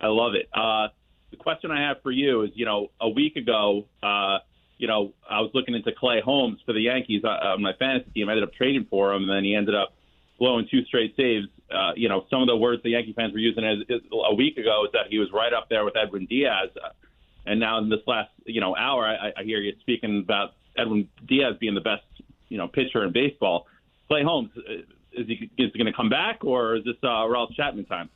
I 0.00 0.08
love 0.08 0.34
it. 0.34 0.48
Uh, 0.52 0.88
the 1.30 1.36
question 1.36 1.70
I 1.70 1.80
have 1.88 2.02
for 2.02 2.10
you 2.10 2.42
is, 2.42 2.50
you 2.54 2.64
know, 2.64 2.90
a 3.00 3.08
week 3.08 3.36
ago, 3.36 3.86
uh, 4.02 4.38
you 4.78 4.88
know, 4.88 5.12
I 5.28 5.40
was 5.40 5.50
looking 5.54 5.74
into 5.74 5.92
Clay 5.92 6.20
Holmes 6.20 6.60
for 6.66 6.72
the 6.72 6.80
Yankees 6.80 7.22
uh, 7.24 7.28
on 7.28 7.62
my 7.62 7.72
fantasy 7.78 8.10
team. 8.10 8.28
I 8.28 8.32
ended 8.32 8.44
up 8.44 8.54
trading 8.54 8.86
for 8.90 9.12
him, 9.12 9.22
and 9.22 9.30
then 9.30 9.44
he 9.44 9.54
ended 9.54 9.74
up 9.74 9.94
blowing 10.38 10.66
two 10.70 10.84
straight 10.84 11.14
saves. 11.16 11.46
Uh, 11.70 11.92
you 11.96 12.08
know, 12.08 12.26
some 12.28 12.42
of 12.42 12.48
the 12.48 12.56
words 12.56 12.82
the 12.82 12.90
Yankee 12.90 13.12
fans 13.14 13.32
were 13.32 13.38
using 13.38 13.64
as, 13.64 13.78
as 13.88 14.00
a 14.12 14.34
week 14.34 14.58
ago 14.58 14.84
is 14.84 14.92
that 14.92 15.06
he 15.08 15.18
was 15.18 15.28
right 15.32 15.52
up 15.52 15.68
there 15.68 15.84
with 15.84 15.96
Edwin 15.96 16.26
Diaz. 16.26 16.70
Uh, 16.76 16.88
and 17.46 17.60
now 17.60 17.78
in 17.78 17.88
this 17.88 18.00
last 18.06 18.30
you 18.44 18.60
know 18.60 18.76
hour, 18.76 19.04
I, 19.06 19.32
I 19.36 19.44
hear 19.44 19.58
you 19.58 19.72
speaking 19.80 20.20
about 20.20 20.54
Edwin 20.76 21.08
Diaz 21.26 21.54
being 21.60 21.74
the 21.74 21.80
best 21.80 22.02
you 22.48 22.58
know 22.58 22.68
pitcher 22.68 23.04
in 23.04 23.12
baseball. 23.12 23.66
Clay 24.08 24.22
Holmes 24.22 24.50
uh, 24.56 24.82
is 25.16 25.26
he 25.26 25.50
is 25.58 25.70
he 25.72 25.78
going 25.78 25.86
to 25.86 25.92
come 25.92 26.08
back 26.08 26.44
or 26.44 26.76
is 26.76 26.84
this 26.84 26.96
uh, 27.02 27.26
Ralph 27.28 27.50
Chapman 27.54 27.84
time? 27.86 28.08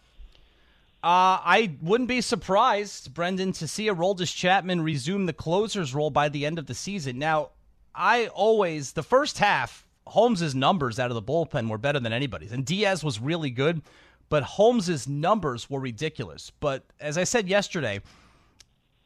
Uh, 1.02 1.38
I 1.44 1.76
wouldn't 1.80 2.08
be 2.08 2.20
surprised, 2.20 3.14
Brendan, 3.14 3.52
to 3.52 3.68
see 3.68 3.86
Aroldis 3.86 4.34
Chapman 4.34 4.80
resume 4.82 5.26
the 5.26 5.32
closer's 5.32 5.94
role 5.94 6.10
by 6.10 6.28
the 6.28 6.44
end 6.44 6.58
of 6.58 6.66
the 6.66 6.74
season. 6.74 7.20
Now, 7.20 7.50
I 7.94 8.26
always 8.28 8.92
the 8.92 9.04
first 9.04 9.38
half, 9.38 9.86
Holmes's 10.08 10.56
numbers 10.56 10.98
out 10.98 11.10
of 11.10 11.14
the 11.14 11.22
bullpen 11.22 11.68
were 11.68 11.78
better 11.78 12.00
than 12.00 12.12
anybody's, 12.12 12.50
and 12.50 12.64
Diaz 12.64 13.04
was 13.04 13.20
really 13.20 13.50
good, 13.50 13.82
but 14.28 14.42
Holmes's 14.42 15.06
numbers 15.06 15.70
were 15.70 15.80
ridiculous. 15.80 16.50
But 16.58 16.82
as 16.98 17.16
I 17.16 17.24
said 17.24 17.48
yesterday, 17.48 18.00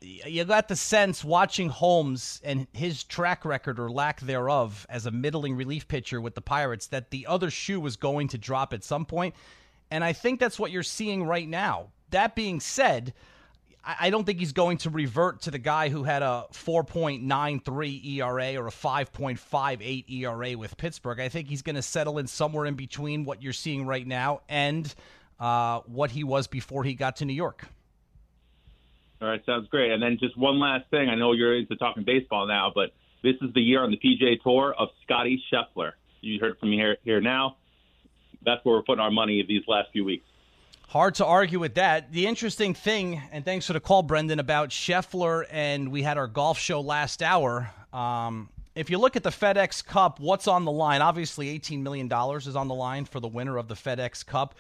you 0.03 0.45
got 0.45 0.69
the 0.69 0.77
sense 0.77 1.25
watching 1.25 1.69
Holmes 1.69 2.41
and 2.45 2.67
his 2.73 3.05
track 3.05 3.45
record 3.45 3.79
or 3.79 3.91
lack 3.91 4.21
thereof 4.21 4.87
as 4.89 5.07
a 5.07 5.11
middling 5.11 5.55
relief 5.55 5.89
pitcher 5.89 6.21
with 6.21 6.35
the 6.35 6.41
Pirates 6.41 6.89
that 6.89 7.11
the 7.11 7.27
other 7.27 7.51
shoe 7.51 7.81
was 7.81 7.97
going 7.97 8.29
to 8.29 8.39
drop 8.39 8.73
at 8.73 8.85
some 8.85 9.05
point. 9.05 9.35
And 9.91 10.03
I 10.03 10.13
think 10.13 10.41
that's 10.41 10.59
what 10.59 10.71
you're 10.71 10.83
seeing 10.83 11.25
right 11.25 11.49
now. 11.49 11.89
That 12.11 12.35
being 12.35 12.61
said, 12.61 13.15
I 13.85 14.11
don't 14.11 14.25
think 14.25 14.39
he's 14.39 14.53
going 14.53 14.79
to 14.79 14.91
revert 14.91 15.43
to 15.43 15.51
the 15.51 15.59
guy 15.59 15.89
who 15.89 16.05
had 16.05 16.23
a 16.23 16.45
4.93 16.53 18.05
ERA 18.17 18.57
or 18.57 18.69
a 18.69 18.71
5.58 18.71 20.05
ERA 20.09 20.57
with 20.57 20.77
Pittsburgh. 20.77 21.19
I 21.19 21.29
think 21.29 21.49
he's 21.49 21.63
going 21.63 21.77
to 21.77 21.83
settle 21.83 22.19
in 22.19 22.29
somewhere 22.29 22.67
in 22.67 22.75
between 22.75 23.25
what 23.25 23.43
you're 23.43 23.53
seeing 23.53 23.85
right 23.85 24.07
now 24.07 24.43
and 24.49 24.95
uh, 25.41 25.81
what 25.87 26.13
he 26.13 26.23
was 26.23 26.47
before 26.47 26.85
he 26.85 26.95
got 26.95 27.17
to 27.17 27.25
New 27.25 27.33
York. 27.33 27.67
All 29.23 29.29
right, 29.29 29.45
sounds 29.47 29.69
great. 29.69 29.93
And 29.93 30.03
then 30.03 30.19
just 30.21 30.37
one 30.37 30.59
last 30.59 30.91
thing. 30.91 31.09
I 31.09 31.15
know 31.15 31.33
you're 31.33 31.57
into 31.57 31.77
talking 31.77 32.03
baseball 32.05 32.47
now, 32.47 32.73
but 32.75 32.91
this 33.23 33.37
is 33.41 33.55
the 33.55 33.61
year 33.63 33.83
on 33.83 33.91
the 33.91 33.97
PGA 33.97 34.43
Tour 34.43 34.75
of 34.77 34.89
Scottie 35.05 35.43
Scheffler. 35.51 35.93
You 36.21 36.41
heard 36.41 36.59
from 36.59 36.71
me 36.71 36.77
here, 36.77 36.97
here 37.05 37.21
now 37.21 37.57
that's 38.45 38.65
where 38.65 38.77
we're 38.77 38.83
putting 38.83 39.01
our 39.03 39.11
money 39.11 39.45
these 39.47 39.63
last 39.67 39.91
few 39.93 40.05
weeks. 40.05 40.25
Hard 40.89 41.15
to 41.17 41.25
argue 41.25 41.59
with 41.59 41.75
that. 41.75 42.13
The 42.13 42.27
interesting 42.27 42.75
thing, 42.75 43.23
and 43.33 43.45
thanks 43.45 43.67
for 43.67 43.73
the 43.73 43.81
call, 43.81 44.03
Brendan, 44.03 44.39
about 44.39 44.69
Scheffler, 44.69 45.47
and 45.51 45.91
we 45.91 46.03
had 46.03 46.19
our 46.19 46.27
golf 46.27 46.59
show 46.59 46.81
last 46.81 47.23
hour. 47.23 47.71
Um, 47.93 48.51
if 48.75 48.91
you 48.91 48.99
look 48.99 49.17
at 49.17 49.23
the 49.23 49.31
FedEx 49.31 49.85
Cup, 49.85 50.21
what's 50.21 50.47
on 50.47 50.65
the 50.65 50.73
line? 50.73 51.01
Obviously, 51.01 51.59
$18 51.59 51.83
million 51.83 52.11
is 52.37 52.57
on 52.57 52.69
the 52.69 52.75
line 52.75 53.07
for 53.07 53.21
the 53.21 53.29
winner 53.29 53.57
of 53.57 53.69
the 53.69 53.75
FedEx 53.75 54.25
Cup. 54.27 54.55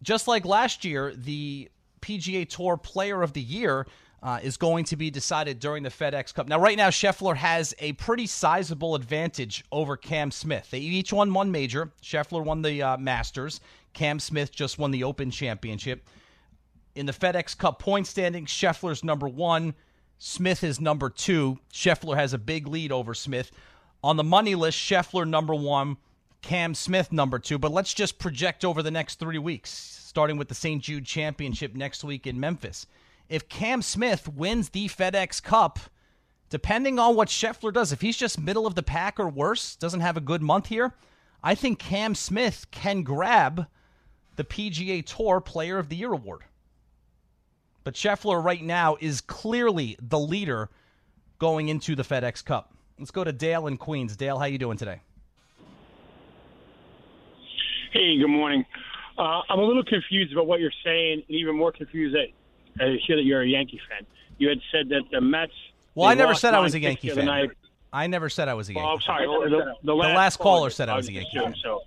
Just 0.00 0.28
like 0.28 0.44
last 0.44 0.84
year, 0.84 1.12
the 1.16 1.68
PGA 2.00 2.48
Tour 2.48 2.76
Player 2.76 3.22
of 3.22 3.32
the 3.32 3.40
Year 3.40 3.86
uh, 4.22 4.40
is 4.42 4.56
going 4.56 4.84
to 4.84 4.96
be 4.96 5.10
decided 5.10 5.60
during 5.60 5.82
the 5.82 5.90
FedEx 5.90 6.34
Cup. 6.34 6.48
Now, 6.48 6.58
right 6.58 6.76
now, 6.76 6.88
Scheffler 6.88 7.36
has 7.36 7.74
a 7.78 7.92
pretty 7.92 8.26
sizable 8.26 8.94
advantage 8.94 9.64
over 9.70 9.96
Cam 9.96 10.30
Smith. 10.30 10.70
They 10.70 10.80
each 10.80 11.12
won 11.12 11.32
one 11.32 11.52
major. 11.52 11.92
Scheffler 12.02 12.44
won 12.44 12.62
the 12.62 12.82
uh, 12.82 12.96
Masters. 12.96 13.60
Cam 13.92 14.18
Smith 14.18 14.52
just 14.52 14.78
won 14.78 14.90
the 14.90 15.04
Open 15.04 15.30
Championship. 15.30 16.08
In 16.94 17.06
the 17.06 17.12
FedEx 17.12 17.56
Cup 17.56 17.78
point 17.78 18.06
standings, 18.06 18.50
Scheffler's 18.50 19.04
number 19.04 19.28
one. 19.28 19.74
Smith 20.18 20.64
is 20.64 20.80
number 20.80 21.10
two. 21.10 21.58
Scheffler 21.72 22.16
has 22.16 22.32
a 22.32 22.38
big 22.38 22.66
lead 22.66 22.90
over 22.90 23.14
Smith. 23.14 23.52
On 24.02 24.16
the 24.16 24.24
money 24.24 24.56
list, 24.56 24.78
Scheffler 24.78 25.26
number 25.26 25.54
one, 25.54 25.96
Cam 26.42 26.74
Smith 26.74 27.12
number 27.12 27.38
two. 27.38 27.58
But 27.58 27.72
let's 27.72 27.94
just 27.94 28.18
project 28.18 28.64
over 28.64 28.82
the 28.82 28.90
next 28.90 29.20
three 29.20 29.38
weeks, 29.38 29.70
starting 30.18 30.36
with 30.36 30.48
the 30.48 30.54
St. 30.54 30.82
Jude 30.82 31.04
Championship 31.04 31.76
next 31.76 32.02
week 32.02 32.26
in 32.26 32.40
Memphis 32.40 32.86
if 33.28 33.48
Cam 33.48 33.80
Smith 33.80 34.26
wins 34.26 34.70
the 34.70 34.88
FedEx 34.88 35.40
Cup, 35.40 35.78
depending 36.50 36.98
on 36.98 37.14
what 37.14 37.28
Scheffler 37.28 37.72
does, 37.72 37.92
if 37.92 38.00
he's 38.00 38.16
just 38.16 38.36
middle 38.40 38.66
of 38.66 38.74
the 38.74 38.82
pack 38.82 39.20
or 39.20 39.28
worse, 39.28 39.76
doesn't 39.76 40.00
have 40.00 40.16
a 40.16 40.20
good 40.20 40.42
month 40.42 40.66
here, 40.66 40.92
I 41.40 41.54
think 41.54 41.78
Cam 41.78 42.16
Smith 42.16 42.66
can 42.72 43.04
grab 43.04 43.68
the 44.34 44.42
PGA 44.42 45.06
Tour 45.06 45.40
Player 45.40 45.78
of 45.78 45.88
the 45.88 45.94
Year 45.94 46.12
award. 46.12 46.42
But 47.84 47.94
Scheffler 47.94 48.42
right 48.42 48.64
now 48.64 48.96
is 49.00 49.20
clearly 49.20 49.96
the 50.02 50.18
leader 50.18 50.68
going 51.38 51.68
into 51.68 51.94
the 51.94 52.02
FedEx 52.02 52.44
Cup. 52.44 52.74
Let's 52.98 53.12
go 53.12 53.22
to 53.22 53.30
Dale 53.30 53.68
in 53.68 53.76
Queens. 53.76 54.16
Dale, 54.16 54.40
how 54.40 54.46
you 54.46 54.58
doing 54.58 54.78
today? 54.78 55.00
Hey, 57.92 58.18
good 58.18 58.26
morning. 58.26 58.64
Uh, 59.18 59.42
I'm 59.48 59.58
a 59.58 59.64
little 59.64 59.82
confused 59.84 60.32
about 60.32 60.46
what 60.46 60.60
you're 60.60 60.70
saying, 60.84 61.24
and 61.26 61.36
even 61.36 61.56
more 61.56 61.72
confused 61.72 62.14
that 62.14 62.28
I 62.82 62.96
hear 63.04 63.16
that 63.16 63.24
you're 63.24 63.42
a 63.42 63.46
Yankee 63.46 63.80
fan. 63.88 64.06
You 64.38 64.48
had 64.48 64.58
said 64.70 64.88
that 64.90 65.02
the 65.10 65.20
Mets. 65.20 65.52
Well, 65.94 66.08
I 66.08 66.14
never 66.14 66.34
said 66.34 66.54
I 66.54 66.60
was 66.60 66.74
a 66.74 66.80
Yankee 66.80 67.10
fan. 67.10 67.26
Night. 67.26 67.50
I 67.92 68.06
never 68.06 68.28
said 68.28 68.48
I 68.48 68.54
was 68.54 68.68
a 68.68 68.74
Yankee. 68.74 68.86
Oh, 68.86 68.94
I'm 68.94 69.00
sorry. 69.00 69.26
The, 69.26 69.56
the, 69.56 69.74
the, 69.82 69.94
last, 69.94 70.16
last 70.16 70.38
caller 70.38 70.70
said 70.70 70.88
I 70.88 70.96
was 70.96 71.08
a 71.08 71.12
Yankee 71.12 71.38
fan. 71.38 71.54
So, 71.62 71.82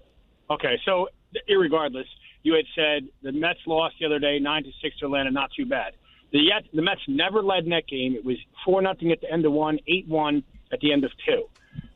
okay. 0.49 0.79
So, 0.83 1.07
irregardless, 1.49 2.05
you 2.43 2.53
had 2.53 2.65
said 2.75 3.07
the 3.21 3.31
Mets 3.31 3.59
lost 3.65 3.95
the 3.99 4.07
other 4.07 4.19
day, 4.19 4.37
nine 4.39 4.63
to 4.63 4.71
six 4.81 4.97
to 4.99 5.05
Atlanta. 5.05 5.31
Not 5.31 5.51
too 5.55 5.65
bad. 5.65 5.93
The 6.33 6.39
yet 6.39 6.63
the 6.73 6.81
Mets 6.81 7.01
never 7.07 7.41
led 7.41 7.63
in 7.63 7.69
that 7.69 7.87
game. 7.87 8.13
It 8.13 8.25
was 8.25 8.37
four 8.65 8.81
nothing 8.81 9.11
at 9.11 9.21
the 9.21 9.31
end 9.31 9.45
of 9.45 9.53
one, 9.53 9.79
eight 9.87 10.07
one 10.07 10.43
at 10.73 10.79
the 10.81 10.91
end 10.91 11.05
of 11.05 11.11
two. 11.25 11.43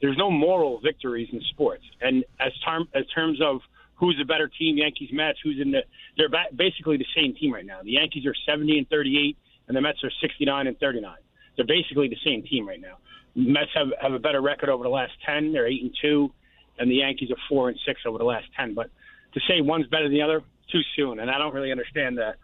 There's 0.02 0.18
no 0.18 0.32
moral 0.32 0.80
victories 0.80 1.28
in 1.34 1.42
sports, 1.50 1.84
and 2.00 2.24
as 2.40 2.54
term 2.66 2.88
as 2.94 3.06
terms 3.08 3.42
of 3.42 3.60
who's 3.96 4.18
a 4.22 4.26
better 4.26 4.48
team, 4.48 4.78
Yankees, 4.78 5.10
Mets, 5.12 5.40
who's 5.44 5.60
in 5.60 5.72
the 5.72 5.82
they're 6.18 6.30
ba- 6.30 6.54
basically 6.56 6.98
the 6.98 7.06
same 7.16 7.36
team 7.36 7.54
right 7.54 7.66
now. 7.66 7.82
The 7.84 7.92
Yankees 7.92 8.26
are 8.26 8.36
70 8.46 8.78
and 8.78 8.90
38, 8.90 9.38
and 9.68 9.76
the 9.76 9.82
Mets 9.82 10.04
are 10.04 10.12
69 10.22 10.68
and 10.68 10.80
39. 10.80 11.16
They're 11.56 11.66
basically 11.66 12.10
the 12.10 12.18
same 12.26 12.44
team 12.44 12.68
right 12.68 12.82
now. 12.82 12.98
The 13.36 13.50
Mets 13.50 13.72
have 13.76 13.88
have 14.02 14.14
a 14.14 14.20
better 14.20 14.42
record 14.42 14.70
over 14.70 14.84
the 14.84 14.90
last 14.90 15.14
10. 15.26 15.54
They're 15.54 15.68
eight 15.68 15.82
and 15.82 15.96
two, 16.02 16.32
and 16.80 16.90
the 16.90 16.96
Yankees 16.96 17.32
are 17.32 17.38
four 17.50 17.70
and 17.70 17.80
six 17.86 18.02
over 18.06 18.18
the 18.18 18.26
last 18.26 18.46
10. 18.58 18.74
But 18.74 18.90
to 19.34 19.40
say 19.48 19.62
one's 19.62 19.88
better 19.88 20.06
than 20.06 20.14
the 20.14 20.22
other, 20.22 20.42
too 20.72 20.82
soon. 20.96 21.20
And 21.20 21.30
I 21.30 21.38
don't 21.38 21.54
really 21.54 21.72
understand 21.72 22.18
the 22.18 22.36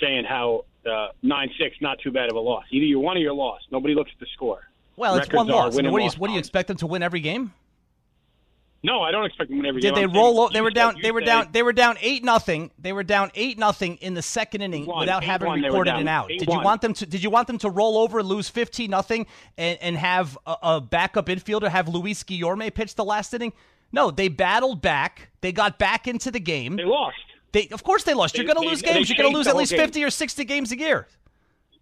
saying 0.00 0.24
how 0.28 0.64
uh, 0.86 1.08
nine 1.22 1.48
six 1.58 1.76
not 1.80 1.98
too 2.00 2.10
bad 2.10 2.30
of 2.30 2.36
a 2.36 2.40
loss. 2.40 2.64
Either 2.70 2.84
you 2.84 3.00
won 3.00 3.16
or 3.16 3.20
you 3.20 3.32
lost. 3.34 3.64
Nobody 3.70 3.94
looks 3.94 4.10
at 4.12 4.20
the 4.20 4.26
score. 4.34 4.60
Well, 4.96 5.16
it's 5.16 5.32
one 5.32 5.46
loss. 5.46 5.78
I 5.78 5.82
mean, 5.82 5.92
what, 5.92 6.00
do 6.00 6.04
you, 6.04 6.10
what 6.18 6.26
do 6.28 6.32
you 6.32 6.40
expect 6.40 6.68
them 6.68 6.76
to 6.78 6.86
win 6.86 7.02
every 7.02 7.20
game? 7.20 7.52
No, 8.82 9.02
I 9.02 9.10
don't 9.10 9.24
expect 9.24 9.50
them 9.50 9.56
to 9.56 9.62
win 9.62 9.68
every 9.68 9.80
Did 9.80 9.96
they 9.96 10.06
roll? 10.06 10.36
Saying, 10.36 10.52
they 10.52 10.60
were 10.60 10.70
down. 10.70 10.96
They 11.02 11.10
were 11.10 11.20
down. 11.20 11.48
They 11.50 11.64
were 11.64 11.72
down 11.72 11.96
eight 12.00 12.22
nothing. 12.22 12.70
They 12.78 12.92
were 12.92 13.02
down 13.02 13.32
eight 13.34 13.58
nothing 13.58 13.96
in 13.96 14.14
the 14.14 14.22
second 14.22 14.62
inning 14.62 14.86
one, 14.86 15.00
without 15.00 15.24
having 15.24 15.48
one, 15.48 15.62
recorded 15.62 15.96
an 15.96 16.06
out. 16.06 16.28
Did 16.28 16.48
you 16.48 16.60
want 16.60 16.80
them 16.80 16.94
to? 16.94 17.06
Did 17.06 17.22
you 17.22 17.30
want 17.30 17.48
them 17.48 17.58
to 17.58 17.70
roll 17.70 17.98
over 17.98 18.20
and 18.20 18.28
lose 18.28 18.48
fifteen 18.48 18.90
nothing 18.90 19.26
and 19.56 19.78
and 19.80 19.96
have 19.96 20.38
a, 20.46 20.56
a 20.62 20.80
backup 20.80 21.26
infielder 21.26 21.68
have 21.68 21.88
Luis 21.88 22.22
Guillorme 22.22 22.72
pitch 22.72 22.94
the 22.94 23.04
last 23.04 23.34
inning? 23.34 23.52
No, 23.90 24.12
they 24.12 24.28
battled 24.28 24.80
back. 24.80 25.30
They 25.40 25.50
got 25.50 25.78
back 25.78 26.06
into 26.06 26.30
the 26.30 26.40
game. 26.40 26.76
They 26.76 26.84
lost. 26.84 27.16
They 27.50 27.68
of 27.72 27.82
course 27.82 28.04
they 28.04 28.14
lost. 28.14 28.34
They, 28.34 28.42
You're 28.42 28.54
going 28.54 28.62
to 28.62 28.68
lose 28.70 28.82
games. 28.82 29.08
You're 29.08 29.16
going 29.16 29.32
to 29.32 29.36
lose 29.36 29.48
at 29.48 29.56
least 29.56 29.72
game. 29.72 29.80
fifty 29.80 30.04
or 30.04 30.10
sixty 30.10 30.44
games 30.44 30.70
a 30.70 30.78
year. 30.78 31.08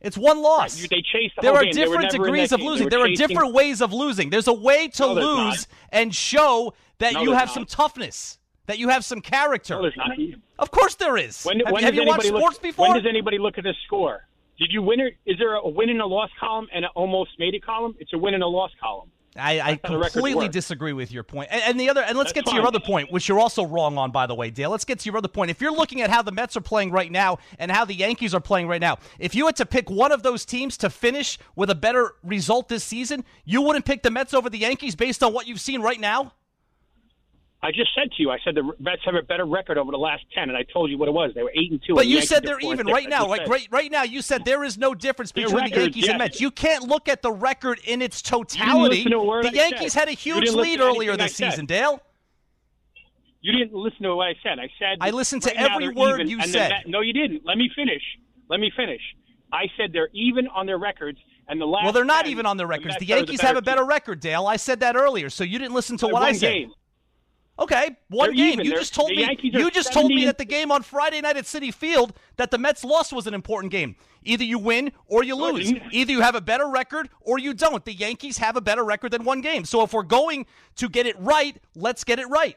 It's 0.00 0.18
one 0.18 0.42
loss. 0.42 0.80
Right, 0.80 0.90
they 0.90 1.02
chased 1.02 1.37
the 1.37 1.42
there 1.42 1.54
are 1.54 1.64
game. 1.64 1.72
different 1.72 2.11
degrees 2.11 2.52
of 2.52 2.61
losing. 2.61 2.88
There 2.88 3.00
are 3.00 3.11
different 3.11 3.54
ways 3.54 3.80
of 3.80 3.92
losing. 3.92 4.30
There's 4.30 4.48
a 4.48 4.52
way 4.52 4.88
to 4.88 5.02
no, 5.02 5.12
lose 5.14 5.66
and 5.90 6.14
show 6.14 6.74
that 6.98 7.14
no, 7.14 7.22
you 7.22 7.32
have 7.32 7.48
not. 7.48 7.54
some 7.54 7.64
toughness, 7.64 8.38
that 8.66 8.78
you 8.78 8.88
have 8.88 9.04
some 9.04 9.20
character. 9.20 9.80
No, 9.80 9.90
of 10.59 10.70
course 10.70 10.94
there 10.96 11.16
is. 11.16 11.44
When, 11.44 11.61
have, 11.61 11.72
when 11.72 11.82
have 11.82 11.94
you 11.94 12.04
watched 12.04 12.26
look, 12.26 12.40
sports 12.40 12.59
before? 12.59 12.88
When 12.88 13.02
does 13.02 13.09
anybody 13.09 13.38
look 13.38 13.59
at 13.59 13.64
the 13.64 13.74
score? 13.87 14.26
Did 14.59 14.68
you 14.70 14.82
win? 14.82 15.00
Or, 15.00 15.11
is 15.26 15.38
there 15.38 15.54
a 15.54 15.68
win 15.68 15.90
and 15.90 16.00
a 16.00 16.06
loss 16.06 16.30
column 16.38 16.68
and 16.74 16.85
an 16.85 16.90
almost 16.94 17.30
made 17.38 17.54
it 17.54 17.64
column? 17.64 17.94
It's 17.98 18.12
a 18.12 18.18
win 18.18 18.35
and 18.35 18.42
a 18.42 18.46
loss 18.46 18.70
column. 18.80 19.11
I, 19.38 19.61
I 19.61 19.77
completely 19.77 20.49
disagree 20.49 20.92
with 20.92 21.12
your 21.12 21.22
point. 21.22 21.49
And, 21.51 21.62
and 21.62 21.81
the 21.81 21.88
other, 21.90 22.03
and 22.03 22.16
let's 22.16 22.33
That's 22.33 22.35
get 22.35 22.44
to 22.46 22.51
fine. 22.51 22.61
your 22.61 22.66
other 22.66 22.81
point, 22.81 23.12
which 23.12 23.29
you're 23.29 23.38
also 23.38 23.64
wrong 23.64 23.99
on, 23.99 24.11
by 24.11 24.27
the 24.27 24.35
way, 24.35 24.51
Dale. 24.51 24.70
Let's 24.70 24.85
get 24.85 24.99
to 25.01 25.07
your 25.07 25.16
other 25.18 25.29
point. 25.29 25.51
If 25.51 25.61
you're 25.61 25.72
looking 25.72 26.03
at 26.03 26.11
how 26.11 26.22
the 26.22 26.33
Mets 26.33 26.57
are 26.57 26.61
playing 26.61 26.90
right 26.90 27.11
now 27.11 27.38
and 27.59 27.70
how 27.70 27.85
the 27.85 27.94
Yankees 27.94 28.35
are 28.35 28.40
playing 28.40 28.68
right 28.68 28.81
now, 28.81 28.99
if 29.18 29.35
you 29.35 29.46
had 29.46 29.57
to 29.57 29.66
pick 29.66 29.90
one 29.90 30.12
of 30.12 30.22
those 30.22 30.44
teams 30.44 30.77
to 30.79 30.90
finish 30.90 31.38
with 31.55 31.70
a 31.70 31.75
better 31.75 32.14
result 32.22 32.68
this 32.68 32.85
season, 32.85 33.25
you 33.44 33.62
wouldn't 33.62 33.85
pick 33.85 34.03
the 34.03 34.11
Mets 34.11 34.35
over 34.35 34.51
the 34.51 34.59
Yankees 34.59 34.94
based 34.94 35.22
on 35.22 35.33
what 35.33 35.46
you've 35.46 35.61
seen 35.61 35.83
right 35.83 36.01
now. 36.01 36.33
I 37.62 37.73
just 37.73 37.90
said 37.95 38.12
to 38.12 38.23
you, 38.23 38.31
I 38.31 38.38
said 38.45 38.55
the 38.55 38.62
Mets 38.79 39.03
have 39.07 39.14
a 39.14 39.23
better 39.23 39.47
record 39.47 39.79
over 39.79 39.90
the 39.90 39.99
last 39.99 40.25
ten, 40.35 40.51
and 40.51 40.57
I 40.57 40.62
told 40.62 40.90
you 40.90 40.99
what 40.99 41.09
it 41.09 41.12
was. 41.12 41.33
They 41.35 41.42
were 41.42 41.53
eight 41.55 41.71
and 41.71 41.81
two. 41.85 41.95
But 41.95 42.03
and 42.03 42.11
you 42.11 42.21
the 42.21 42.27
said 42.27 42.45
they're 42.45 42.61
even 42.61 42.87
right 42.87 43.09
now. 43.09 43.27
Like 43.27 43.49
right, 43.49 43.66
right 43.71 43.90
now, 43.90 44.03
you 44.03 44.23
said 44.23 44.45
there 44.45 44.62
is 44.62 44.77
no 44.77 44.95
difference 44.95 45.33
between 45.33 45.57
the 45.57 45.62
record, 45.62 45.79
Yankees 45.79 46.05
and 46.05 46.12
yes. 46.12 46.19
Mets. 46.19 46.40
You 46.40 46.51
can't 46.51 46.85
look 46.85 47.09
at 47.09 47.23
the 47.23 47.33
record 47.33 47.81
in 47.85 48.03
its 48.03 48.21
totality. 48.23 49.05
to 49.05 49.11
The 49.11 49.51
Yankees 49.53 49.95
had 49.95 50.09
a 50.09 50.12
huge 50.12 50.51
lead 50.51 50.81
earlier 50.81 51.16
this 51.16 51.35
season, 51.35 51.66
Dale. 51.66 52.01
You 53.40 53.53
didn't 53.53 53.75
listen 53.75 54.03
to 54.03 54.16
what 54.16 54.27
I 54.27 54.35
said. 54.42 54.59
I 54.59 54.69
said 54.79 54.99
I 55.01 55.11
listened 55.11 55.42
to 55.42 55.51
right 55.51 55.69
now 55.69 55.77
every 55.77 55.90
word 55.90 56.21
even, 56.21 56.29
you 56.29 56.42
said. 56.42 56.69
Met- 56.69 56.88
no, 56.88 57.01
you 57.01 57.12
didn't. 57.12 57.42
Let 57.45 57.57
me 57.57 57.71
finish. 57.77 58.03
Let 58.49 58.59
me 58.59 58.73
finish. 58.77 59.01
I 59.53 59.66
said 59.77 59.92
they're 59.92 60.09
even 60.12 60.49
on 60.49 60.66
their 60.66 60.79
records, 60.79 61.19
and 61.47 61.61
the 61.61 61.64
last. 61.64 61.85
Well, 61.85 61.92
they're 61.92 62.05
not 62.05 62.25
10, 62.25 62.33
even 62.33 62.47
on 62.47 62.57
their 62.57 62.66
records. 62.66 62.97
The 62.99 63.07
are 63.12 63.19
Yankees 63.19 63.40
have 63.42 63.57
a 63.57 63.62
better 63.62 63.83
team. 63.83 63.88
record, 63.88 64.21
Dale. 64.21 64.47
I 64.47 64.57
said 64.57 64.81
that 64.81 64.97
earlier, 64.97 65.31
so 65.31 65.45
you 65.45 65.59
didn't 65.61 65.75
listen 65.75 65.97
to 65.99 66.07
By 66.07 66.12
what 66.12 66.23
I 66.23 66.33
said. 66.33 66.53
game. 66.53 66.73
Okay, 67.59 67.97
one 68.09 68.29
They're 68.29 68.35
game. 68.35 68.53
even. 68.55 68.64
You 68.66 68.73
They're- 68.73 68.81
just 68.81 68.95
told 68.95 69.11
me. 69.11 69.21
Yankees 69.23 69.55
You 69.55 69.71
just 69.71 69.92
told 69.92 70.09
me 70.11 70.27
that 70.27 70.37
the 70.37 70.45
game 70.45 70.71
on 70.71 70.83
Friday 70.83 71.21
night 71.23 71.37
at 71.38 71.45
Citi 71.45 71.73
Field 71.73 72.12
that 72.37 72.51
the 72.51 72.59
Mets 72.59 72.85
loss 72.85 73.12
was 73.12 73.27
an 73.27 73.33
important 73.35 73.73
game. 73.73 73.97
Either 74.25 74.45
you 74.45 74.59
win 74.59 74.92
or 75.07 75.23
you 75.25 75.35
lose. 75.37 75.73
Either 75.90 76.12
you 76.12 76.21
have 76.21 76.35
a 76.35 76.40
better 76.40 76.69
record 76.69 77.09
or 77.21 77.38
you 77.38 77.55
don't. 77.55 77.83
The 77.85 77.95
Yankees 77.95 78.38
have 78.38 78.57
a 78.57 78.61
better 78.61 78.85
record 78.85 79.12
than 79.12 79.25
one 79.25 79.40
game. 79.40 79.64
So 79.64 79.83
if 79.83 79.95
we're 79.95 80.03
going 80.03 80.45
to 80.77 80.88
get 80.88 81.07
it 81.07 81.19
right, 81.19 81.57
let's 81.75 82.05
get 82.05 82.19
it 82.19 82.27
right. 82.27 82.57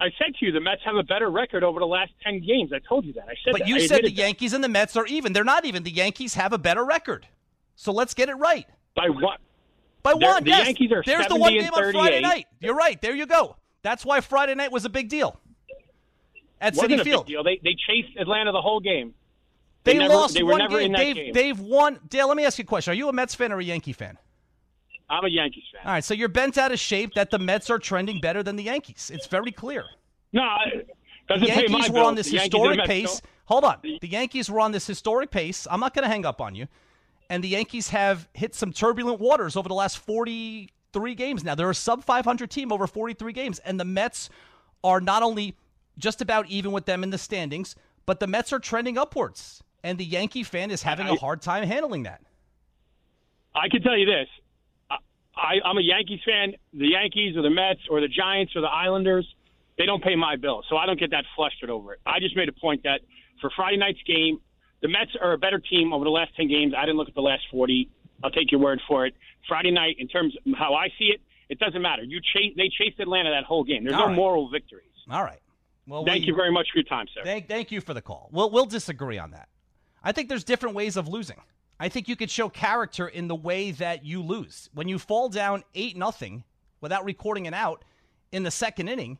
I 0.00 0.06
said 0.18 0.34
to 0.40 0.46
you, 0.46 0.50
the 0.52 0.60
Mets 0.60 0.80
have 0.86 0.96
a 0.96 1.02
better 1.02 1.30
record 1.30 1.62
over 1.62 1.78
the 1.78 1.86
last 1.86 2.12
ten 2.24 2.40
games. 2.44 2.72
I 2.72 2.78
told 2.88 3.04
you 3.04 3.12
that. 3.12 3.24
I 3.24 3.34
said 3.44 3.52
But 3.52 3.58
that. 3.60 3.68
you 3.68 3.76
I 3.76 3.78
said 3.80 3.88
the 3.88 3.94
admitted 3.96 4.16
that. 4.16 4.22
Yankees 4.22 4.52
and 4.54 4.64
the 4.64 4.68
Mets 4.68 4.96
are 4.96 5.06
even. 5.06 5.34
They're 5.34 5.44
not 5.44 5.66
even. 5.66 5.82
The 5.82 5.90
Yankees 5.90 6.34
have 6.34 6.52
a 6.54 6.58
better 6.58 6.84
record. 6.84 7.26
So 7.76 7.92
let's 7.92 8.14
get 8.14 8.28
it 8.30 8.34
right. 8.34 8.66
by 8.96 9.08
what? 9.10 9.38
By 10.02 10.14
They're- 10.18 10.28
one, 10.28 10.44
the 10.44 10.50
yes. 10.50 10.66
Yankees 10.66 10.92
are 10.92 11.02
There's 11.04 11.26
the 11.26 11.36
one 11.36 11.52
game 11.52 11.70
on 11.72 11.92
Friday 11.92 12.20
night. 12.20 12.46
You're 12.60 12.74
right. 12.74 13.00
There 13.00 13.14
you 13.14 13.26
go. 13.26 13.56
That's 13.82 14.04
why 14.04 14.20
Friday 14.20 14.54
night 14.54 14.72
was 14.72 14.84
a 14.84 14.88
big 14.90 15.08
deal 15.08 15.40
at 16.60 16.74
Wasn't 16.74 16.92
Citi 17.00 17.04
Field. 17.04 17.26
deal. 17.26 17.42
They 17.42 17.60
they 17.62 17.74
chased 17.86 18.16
Atlanta 18.18 18.52
the 18.52 18.60
whole 18.60 18.80
game. 18.80 19.14
They, 19.84 19.94
They 19.94 19.98
never- 20.00 20.14
lost 20.14 20.34
they 20.34 20.42
one 20.42 20.68
game. 20.68 20.92
They've, 20.92 21.14
game. 21.14 21.32
they've 21.32 21.58
won. 21.58 21.98
Dale, 22.08 22.28
let 22.28 22.36
me 22.36 22.44
ask 22.44 22.58
you 22.58 22.62
a 22.64 22.66
question. 22.66 22.92
Are 22.92 22.94
you 22.94 23.08
a 23.08 23.12
Mets 23.12 23.34
fan 23.34 23.50
or 23.52 23.58
a 23.60 23.64
Yankee 23.64 23.94
fan? 23.94 24.18
I'm 25.08 25.24
a 25.24 25.28
Yankees 25.28 25.64
fan. 25.72 25.86
All 25.86 25.92
right, 25.92 26.04
so 26.04 26.12
you're 26.14 26.28
bent 26.28 26.56
out 26.58 26.70
of 26.70 26.78
shape 26.78 27.14
that 27.14 27.30
the 27.30 27.38
Mets 27.38 27.68
are 27.70 27.78
trending 27.78 28.20
better 28.20 28.42
than 28.42 28.56
the 28.56 28.64
Yankees. 28.64 29.10
It's 29.12 29.26
very 29.26 29.50
clear. 29.50 29.84
No, 30.32 30.46
The 31.28 31.34
doesn't 31.34 31.48
pay 31.48 31.66
my 31.66 31.78
Yankees 31.78 31.90
were 31.90 32.00
on 32.02 32.14
this 32.14 32.30
The 32.30 32.38
historic 32.38 32.84
pace. 32.84 33.20
Hold 33.46 33.64
on. 33.64 33.78
The 33.82 34.06
Yankees 34.08 34.48
were 34.50 34.60
on 34.60 34.70
this 34.70 34.86
historic 34.86 35.30
pace. 35.32 35.66
I'm 35.68 35.80
not 35.80 35.94
going 35.94 36.04
to 36.04 36.08
hang 36.08 36.24
up 36.26 36.40
on 36.40 36.54
you. 36.54 36.68
And 37.30 37.44
the 37.44 37.48
Yankees 37.48 37.90
have 37.90 38.28
hit 38.34 38.56
some 38.56 38.72
turbulent 38.72 39.20
waters 39.20 39.56
over 39.56 39.68
the 39.68 39.74
last 39.74 39.98
43 39.98 41.14
games 41.14 41.44
now. 41.44 41.54
They're 41.54 41.70
a 41.70 41.74
sub 41.74 42.02
500 42.02 42.50
team 42.50 42.72
over 42.72 42.88
43 42.88 43.32
games. 43.32 43.60
And 43.60 43.78
the 43.78 43.84
Mets 43.84 44.28
are 44.82 45.00
not 45.00 45.22
only 45.22 45.54
just 45.96 46.20
about 46.20 46.48
even 46.48 46.72
with 46.72 46.86
them 46.86 47.04
in 47.04 47.10
the 47.10 47.18
standings, 47.18 47.76
but 48.04 48.18
the 48.18 48.26
Mets 48.26 48.52
are 48.52 48.58
trending 48.58 48.98
upwards. 48.98 49.62
And 49.84 49.96
the 49.96 50.04
Yankee 50.04 50.42
fan 50.42 50.72
is 50.72 50.82
having 50.82 51.06
a 51.06 51.12
I- 51.12 51.16
hard 51.16 51.40
time 51.40 51.66
handling 51.66 52.02
that. 52.02 52.20
I 53.54 53.68
can 53.68 53.80
tell 53.80 53.96
you 53.96 54.06
this. 54.06 54.28
I, 54.90 54.96
I, 55.36 55.54
I'm 55.64 55.78
a 55.78 55.82
Yankees 55.82 56.20
fan. 56.26 56.54
The 56.72 56.88
Yankees 56.88 57.36
or 57.36 57.42
the 57.42 57.50
Mets 57.50 57.80
or 57.88 58.00
the 58.00 58.08
Giants 58.08 58.56
or 58.56 58.60
the 58.60 58.68
Islanders, 58.68 59.26
they 59.78 59.86
don't 59.86 60.02
pay 60.02 60.16
my 60.16 60.34
bill, 60.36 60.64
so 60.68 60.76
I 60.76 60.86
don't 60.86 60.98
get 60.98 61.10
that 61.12 61.24
flustered 61.36 61.70
over 61.70 61.94
it. 61.94 62.00
I 62.04 62.18
just 62.18 62.36
made 62.36 62.48
a 62.48 62.52
point 62.52 62.82
that 62.84 63.00
for 63.40 63.50
Friday 63.56 63.76
night's 63.76 64.02
game, 64.06 64.40
the 64.82 64.88
Mets 64.88 65.10
are 65.20 65.32
a 65.32 65.38
better 65.38 65.58
team 65.58 65.92
over 65.92 66.04
the 66.04 66.10
last 66.10 66.34
10 66.36 66.48
games. 66.48 66.72
I 66.76 66.82
didn't 66.82 66.96
look 66.96 67.08
at 67.08 67.14
the 67.14 67.20
last 67.22 67.42
40. 67.50 67.88
I'll 68.24 68.30
take 68.30 68.50
your 68.50 68.60
word 68.60 68.80
for 68.88 69.06
it. 69.06 69.14
Friday 69.48 69.70
night, 69.70 69.96
in 69.98 70.08
terms 70.08 70.34
of 70.46 70.52
how 70.58 70.74
I 70.74 70.88
see 70.98 71.06
it, 71.14 71.20
it 71.48 71.58
doesn't 71.58 71.82
matter. 71.82 72.02
You 72.02 72.20
chase, 72.20 72.52
they 72.56 72.68
chased 72.68 73.00
Atlanta 73.00 73.30
that 73.30 73.44
whole 73.44 73.64
game. 73.64 73.82
There's 73.84 73.94
All 73.94 74.02
no 74.02 74.06
right. 74.08 74.16
moral 74.16 74.48
victories. 74.50 74.84
All 75.10 75.24
right. 75.24 75.40
Well, 75.86 76.04
Thank 76.04 76.22
we- 76.22 76.28
you 76.28 76.34
very 76.36 76.52
much 76.52 76.68
for 76.72 76.78
your 76.78 76.84
time, 76.84 77.06
sir. 77.14 77.22
Thank, 77.24 77.48
thank 77.48 77.70
you 77.72 77.80
for 77.80 77.94
the 77.94 78.02
call. 78.02 78.28
We'll, 78.32 78.50
we'll 78.50 78.66
disagree 78.66 79.18
on 79.18 79.32
that. 79.32 79.48
I 80.04 80.12
think 80.12 80.28
there's 80.28 80.44
different 80.44 80.74
ways 80.76 80.96
of 80.96 81.08
losing. 81.08 81.36
I 81.78 81.88
think 81.88 82.08
you 82.08 82.14
could 82.16 82.30
show 82.30 82.48
character 82.48 83.08
in 83.08 83.26
the 83.26 83.34
way 83.34 83.70
that 83.72 84.04
you 84.04 84.22
lose. 84.22 84.68
When 84.74 84.86
you 84.88 84.98
fall 84.98 85.28
down 85.28 85.64
8 85.74 85.96
nothing 85.96 86.44
without 86.80 87.04
recording 87.04 87.46
an 87.46 87.54
out 87.54 87.84
in 88.32 88.42
the 88.44 88.50
second 88.50 88.88
inning 88.88 89.18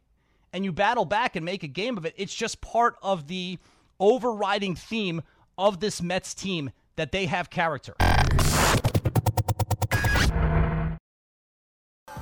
and 0.53 0.65
you 0.65 0.73
battle 0.73 1.05
back 1.07 1.37
and 1.37 1.45
make 1.45 1.63
a 1.63 1.69
game 1.69 1.97
of 1.97 2.05
it, 2.05 2.15
it's 2.17 2.35
just 2.35 2.61
part 2.61 2.97
of 3.03 3.27
the 3.29 3.59
overriding 3.99 4.75
theme 4.75 5.23
of 5.61 5.79
this 5.79 6.01
Mets 6.01 6.35
team 6.35 6.71
that 6.97 7.13
they 7.13 7.27
have 7.27 7.51
character. 7.51 7.95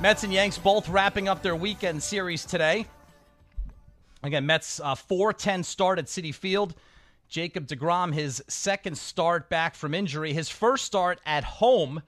Mets 0.01 0.24
and 0.24 0.33
Yanks 0.33 0.59
both 0.59 0.88
wrapping 0.88 1.29
up 1.29 1.42
their 1.42 1.57
weekend 1.57 2.03
series 2.03 2.44
today. 2.44 2.87
Again, 4.22 4.44
Mets 4.44 4.81
uh, 4.81 4.94
4-10 4.94 5.64
start 5.64 5.98
at 5.98 6.07
Citi 6.07 6.35
Field. 6.35 6.74
Jacob 7.29 7.66
DeGrom, 7.66 8.12
his 8.12 8.42
second 8.48 8.96
start 8.96 9.48
back 9.48 9.74
from 9.74 9.94
injury, 9.94 10.33
his 10.33 10.48
first 10.48 10.85
start 10.85 11.20
at 11.27 11.44
home 11.44 12.03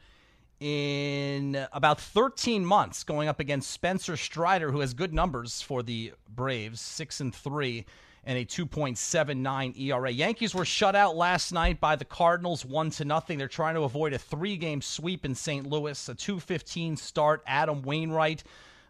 in 0.61 1.67
about 1.73 2.01
13 2.01 2.65
months, 2.65 3.05
going 3.05 3.29
up 3.29 3.39
against 3.39 3.71
Spencer 3.71 4.17
Strider, 4.17 4.73
who 4.73 4.81
has 4.81 4.95
good 4.95 5.13
numbers 5.13 5.63
for 5.63 5.83
the 5.83 6.13
Braves, 6.29 6.81
six 6.81 7.21
and 7.21 7.35
three, 7.35 7.87
and 8.31 8.39
a 8.39 8.45
2.79 8.45 9.77
ERA. 9.77 10.09
Yankees 10.09 10.55
were 10.55 10.65
shut 10.65 10.95
out 10.95 11.17
last 11.17 11.53
night 11.53 11.81
by 11.81 11.97
the 11.97 12.05
Cardinals, 12.05 12.65
one 12.65 12.89
to 12.91 13.05
nothing. 13.05 13.39
They're 13.39 13.49
trying 13.49 13.75
to 13.75 13.83
avoid 13.83 14.13
a 14.13 14.19
three-game 14.19 14.83
sweep 14.83 15.25
in 15.25 15.35
St. 15.35 15.67
Louis. 15.69 16.09
A 16.09 16.15
2.15 16.15 16.97
start. 16.97 17.43
Adam 17.45 17.83
Wainwright. 17.83 18.45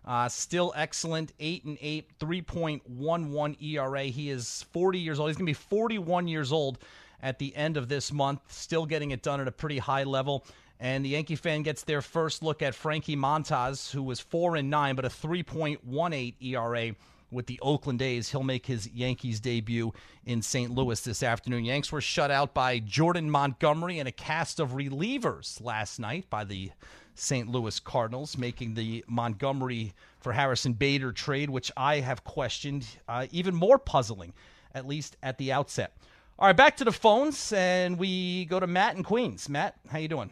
Uh, 0.04 0.28
still 0.28 0.74
excellent, 0.76 1.32
eight 1.40 1.64
and 1.64 1.78
eight, 1.80 2.10
three 2.18 2.42
point 2.42 2.86
one 2.88 3.32
one 3.32 3.56
ERA. 3.62 4.04
He 4.04 4.28
is 4.30 4.64
forty 4.72 4.98
years 4.98 5.18
old. 5.18 5.28
He's 5.28 5.36
gonna 5.36 5.44
be 5.44 5.52
forty 5.52 5.98
one 5.98 6.26
years 6.26 6.52
old 6.52 6.78
at 7.22 7.38
the 7.38 7.54
end 7.54 7.76
of 7.76 7.88
this 7.88 8.10
month. 8.10 8.40
Still 8.48 8.86
getting 8.86 9.10
it 9.10 9.22
done 9.22 9.40
at 9.40 9.48
a 9.48 9.52
pretty 9.52 9.76
high 9.76 10.04
level. 10.04 10.44
And 10.80 11.04
the 11.04 11.10
Yankee 11.10 11.36
fan 11.36 11.62
gets 11.62 11.82
their 11.84 12.00
first 12.00 12.42
look 12.42 12.62
at 12.62 12.74
Frankie 12.74 13.16
Montas, 13.16 13.90
who 13.90 14.02
was 14.02 14.20
four 14.20 14.56
and 14.56 14.70
nine, 14.70 14.96
but 14.96 15.04
a 15.04 15.10
three 15.10 15.42
point 15.42 15.84
one 15.84 16.14
eight 16.14 16.34
ERA 16.40 16.94
with 17.30 17.46
the 17.46 17.58
Oakland 17.60 18.02
A's. 18.02 18.30
He'll 18.30 18.42
make 18.42 18.66
his 18.66 18.88
Yankees 18.88 19.40
debut 19.40 19.92
in 20.24 20.42
St. 20.42 20.70
Louis 20.70 21.00
this 21.00 21.22
afternoon. 21.22 21.64
Yanks 21.64 21.92
were 21.92 22.00
shut 22.00 22.30
out 22.30 22.54
by 22.54 22.78
Jordan 22.78 23.30
Montgomery 23.30 23.98
and 23.98 24.08
a 24.08 24.12
cast 24.12 24.60
of 24.60 24.70
relievers 24.70 25.62
last 25.62 25.98
night 25.98 26.28
by 26.30 26.44
the 26.44 26.70
St. 27.14 27.48
Louis 27.48 27.78
Cardinals, 27.80 28.38
making 28.38 28.74
the 28.74 29.04
Montgomery 29.08 29.92
for 30.20 30.32
Harrison 30.32 30.72
Bader 30.72 31.12
trade, 31.12 31.50
which 31.50 31.70
I 31.76 32.00
have 32.00 32.24
questioned, 32.24 32.86
uh, 33.08 33.26
even 33.30 33.54
more 33.54 33.78
puzzling, 33.78 34.32
at 34.74 34.86
least 34.86 35.16
at 35.22 35.38
the 35.38 35.52
outset. 35.52 35.96
All 36.38 36.46
right, 36.46 36.56
back 36.56 36.78
to 36.78 36.84
the 36.84 36.92
phones, 36.92 37.52
and 37.52 37.98
we 37.98 38.46
go 38.46 38.58
to 38.58 38.66
Matt 38.66 38.96
in 38.96 39.02
Queens. 39.02 39.48
Matt, 39.48 39.76
how 39.90 39.98
you 39.98 40.08
doing? 40.08 40.30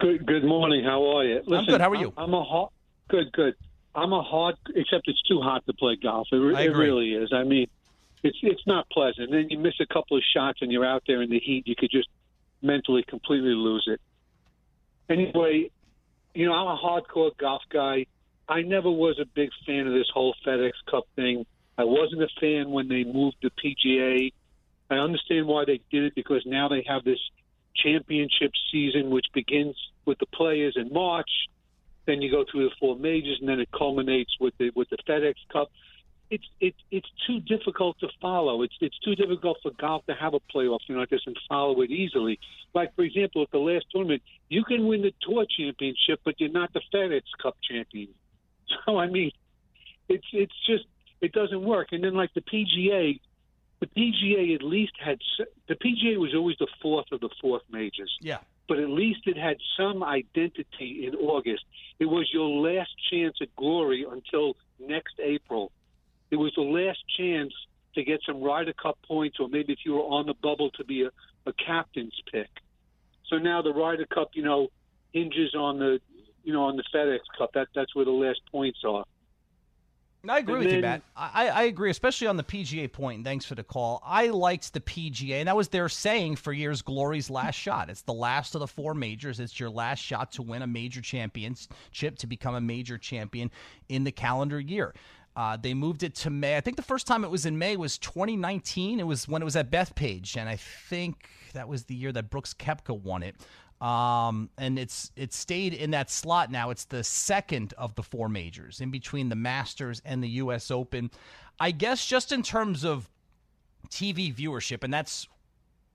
Good. 0.00 0.26
Good 0.26 0.44
morning. 0.44 0.84
How 0.84 1.02
are 1.16 1.24
you? 1.24 1.36
Listen, 1.46 1.54
I'm 1.54 1.66
good. 1.66 1.80
How 1.80 1.90
are 1.90 1.94
you? 1.94 2.12
I'm 2.16 2.34
a 2.34 2.42
hard. 2.42 2.70
Good. 3.08 3.32
Good. 3.32 3.54
I'm 3.96 4.12
a 4.12 4.22
hard. 4.22 4.56
Except 4.74 5.08
it's 5.08 5.22
too 5.22 5.40
hot 5.40 5.64
to 5.66 5.72
play 5.72 5.96
golf. 5.96 6.28
It, 6.30 6.36
it 6.36 6.76
really 6.76 7.14
is. 7.14 7.32
I 7.32 7.44
mean, 7.44 7.68
it's 8.22 8.36
it's 8.42 8.66
not 8.66 8.88
pleasant. 8.90 9.30
then 9.30 9.48
you 9.50 9.58
miss 9.58 9.74
a 9.80 9.86
couple 9.86 10.16
of 10.16 10.22
shots 10.34 10.58
and 10.60 10.70
you're 10.70 10.86
out 10.86 11.04
there 11.06 11.22
in 11.22 11.30
the 11.30 11.40
heat. 11.40 11.66
You 11.66 11.74
could 11.76 11.90
just 11.90 12.08
mentally 12.62 13.04
completely 13.06 13.54
lose 13.54 13.88
it. 13.90 14.00
Anyway, 15.08 15.70
you 16.34 16.46
know, 16.46 16.52
I'm 16.52 16.68
a 16.68 16.78
hardcore 16.78 17.36
golf 17.36 17.62
guy. 17.70 18.06
I 18.48 18.62
never 18.62 18.90
was 18.90 19.18
a 19.18 19.24
big 19.24 19.50
fan 19.66 19.86
of 19.86 19.92
this 19.92 20.08
whole 20.12 20.34
FedEx 20.46 20.72
Cup 20.90 21.04
thing. 21.16 21.46
I 21.78 21.84
wasn't 21.84 22.22
a 22.22 22.28
fan 22.40 22.70
when 22.70 22.88
they 22.88 23.04
moved 23.04 23.36
the 23.42 23.50
PGA. 23.50 24.32
I 24.88 24.94
understand 24.94 25.46
why 25.46 25.64
they 25.64 25.80
did 25.90 26.04
it 26.04 26.14
because 26.14 26.42
now 26.46 26.68
they 26.68 26.84
have 26.88 27.04
this 27.04 27.18
championship 27.74 28.52
season, 28.70 29.10
which 29.10 29.26
begins 29.34 29.76
with 30.04 30.18
the 30.18 30.26
players 30.26 30.74
in 30.76 30.92
March. 30.92 31.30
Then 32.06 32.22
you 32.22 32.30
go 32.30 32.44
through 32.50 32.68
the 32.68 32.74
four 32.78 32.96
majors, 32.96 33.38
and 33.40 33.48
then 33.48 33.60
it 33.60 33.68
culminates 33.76 34.36
with 34.40 34.54
the 34.58 34.70
with 34.74 34.88
the 34.90 34.98
FedEx 35.08 35.34
Cup. 35.52 35.70
It's 36.30 36.44
it, 36.60 36.74
it's 36.90 37.08
too 37.26 37.40
difficult 37.40 37.98
to 38.00 38.08
follow. 38.20 38.62
It's 38.62 38.74
it's 38.80 38.98
too 39.00 39.14
difficult 39.14 39.58
for 39.62 39.70
golf 39.72 40.06
to 40.06 40.14
have 40.14 40.34
a 40.34 40.40
playoff 40.40 40.80
thing 40.86 40.96
like 40.96 41.10
this 41.10 41.22
and 41.26 41.36
follow 41.48 41.80
it 41.82 41.90
easily. 41.90 42.38
Like 42.74 42.94
for 42.94 43.02
example, 43.02 43.42
at 43.42 43.50
the 43.50 43.58
last 43.58 43.86
tournament, 43.92 44.22
you 44.48 44.64
can 44.64 44.86
win 44.86 45.02
the 45.02 45.12
Tour 45.20 45.46
championship, 45.48 46.20
but 46.24 46.40
you're 46.40 46.50
not 46.50 46.72
the 46.72 46.82
FedEx 46.92 47.22
Cup 47.42 47.56
champion. 47.68 48.08
So 48.84 48.98
I 48.98 49.06
mean, 49.06 49.30
it's 50.08 50.26
it's 50.32 50.66
just 50.66 50.86
it 51.20 51.32
doesn't 51.32 51.62
work. 51.62 51.88
And 51.92 52.02
then 52.02 52.14
like 52.14 52.34
the 52.34 52.40
PGA, 52.40 53.20
the 53.80 53.86
PGA 53.86 54.54
at 54.54 54.62
least 54.62 54.92
had 54.98 55.18
the 55.68 55.74
PGA 55.74 56.18
was 56.18 56.34
always 56.34 56.56
the 56.58 56.68
fourth 56.82 57.06
of 57.12 57.20
the 57.20 57.30
fourth 57.40 57.62
majors 57.70 58.16
Yeah. 58.20 58.38
But 58.68 58.78
at 58.78 58.88
least 58.88 59.20
it 59.26 59.36
had 59.36 59.56
some 59.78 60.02
identity 60.02 61.06
in 61.06 61.14
August. 61.14 61.64
It 61.98 62.06
was 62.06 62.28
your 62.32 62.48
last 62.48 62.90
chance 63.10 63.36
at 63.40 63.54
glory 63.56 64.04
until 64.10 64.54
next 64.78 65.14
April. 65.22 65.72
It 66.30 66.36
was 66.36 66.52
the 66.56 66.62
last 66.62 66.98
chance 67.16 67.52
to 67.94 68.04
get 68.04 68.20
some 68.26 68.42
Ryder 68.42 68.74
Cup 68.74 68.98
points, 69.06 69.38
or 69.40 69.48
maybe 69.48 69.72
if 69.72 69.80
you 69.84 69.94
were 69.94 70.00
on 70.00 70.26
the 70.26 70.34
bubble 70.34 70.70
to 70.72 70.84
be 70.84 71.02
a, 71.02 71.10
a 71.48 71.52
captain's 71.54 72.20
pick. 72.30 72.50
So 73.28 73.36
now 73.38 73.62
the 73.62 73.72
Ryder 73.72 74.06
Cup, 74.06 74.30
you 74.34 74.42
know, 74.42 74.68
hinges 75.12 75.54
on 75.54 75.78
the, 75.78 76.00
you 76.44 76.52
know, 76.52 76.64
on 76.64 76.76
the 76.76 76.84
FedEx 76.94 77.20
Cup. 77.38 77.52
That 77.54 77.68
that's 77.74 77.94
where 77.94 78.04
the 78.04 78.10
last 78.10 78.40
points 78.50 78.80
are. 78.86 79.04
I 80.28 80.38
agree 80.38 80.54
And 80.56 80.64
with 80.64 80.74
you, 80.74 80.80
Matt. 80.80 81.02
I, 81.16 81.48
I 81.48 81.62
agree, 81.64 81.90
especially 81.90 82.26
on 82.26 82.36
the 82.36 82.42
PGA 82.42 82.92
point. 82.92 83.16
And 83.16 83.24
thanks 83.24 83.44
for 83.44 83.54
the 83.54 83.62
call. 83.62 84.02
I 84.04 84.28
liked 84.28 84.72
the 84.72 84.80
PGA, 84.80 85.34
and 85.34 85.48
that 85.48 85.56
was 85.56 85.68
their 85.68 85.88
saying 85.88 86.36
for 86.36 86.52
years. 86.52 86.82
Glory's 86.82 87.30
last 87.30 87.54
shot. 87.54 87.90
It's 87.90 88.02
the 88.02 88.12
last 88.12 88.54
of 88.54 88.60
the 88.60 88.66
four 88.66 88.94
majors. 88.94 89.40
It's 89.40 89.58
your 89.58 89.70
last 89.70 90.00
shot 90.00 90.32
to 90.32 90.42
win 90.42 90.62
a 90.62 90.66
major 90.66 91.00
championship 91.00 92.16
to 92.18 92.26
become 92.26 92.54
a 92.54 92.60
major 92.60 92.98
champion 92.98 93.50
in 93.88 94.04
the 94.04 94.12
calendar 94.12 94.60
year. 94.60 94.94
Uh, 95.36 95.56
they 95.60 95.74
moved 95.74 96.02
it 96.02 96.14
to 96.14 96.30
May. 96.30 96.56
I 96.56 96.60
think 96.62 96.78
the 96.78 96.82
first 96.82 97.06
time 97.06 97.22
it 97.22 97.30
was 97.30 97.44
in 97.44 97.58
May 97.58 97.76
was 97.76 97.98
2019. 97.98 99.00
It 99.00 99.06
was 99.06 99.28
when 99.28 99.42
it 99.42 99.44
was 99.44 99.54
at 99.54 99.70
Bethpage, 99.70 100.36
and 100.36 100.48
I 100.48 100.56
think 100.56 101.28
that 101.52 101.68
was 101.68 101.84
the 101.84 101.94
year 101.94 102.10
that 102.12 102.30
Brooks 102.30 102.54
Koepka 102.54 102.98
won 102.98 103.22
it. 103.22 103.36
Um, 103.80 104.48
and 104.56 104.78
it's 104.78 105.12
it 105.16 105.34
stayed 105.34 105.74
in 105.74 105.90
that 105.90 106.10
slot 106.10 106.50
now. 106.50 106.70
It's 106.70 106.84
the 106.84 107.04
second 107.04 107.74
of 107.76 107.94
the 107.94 108.02
four 108.02 108.28
majors 108.28 108.80
in 108.80 108.90
between 108.90 109.28
the 109.28 109.36
Masters 109.36 110.00
and 110.04 110.22
the 110.22 110.28
U.S. 110.28 110.70
Open. 110.70 111.10
I 111.60 111.70
guess 111.72 112.06
just 112.06 112.32
in 112.32 112.42
terms 112.42 112.84
of 112.84 113.08
TV 113.90 114.34
viewership, 114.34 114.82
and 114.82 114.92
that's 114.92 115.28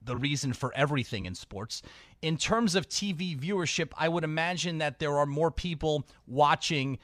the 0.04 0.16
reason 0.16 0.52
for 0.52 0.72
everything 0.74 1.26
in 1.26 1.34
sports. 1.34 1.82
In 2.22 2.36
terms 2.36 2.74
of 2.74 2.88
TV 2.88 3.38
viewership, 3.38 3.90
I 3.96 4.08
would 4.08 4.24
imagine 4.24 4.78
that 4.78 4.98
there 4.98 5.18
are 5.18 5.26
more 5.26 5.50
people 5.50 6.06
watching 6.26 6.98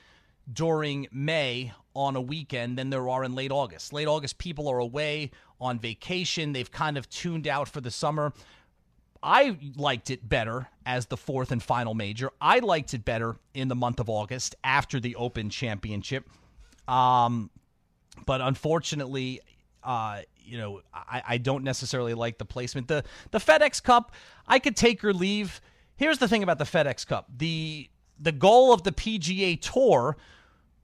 during 0.52 1.06
May 1.12 1.72
on 1.94 2.16
a 2.16 2.20
weekend 2.20 2.78
than 2.78 2.90
there 2.90 3.08
are 3.08 3.24
in 3.24 3.34
late 3.34 3.52
August. 3.52 3.92
Late 3.92 4.08
August, 4.08 4.38
people 4.38 4.68
are 4.68 4.78
away 4.78 5.30
on 5.60 5.78
vacation. 5.78 6.52
They've 6.52 6.70
kind 6.70 6.96
of 6.96 7.08
tuned 7.08 7.46
out 7.46 7.68
for 7.68 7.80
the 7.80 7.90
summer. 7.90 8.32
I 9.22 9.56
liked 9.76 10.10
it 10.10 10.28
better 10.28 10.68
as 10.86 11.06
the 11.06 11.16
fourth 11.16 11.50
and 11.52 11.62
final 11.62 11.94
major. 11.94 12.30
I 12.40 12.60
liked 12.60 12.94
it 12.94 13.04
better 13.04 13.36
in 13.54 13.68
the 13.68 13.74
month 13.74 14.00
of 14.00 14.08
August 14.08 14.54
after 14.62 15.00
the 15.00 15.16
Open 15.16 15.50
Championship. 15.50 16.28
Um, 16.86 17.50
but 18.26 18.40
unfortunately, 18.40 19.40
uh, 19.82 20.20
you 20.38 20.58
know, 20.58 20.80
I, 20.94 21.22
I 21.28 21.38
don't 21.38 21.64
necessarily 21.64 22.14
like 22.14 22.38
the 22.38 22.44
placement. 22.44 22.88
The 22.88 23.04
the 23.30 23.38
FedEx 23.38 23.82
Cup, 23.82 24.12
I 24.46 24.58
could 24.58 24.76
take 24.76 25.04
or 25.04 25.12
leave. 25.12 25.60
Here's 25.96 26.18
the 26.18 26.28
thing 26.28 26.42
about 26.42 26.58
the 26.58 26.64
FedEx 26.64 27.06
Cup: 27.06 27.26
the 27.36 27.90
the 28.18 28.32
goal 28.32 28.72
of 28.72 28.82
the 28.82 28.92
PGA 28.92 29.60
Tour 29.60 30.16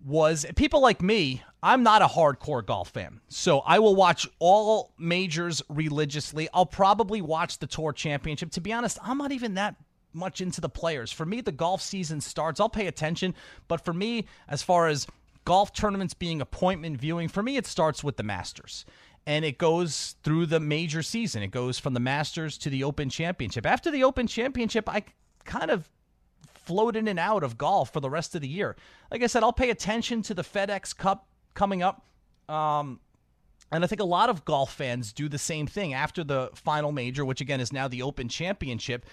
was 0.05 0.45
people 0.57 0.81
like 0.81 1.01
me. 1.03 1.43
I'm 1.65 1.83
not 1.83 2.03
a 2.03 2.07
hardcore 2.07 2.65
golf 2.65 2.91
fan, 2.91 3.23
so 3.29 3.61
I 3.61 3.79
will 3.79 3.97
watch 3.97 4.29
all 4.39 4.93
majors 4.99 5.63
religiously. 5.71 6.47
I'll 6.53 6.67
probably 6.67 7.23
watch 7.23 7.59
the 7.59 7.67
Tour 7.67 7.95
Championship. 7.95 8.51
To 8.51 8.61
be 8.61 8.71
honest, 8.71 8.99
I'm 9.03 9.17
not 9.17 9.33
even 9.33 9.55
that 9.55 9.77
much 10.13 10.43
into 10.43 10.61
the 10.61 10.69
players. 10.69 11.11
For 11.11 11.25
me, 11.25 11.41
the 11.41 11.53
golf 11.53 11.81
season 11.81 12.21
starts. 12.21 12.61
I'll 12.61 12.69
pay 12.69 12.87
attention, 12.87 13.35
but 13.67 13.83
for 13.83 13.95
me, 13.95 14.27
as 14.47 14.63
far 14.63 14.89
as 14.89 15.07
golf 15.47 15.73
tournaments 15.73 16.13
being 16.13 16.43
appointment 16.43 17.01
viewing, 17.01 17.29
for 17.29 17.43
me, 17.43 17.57
it 17.57 17.67
starts 17.67 18.05
with 18.05 18.19
the 18.19 18.23
Masters 18.23 18.85
and 19.27 19.43
it 19.43 19.57
goes 19.57 20.17
through 20.23 20.45
the 20.45 20.61
major 20.61 21.03
season. 21.03 21.43
It 21.43 21.51
goes 21.51 21.79
from 21.79 21.95
the 21.95 22.01
Masters 22.01 22.59
to 22.59 22.69
the 22.69 22.85
Open 22.85 23.09
Championship. 23.09 23.65
After 23.65 23.91
the 23.91 24.05
Open 24.05 24.27
Championship, 24.27 24.87
I 24.87 25.03
kind 25.47 25.71
of 25.71 25.89
float 26.53 26.95
in 26.95 27.09
and 27.09 27.19
out 27.19 27.43
of 27.43 27.57
golf 27.57 27.91
for 27.91 28.01
the 28.01 28.11
rest 28.11 28.35
of 28.35 28.43
the 28.43 28.49
year. 28.49 28.77
Like 29.11 29.23
I 29.23 29.29
said, 29.29 29.43
I'll 29.43 29.53
pay 29.55 29.71
attention 29.71 30.21
to 30.25 30.35
the 30.35 30.43
FedEx 30.43 30.95
Cup 30.95 31.27
coming 31.55 31.83
up. 31.83 32.05
Um, 32.49 33.01
and 33.73 33.83
I 33.83 33.87
think 33.87 34.01
a 34.01 34.05
lot 34.05 34.29
of 34.29 34.45
golf 34.45 34.73
fans 34.73 35.13
do 35.13 35.29
the 35.29 35.39
same 35.39 35.67
thing 35.67 35.95
after 35.95 36.23
the 36.23 36.51
final 36.55 36.93
major, 36.93 37.25
which 37.25 37.41
again 37.41 37.61
is 37.61 37.73
now 37.73 37.89
the 37.89 38.03
Open 38.03 38.29
Championship. 38.29 39.07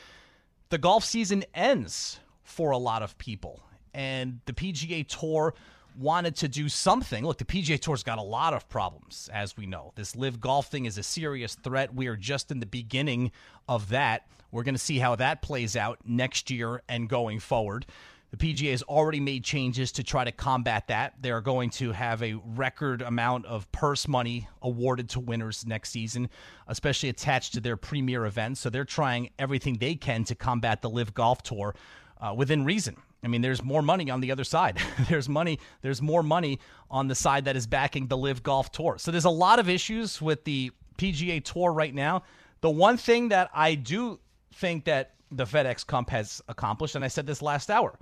The 0.69 0.77
golf 0.77 1.03
season 1.03 1.43
ends 1.53 2.19
for 2.43 2.71
a 2.71 2.77
lot 2.77 3.01
of 3.01 3.17
people. 3.17 3.61
And 3.93 4.39
the 4.45 4.53
PGA 4.53 5.07
Tour 5.07 5.53
wanted 5.97 6.35
to 6.37 6.47
do 6.47 6.69
something. 6.69 7.25
Look, 7.25 7.37
the 7.37 7.45
PGA 7.45 7.79
Tour's 7.79 8.03
got 8.03 8.17
a 8.17 8.23
lot 8.23 8.53
of 8.53 8.69
problems, 8.69 9.29
as 9.33 9.57
we 9.57 9.65
know. 9.65 9.91
This 9.95 10.15
LIV 10.15 10.39
golf 10.39 10.67
thing 10.67 10.85
is 10.85 10.97
a 10.97 11.03
serious 11.03 11.55
threat. 11.55 11.93
We 11.93 12.07
are 12.07 12.15
just 12.15 12.51
in 12.51 12.59
the 12.59 12.65
beginning 12.65 13.31
of 13.67 13.89
that. 13.89 14.27
We're 14.51 14.63
going 14.63 14.75
to 14.75 14.79
see 14.79 14.99
how 14.99 15.15
that 15.15 15.41
plays 15.41 15.75
out 15.75 15.99
next 16.05 16.49
year 16.49 16.81
and 16.87 17.09
going 17.09 17.39
forward. 17.39 17.85
The 18.31 18.37
PGA 18.37 18.71
has 18.71 18.81
already 18.83 19.19
made 19.19 19.43
changes 19.43 19.91
to 19.93 20.03
try 20.03 20.23
to 20.23 20.31
combat 20.31 20.87
that. 20.87 21.15
They're 21.21 21.41
going 21.41 21.69
to 21.71 21.91
have 21.91 22.23
a 22.23 22.35
record 22.35 23.01
amount 23.01 23.45
of 23.45 23.69
purse 23.73 24.07
money 24.07 24.47
awarded 24.61 25.09
to 25.09 25.19
winners 25.19 25.65
next 25.65 25.89
season, 25.89 26.29
especially 26.67 27.09
attached 27.09 27.53
to 27.55 27.59
their 27.59 27.75
premier 27.75 28.25
events. 28.25 28.61
So 28.61 28.69
they're 28.69 28.85
trying 28.85 29.31
everything 29.37 29.77
they 29.77 29.95
can 29.95 30.23
to 30.25 30.35
combat 30.35 30.81
the 30.81 30.89
LIV 30.89 31.13
Golf 31.13 31.43
Tour 31.43 31.75
uh, 32.21 32.33
within 32.33 32.63
reason. 32.63 32.95
I 33.21 33.27
mean, 33.27 33.41
there's 33.41 33.61
more 33.61 33.81
money 33.81 34.09
on 34.09 34.21
the 34.21 34.31
other 34.31 34.45
side. 34.45 34.77
there's 35.09 35.27
money. 35.27 35.59
There's 35.81 36.01
more 36.01 36.23
money 36.23 36.59
on 36.89 37.09
the 37.09 37.15
side 37.15 37.43
that 37.45 37.57
is 37.57 37.67
backing 37.67 38.07
the 38.07 38.17
LIV 38.17 38.43
Golf 38.43 38.71
Tour. 38.71 38.95
So 38.97 39.11
there's 39.11 39.25
a 39.25 39.29
lot 39.29 39.59
of 39.59 39.67
issues 39.67 40.21
with 40.21 40.45
the 40.45 40.71
PGA 40.97 41.43
Tour 41.43 41.73
right 41.73 41.93
now. 41.93 42.23
The 42.61 42.69
one 42.69 42.95
thing 42.95 43.29
that 43.29 43.49
I 43.53 43.75
do 43.75 44.21
think 44.53 44.85
that 44.85 45.15
the 45.31 45.45
FedEx 45.45 45.85
Cup 45.85 46.09
has 46.11 46.41
accomplished, 46.47 46.95
and 46.95 47.03
I 47.03 47.09
said 47.09 47.27
this 47.27 47.41
last 47.41 47.69
hour, 47.69 47.97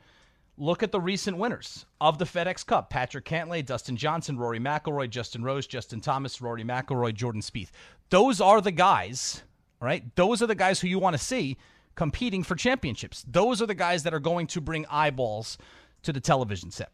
look 0.60 0.84
at 0.84 0.92
the 0.92 1.02
recent 1.02 1.38
winners 1.38 1.86
of 2.00 2.20
the 2.20 2.26
FedEx 2.26 2.66
Cup: 2.66 2.90
Patrick 2.90 3.26
Cantlay, 3.26 3.66
Dustin 3.66 3.98
Johnson, 3.98 4.38
Rory 4.38 4.60
McIlroy, 4.60 5.10
Justin 5.10 5.44
Rose, 5.44 5.66
Justin 5.66 6.02
Thomas, 6.02 6.42
Rory 6.42 6.64
McIlroy, 6.64 7.14
Jordan 7.14 7.42
Spieth. 7.42 7.72
Those 8.10 8.40
are 8.40 8.62
the 8.62 8.72
guys, 8.72 9.44
right? 9.80 10.04
Those 10.16 10.42
are 10.42 10.48
the 10.48 10.56
guys 10.56 10.80
who 10.80 10.88
you 10.88 11.00
want 11.00 11.16
to 11.16 11.24
see 11.24 11.58
competing 11.96 12.44
for 12.44 12.56
championships. 12.56 13.26
Those 13.28 13.62
are 13.62 13.66
the 13.66 13.76
guys 13.76 14.04
that 14.04 14.14
are 14.14 14.20
going 14.20 14.48
to 14.48 14.62
bring 14.62 14.86
eyeballs 14.88 15.58
to 16.04 16.14
the 16.14 16.20
television 16.20 16.72
set. 16.72 16.92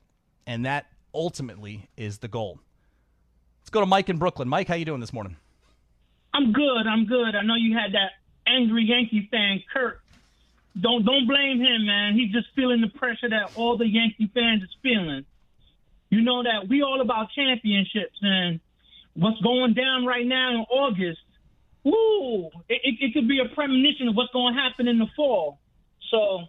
And 0.47 0.65
that 0.65 0.87
ultimately 1.13 1.89
is 1.97 2.19
the 2.19 2.27
goal. 2.27 2.59
Let's 3.61 3.69
go 3.69 3.79
to 3.81 3.85
Mike 3.85 4.09
in 4.09 4.17
Brooklyn. 4.17 4.47
Mike, 4.47 4.67
how 4.67 4.75
you 4.75 4.85
doing 4.85 5.01
this 5.01 5.13
morning? 5.13 5.37
I'm 6.33 6.51
good. 6.53 6.87
I'm 6.87 7.05
good. 7.05 7.35
I 7.35 7.43
know 7.43 7.55
you 7.55 7.77
had 7.77 7.93
that 7.93 8.11
angry 8.47 8.83
Yankee 8.83 9.27
fan, 9.31 9.63
Kurt. 9.71 10.01
Don't 10.79 11.05
don't 11.05 11.27
blame 11.27 11.59
him, 11.59 11.85
man. 11.85 12.15
He's 12.15 12.31
just 12.31 12.47
feeling 12.55 12.81
the 12.81 12.89
pressure 12.99 13.29
that 13.29 13.51
all 13.55 13.77
the 13.77 13.87
Yankee 13.87 14.29
fans 14.33 14.63
is 14.63 14.69
feeling. 14.83 15.25
You 16.09 16.21
know 16.21 16.43
that 16.43 16.67
we 16.67 16.81
all 16.81 17.01
about 17.01 17.29
championships 17.35 18.17
and 18.21 18.59
what's 19.13 19.39
going 19.41 19.73
down 19.73 20.05
right 20.05 20.25
now 20.25 20.51
in 20.51 20.65
August 20.69 21.19
Ooh, 21.87 22.49
it, 22.67 22.81
it, 22.83 22.95
it 22.99 23.13
could 23.13 23.27
be 23.27 23.39
a 23.39 23.53
premonition 23.53 24.07
of 24.07 24.15
what's 24.15 24.31
going 24.33 24.55
to 24.55 24.59
happen 24.59 24.87
in 24.87 24.97
the 24.97 25.07
fall. 25.15 25.59
So, 26.09 26.45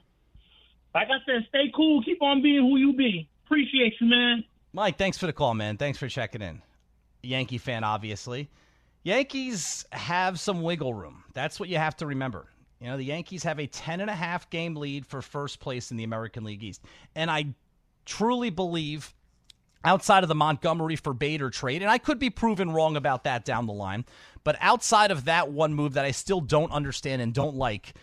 like 0.94 1.08
I 1.08 1.18
said, 1.26 1.46
stay 1.48 1.70
cool. 1.74 2.02
Keep 2.02 2.22
on 2.22 2.42
being 2.42 2.62
who 2.62 2.78
you 2.78 2.94
be. 2.94 3.28
Appreciate 3.44 3.94
you, 4.00 4.08
man. 4.08 4.44
Mike, 4.72 4.96
thanks 4.96 5.18
for 5.18 5.26
the 5.26 5.32
call, 5.32 5.54
man. 5.54 5.76
Thanks 5.76 5.98
for 5.98 6.08
checking 6.08 6.40
in. 6.40 6.62
Yankee 7.22 7.58
fan, 7.58 7.84
obviously. 7.84 8.48
Yankees 9.02 9.84
have 9.92 10.40
some 10.40 10.62
wiggle 10.62 10.94
room. 10.94 11.22
That's 11.34 11.60
what 11.60 11.68
you 11.68 11.76
have 11.76 11.96
to 11.98 12.06
remember. 12.06 12.46
You 12.80 12.88
know, 12.88 12.96
the 12.96 13.04
Yankees 13.04 13.42
have 13.44 13.58
a 13.58 13.66
10 13.66 14.00
and 14.00 14.10
a 14.10 14.14
half 14.14 14.50
game 14.50 14.76
lead 14.76 15.06
for 15.06 15.22
first 15.22 15.60
place 15.60 15.90
in 15.90 15.96
the 15.96 16.04
American 16.04 16.44
League 16.44 16.62
East. 16.62 16.82
And 17.14 17.30
I 17.30 17.54
truly 18.04 18.50
believe 18.50 19.14
outside 19.84 20.22
of 20.22 20.28
the 20.28 20.34
Montgomery 20.34 20.96
for 20.96 21.14
Bader 21.14 21.48
trade, 21.48 21.80
and 21.80 21.90
I 21.90 21.98
could 21.98 22.18
be 22.18 22.28
proven 22.28 22.72
wrong 22.72 22.96
about 22.96 23.24
that 23.24 23.44
down 23.44 23.66
the 23.66 23.72
line, 23.72 24.04
but 24.44 24.56
outside 24.60 25.10
of 25.10 25.26
that 25.26 25.50
one 25.50 25.74
move 25.74 25.94
that 25.94 26.04
I 26.04 26.10
still 26.10 26.40
don't 26.40 26.72
understand 26.72 27.22
and 27.22 27.32
don't 27.32 27.56
like, 27.56 27.94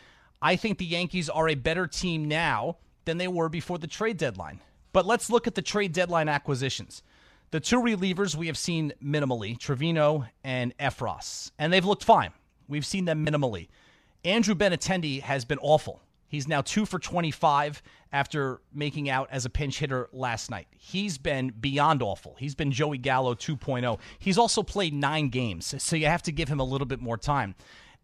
I 0.42 0.56
think 0.56 0.78
the 0.78 0.86
Yankees 0.86 1.30
are 1.30 1.50
a 1.50 1.56
better 1.56 1.86
team 1.86 2.26
now 2.26 2.78
than 3.06 3.18
they 3.18 3.28
were 3.28 3.50
before 3.50 3.78
the 3.78 3.88
trade 3.88 4.18
deadline. 4.18 4.62
But 4.94 5.06
let's 5.06 5.30
look 5.30 5.46
at 5.46 5.56
the 5.56 5.62
trade 5.62 5.92
deadline 5.92 6.30
acquisitions. 6.30 7.04
The 7.52 7.60
two 7.60 7.82
relievers 7.82 8.36
we 8.36 8.48
have 8.48 8.58
seen 8.58 8.94
minimally, 9.04 9.58
Trivino 9.58 10.28
and 10.44 10.76
Effross, 10.78 11.52
and 11.60 11.72
they've 11.72 11.86
looked 11.86 12.04
fine. 12.04 12.32
We've 12.68 12.86
seen 12.86 13.06
them 13.06 13.26
minimally. 13.26 13.68
Andrew 14.26 14.56
Benintendi 14.56 15.22
has 15.22 15.44
been 15.44 15.60
awful. 15.62 16.02
He's 16.28 16.48
now 16.48 16.62
two 16.62 16.86
for 16.86 16.98
25 16.98 17.84
after 18.12 18.62
making 18.74 19.10
out 19.10 19.28
as 19.32 19.46
a 19.46 19.50
pinch 19.50 19.80
hitter 19.80 20.10
last 20.14 20.50
night. 20.50 20.68
He's 20.78 21.18
been 21.18 21.50
beyond 21.50 22.02
awful. 22.02 22.36
He's 22.40 22.56
been 22.56 22.72
Joey 22.72 22.98
Gallo 22.98 23.36
2.0. 23.36 24.00
He's 24.18 24.38
also 24.38 24.64
played 24.64 24.94
nine 24.94 25.30
games, 25.30 25.76
so 25.78 25.96
you 25.96 26.08
have 26.08 26.24
to 26.24 26.32
give 26.32 26.48
him 26.48 26.60
a 26.60 26.64
little 26.64 26.88
bit 26.88 27.02
more 27.02 27.18
time. 27.18 27.54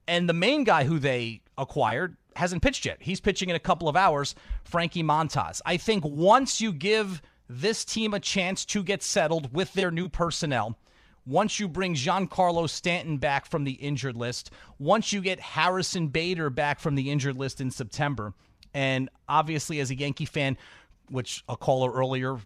And 0.08 0.28
the 0.28 0.34
main 0.34 0.64
guy 0.64 0.84
who 0.84 1.00
they 1.00 1.42
acquired 1.58 2.18
hasn't 2.36 2.62
pitched 2.62 2.86
yet. 2.86 2.98
He's 3.00 3.22
pitching 3.22 3.50
in 3.50 3.56
a 3.56 3.60
couple 3.60 3.88
of 3.88 3.96
hours, 3.96 4.36
Frankie 4.64 5.04
Montas. 5.04 5.62
I 5.66 5.78
think 5.78 6.04
once 6.04 6.60
you 6.60 6.74
give 6.74 7.22
this 7.48 7.86
team 7.86 8.14
a 8.14 8.20
chance 8.20 8.66
to 8.66 8.84
get 8.84 9.02
settled 9.02 9.54
with 9.54 9.74
their 9.74 9.90
new 9.90 10.10
personnel, 10.10 10.78
once 11.30 11.60
you 11.60 11.68
bring 11.68 11.94
Giancarlo 11.94 12.68
Stanton 12.68 13.18
back 13.18 13.46
from 13.46 13.64
the 13.64 13.74
injured 13.74 14.18
list, 14.18 14.50
once 14.80 15.14
you 15.14 15.22
get 15.22 15.40
Harrison 15.40 16.08
Bader 16.08 16.50
back 16.50 16.80
from 16.80 16.96
the 16.96 17.12
injured 17.12 17.38
list 17.38 17.62
in 17.62 17.70
September, 17.70 18.34
and 18.74 19.10
obviously 19.28 19.80
as 19.80 19.92
a 19.92 19.96
Yankee 19.96 20.26
fan, 20.26 20.58
which 21.10 21.44
a 21.48 21.56
caller 21.56 21.92
earlier 21.92 22.40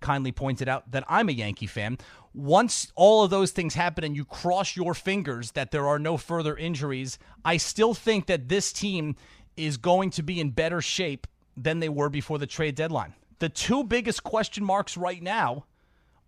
kindly 0.00 0.30
pointed 0.30 0.68
out 0.68 0.88
that 0.92 1.04
I'm 1.08 1.28
a 1.28 1.32
Yankee 1.32 1.66
fan. 1.66 1.98
Once 2.32 2.92
all 2.94 3.24
of 3.24 3.30
those 3.30 3.50
things 3.50 3.74
happen 3.74 4.04
and 4.04 4.14
you 4.14 4.24
cross 4.24 4.76
your 4.76 4.94
fingers 4.94 5.50
that 5.52 5.72
there 5.72 5.88
are 5.88 5.98
no 5.98 6.16
further 6.16 6.56
injuries, 6.56 7.18
I 7.44 7.56
still 7.56 7.92
think 7.94 8.26
that 8.26 8.48
this 8.48 8.72
team 8.72 9.16
is 9.56 9.76
going 9.76 10.10
to 10.10 10.22
be 10.22 10.38
in 10.38 10.50
better 10.50 10.80
shape 10.80 11.26
than 11.56 11.80
they 11.80 11.88
were 11.88 12.08
before 12.08 12.38
the 12.38 12.46
trade 12.46 12.76
deadline. 12.76 13.14
The 13.40 13.48
two 13.48 13.82
biggest 13.82 14.22
question 14.22 14.64
marks 14.64 14.96
right 14.96 15.20
now 15.20 15.64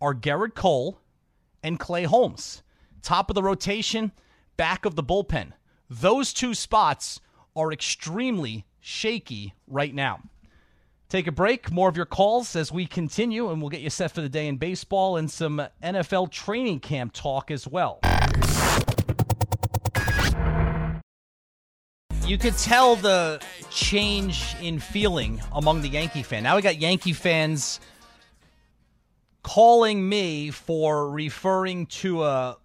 are 0.01 0.15
Gerrit 0.15 0.55
Cole 0.55 0.99
and 1.63 1.79
Clay 1.79 2.05
Holmes. 2.05 2.63
Top 3.03 3.31
of 3.31 3.35
the 3.35 3.43
rotation, 3.43 4.13
back 4.57 4.85
of 4.85 4.97
the 4.97 5.03
bullpen. 5.03 5.53
Those 5.89 6.33
two 6.33 6.55
spots 6.55 7.21
are 7.57 7.73
extremely 7.73 8.67
shaky 8.79 9.55
right 9.67 9.95
now. 9.95 10.21
Take 11.09 11.27
a 11.27 11.33
break. 11.33 11.73
More 11.73 11.89
of 11.89 11.97
your 11.97 12.07
calls 12.07 12.55
as 12.55 12.71
we 12.71 12.87
continue, 12.87 13.51
and 13.51 13.61
we'll 13.61 13.71
get 13.71 13.81
you 13.81 13.91
set 13.91 14.13
for 14.13 14.21
the 14.21 14.29
day 14.29 14.47
in 14.47 14.59
baseball 14.59 15.17
and 15.17 15.29
some 15.29 15.61
NFL 15.83 16.31
training 16.31 16.79
camp 16.79 17.13
talk 17.13 17.51
as 17.51 17.67
well. 17.67 17.99
You 22.25 22.39
could 22.39 22.57
tell 22.57 22.95
the 22.95 23.43
change 23.71 24.55
in 24.63 24.79
feeling 24.79 25.43
among 25.51 25.83
the 25.83 25.89
Yankee 25.89 26.23
fan. 26.23 26.45
Now 26.45 26.55
we 26.55 26.63
got 26.63 26.81
Yankee 26.81 27.13
fans 27.13 27.81
calling 29.43 30.09
me 30.09 30.51
for 30.51 31.11
referring 31.11 31.87
to 31.87 32.25
a 32.25 32.57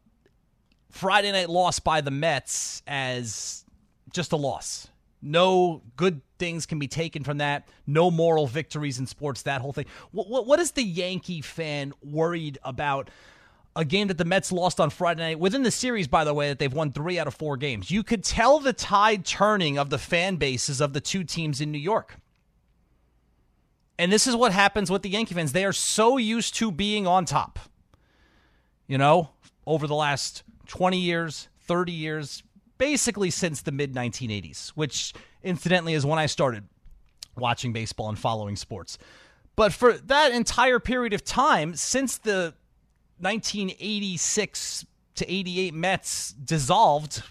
Friday 0.89 1.31
night 1.31 1.49
loss 1.49 1.79
by 1.79 2.01
the 2.01 2.11
Mets 2.11 2.81
as 2.87 3.65
just 4.11 4.31
a 4.31 4.37
loss. 4.37 4.87
No 5.21 5.81
good 5.97 6.21
things 6.37 6.65
can 6.65 6.79
be 6.79 6.87
taken 6.87 7.23
from 7.23 7.39
that. 7.39 7.67
No 7.87 8.11
moral 8.11 8.47
victories 8.47 8.99
in 8.99 9.07
sports, 9.07 9.41
that 9.43 9.61
whole 9.61 9.73
thing. 9.73 9.85
What, 10.11 10.29
what, 10.29 10.45
what 10.45 10.59
is 10.59 10.71
the 10.71 10.83
Yankee 10.83 11.41
fan 11.41 11.93
worried 12.03 12.57
about? 12.63 13.09
A 13.77 13.83
game 13.83 14.07
that 14.07 14.17
the 14.17 14.23
Mets 14.23 14.53
lost 14.53 14.79
on 14.79 14.89
Friday 14.89 15.21
night. 15.21 15.39
Within 15.39 15.63
the 15.63 15.71
series, 15.71 16.07
by 16.07 16.23
the 16.23 16.33
way, 16.33 16.47
that 16.47 16.59
they've 16.59 16.73
won 16.73 16.93
three 16.93 17.19
out 17.19 17.27
of 17.27 17.35
four 17.35 17.57
games. 17.57 17.91
You 17.91 18.03
could 18.03 18.23
tell 18.23 18.59
the 18.59 18.71
tide 18.71 19.25
turning 19.25 19.77
of 19.77 19.89
the 19.89 19.97
fan 19.97 20.37
bases 20.37 20.79
of 20.79 20.93
the 20.93 21.01
two 21.01 21.25
teams 21.25 21.59
in 21.59 21.73
New 21.73 21.77
York. 21.77 22.15
And 23.97 24.11
this 24.11 24.27
is 24.27 24.35
what 24.35 24.51
happens 24.51 24.91
with 24.91 25.03
the 25.03 25.09
Yankee 25.09 25.33
fans. 25.33 25.53
They 25.53 25.65
are 25.65 25.73
so 25.73 26.17
used 26.17 26.55
to 26.55 26.71
being 26.71 27.07
on 27.07 27.25
top. 27.25 27.59
You 28.87 28.97
know, 28.97 29.29
over 29.65 29.87
the 29.87 29.95
last 29.95 30.43
20 30.67 30.99
years, 30.99 31.47
30 31.61 31.91
years, 31.91 32.43
basically 32.77 33.29
since 33.29 33.61
the 33.61 33.71
mid 33.71 33.93
1980s, 33.93 34.69
which 34.69 35.13
incidentally 35.43 35.93
is 35.93 36.05
when 36.05 36.19
I 36.19 36.25
started 36.25 36.65
watching 37.35 37.73
baseball 37.73 38.09
and 38.09 38.19
following 38.19 38.55
sports. 38.55 38.97
But 39.55 39.73
for 39.73 39.93
that 39.93 40.33
entire 40.33 40.79
period 40.79 41.13
of 41.13 41.23
time, 41.23 41.75
since 41.75 42.17
the 42.17 42.53
1986 43.19 44.85
to 45.15 45.31
88 45.31 45.73
Mets 45.73 46.33
dissolved, 46.33 47.23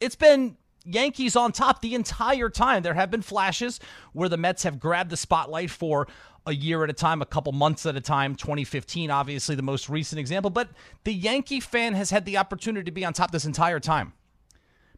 it's 0.00 0.16
been 0.16 0.56
Yankees 0.88 1.36
on 1.36 1.52
top 1.52 1.80
the 1.80 1.94
entire 1.94 2.48
time. 2.48 2.82
There 2.82 2.94
have 2.94 3.10
been 3.10 3.22
flashes 3.22 3.78
where 4.12 4.28
the 4.28 4.36
Mets 4.36 4.62
have 4.62 4.80
grabbed 4.80 5.10
the 5.10 5.16
spotlight 5.16 5.70
for 5.70 6.08
a 6.46 6.54
year 6.54 6.82
at 6.82 6.90
a 6.90 6.94
time, 6.94 7.20
a 7.20 7.26
couple 7.26 7.52
months 7.52 7.84
at 7.84 7.94
a 7.96 8.00
time. 8.00 8.34
2015, 8.34 9.10
obviously, 9.10 9.54
the 9.54 9.62
most 9.62 9.88
recent 9.88 10.18
example. 10.18 10.50
But 10.50 10.70
the 11.04 11.12
Yankee 11.12 11.60
fan 11.60 11.94
has 11.94 12.10
had 12.10 12.24
the 12.24 12.38
opportunity 12.38 12.84
to 12.84 12.90
be 12.90 13.04
on 13.04 13.12
top 13.12 13.30
this 13.30 13.44
entire 13.44 13.80
time. 13.80 14.14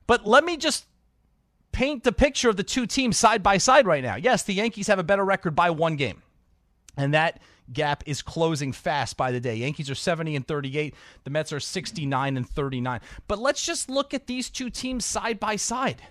But 0.06 0.26
let 0.26 0.44
me 0.44 0.56
just 0.56 0.86
paint 1.72 2.04
the 2.04 2.12
picture 2.12 2.48
of 2.48 2.56
the 2.56 2.62
two 2.62 2.86
teams 2.86 3.16
side 3.16 3.42
by 3.42 3.58
side 3.58 3.86
right 3.86 4.02
now. 4.02 4.16
Yes, 4.16 4.42
the 4.42 4.54
Yankees 4.54 4.86
have 4.86 4.98
a 4.98 5.04
better 5.04 5.24
record 5.24 5.54
by 5.54 5.70
one 5.70 5.96
game. 5.96 6.22
And 6.96 7.14
that 7.14 7.40
gap 7.72 8.02
is 8.06 8.22
closing 8.22 8.72
fast 8.72 9.16
by 9.16 9.30
the 9.30 9.40
day. 9.40 9.56
Yankees 9.56 9.90
are 9.90 9.94
70 9.94 10.36
and 10.36 10.46
38, 10.46 10.94
the 11.24 11.30
Mets 11.30 11.52
are 11.52 11.60
69 11.60 12.36
and 12.36 12.48
39. 12.48 13.00
But 13.28 13.38
let's 13.38 13.64
just 13.64 13.90
look 13.90 14.14
at 14.14 14.26
these 14.26 14.50
two 14.50 14.70
teams 14.70 15.04
side 15.04 15.40
by 15.40 15.56
side. 15.56 16.02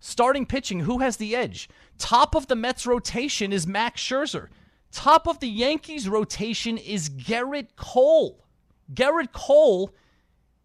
Starting 0.00 0.46
pitching, 0.46 0.80
who 0.80 0.98
has 0.98 1.18
the 1.18 1.36
edge? 1.36 1.68
Top 1.98 2.34
of 2.34 2.46
the 2.46 2.56
Mets 2.56 2.86
rotation 2.86 3.52
is 3.52 3.66
Max 3.66 4.02
Scherzer. 4.02 4.48
Top 4.92 5.28
of 5.28 5.40
the 5.40 5.48
Yankees 5.48 6.08
rotation 6.08 6.78
is 6.78 7.10
Gerrit 7.10 7.76
Cole. 7.76 8.44
Gerrit 8.92 9.32
Cole 9.32 9.94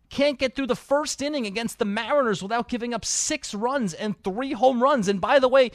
can't 0.09 0.39
get 0.39 0.55
through 0.55 0.67
the 0.67 0.75
first 0.75 1.21
inning 1.21 1.45
against 1.45 1.79
the 1.79 1.85
Mariners 1.85 2.41
without 2.41 2.69
giving 2.69 2.93
up 2.93 3.03
six 3.03 3.53
runs 3.53 3.93
and 3.93 4.21
three 4.23 4.53
home 4.53 4.81
runs. 4.81 5.07
And 5.07 5.19
by 5.19 5.39
the 5.39 5.49
way, 5.49 5.71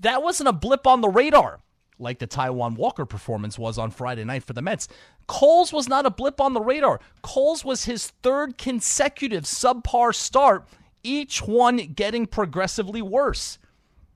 that 0.00 0.22
wasn't 0.22 0.48
a 0.48 0.52
blip 0.52 0.86
on 0.86 1.00
the 1.00 1.08
radar 1.08 1.60
like 1.98 2.18
the 2.18 2.26
Taijuan 2.26 2.76
Walker 2.76 3.06
performance 3.06 3.58
was 3.58 3.78
on 3.78 3.90
Friday 3.90 4.24
night 4.24 4.42
for 4.42 4.52
the 4.52 4.62
Mets. 4.62 4.88
Cole's 5.26 5.72
was 5.72 5.88
not 5.88 6.06
a 6.06 6.10
blip 6.10 6.40
on 6.40 6.52
the 6.52 6.60
radar. 6.60 7.00
Cole's 7.22 7.64
was 7.64 7.84
his 7.84 8.08
third 8.22 8.58
consecutive 8.58 9.44
subpar 9.44 10.14
start, 10.14 10.66
each 11.02 11.42
one 11.42 11.76
getting 11.76 12.26
progressively 12.26 13.02
worse. 13.02 13.58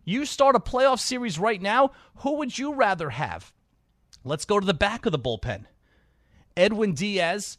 You 0.04 0.24
start 0.24 0.56
a 0.56 0.60
playoff 0.60 1.00
series 1.00 1.38
right 1.38 1.60
now, 1.60 1.92
who 2.16 2.36
would 2.36 2.58
you 2.58 2.74
rather 2.74 3.10
have? 3.10 3.52
Let's 4.24 4.44
go 4.44 4.58
to 4.58 4.66
the 4.66 4.74
back 4.74 5.06
of 5.06 5.12
the 5.12 5.18
bullpen. 5.18 5.64
Edwin 6.56 6.94
Diaz 6.94 7.58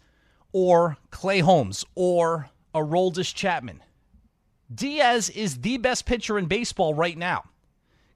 or 0.52 0.98
Clay 1.12 1.40
Holmes 1.40 1.86
or 1.96 2.50
Aroldis 2.76 3.34
Chapman. 3.34 3.82
Diaz 4.74 5.30
is 5.30 5.62
the 5.62 5.78
best 5.78 6.06
pitcher 6.06 6.38
in 6.38 6.46
baseball 6.46 6.94
right 6.94 7.18
now. 7.18 7.46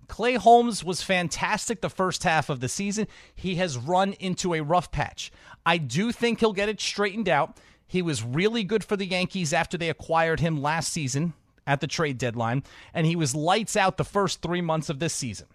Clay 0.08 0.36
Holmes 0.36 0.84
was 0.84 1.02
fantastic 1.02 1.82
the 1.82 1.90
first 1.90 2.24
half 2.24 2.50
of 2.50 2.60
the 2.60 2.70
season. 2.70 3.08
He 3.36 3.56
has 3.56 3.78
run 3.78 4.14
into 4.14 4.54
a 4.54 4.62
rough 4.62 4.92
patch. 4.92 5.32
I 5.66 5.78
do 5.78 6.12
think 6.12 6.40
he'll 6.40 6.54
get 6.54 6.70
it 6.70 6.82
straightened 6.82 7.30
out. 7.30 7.58
He 7.86 8.02
was 8.02 8.24
really 8.24 8.64
good 8.64 8.84
for 8.84 8.98
the 8.98 9.06
Yankees 9.06 9.54
after 9.54 9.78
they 9.78 9.90
acquired 9.90 10.40
him 10.40 10.62
last 10.62 10.92
season 10.92 11.34
at 11.66 11.80
the 11.80 11.88
trade 11.88 12.18
deadline, 12.18 12.64
and 12.94 13.08
he 13.08 13.16
was 13.16 13.36
lights 13.36 13.78
out 13.78 13.98
the 13.98 14.04
first 14.04 14.42
three 14.42 14.62
months 14.62 14.90
of 14.90 15.00
this 15.00 15.14
season. 15.14 15.48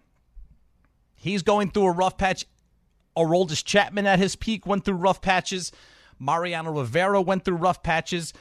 He's 1.17 1.43
going 1.43 1.71
through 1.71 1.87
a 1.87 1.93
rough 1.93 2.17
patch. 2.17 2.47
Aroldis 3.17 3.65
Chapman 3.65 4.07
at 4.07 4.21
his 4.21 4.37
peak 4.37 4.67
went 4.67 4.85
through 4.85 4.95
rough 4.95 5.21
patches. 5.21 5.73
Mariano 6.19 6.73
Rivera 6.73 7.21
went 7.21 7.45
through 7.45 7.57
rough 7.57 7.83
patches. 7.83 8.33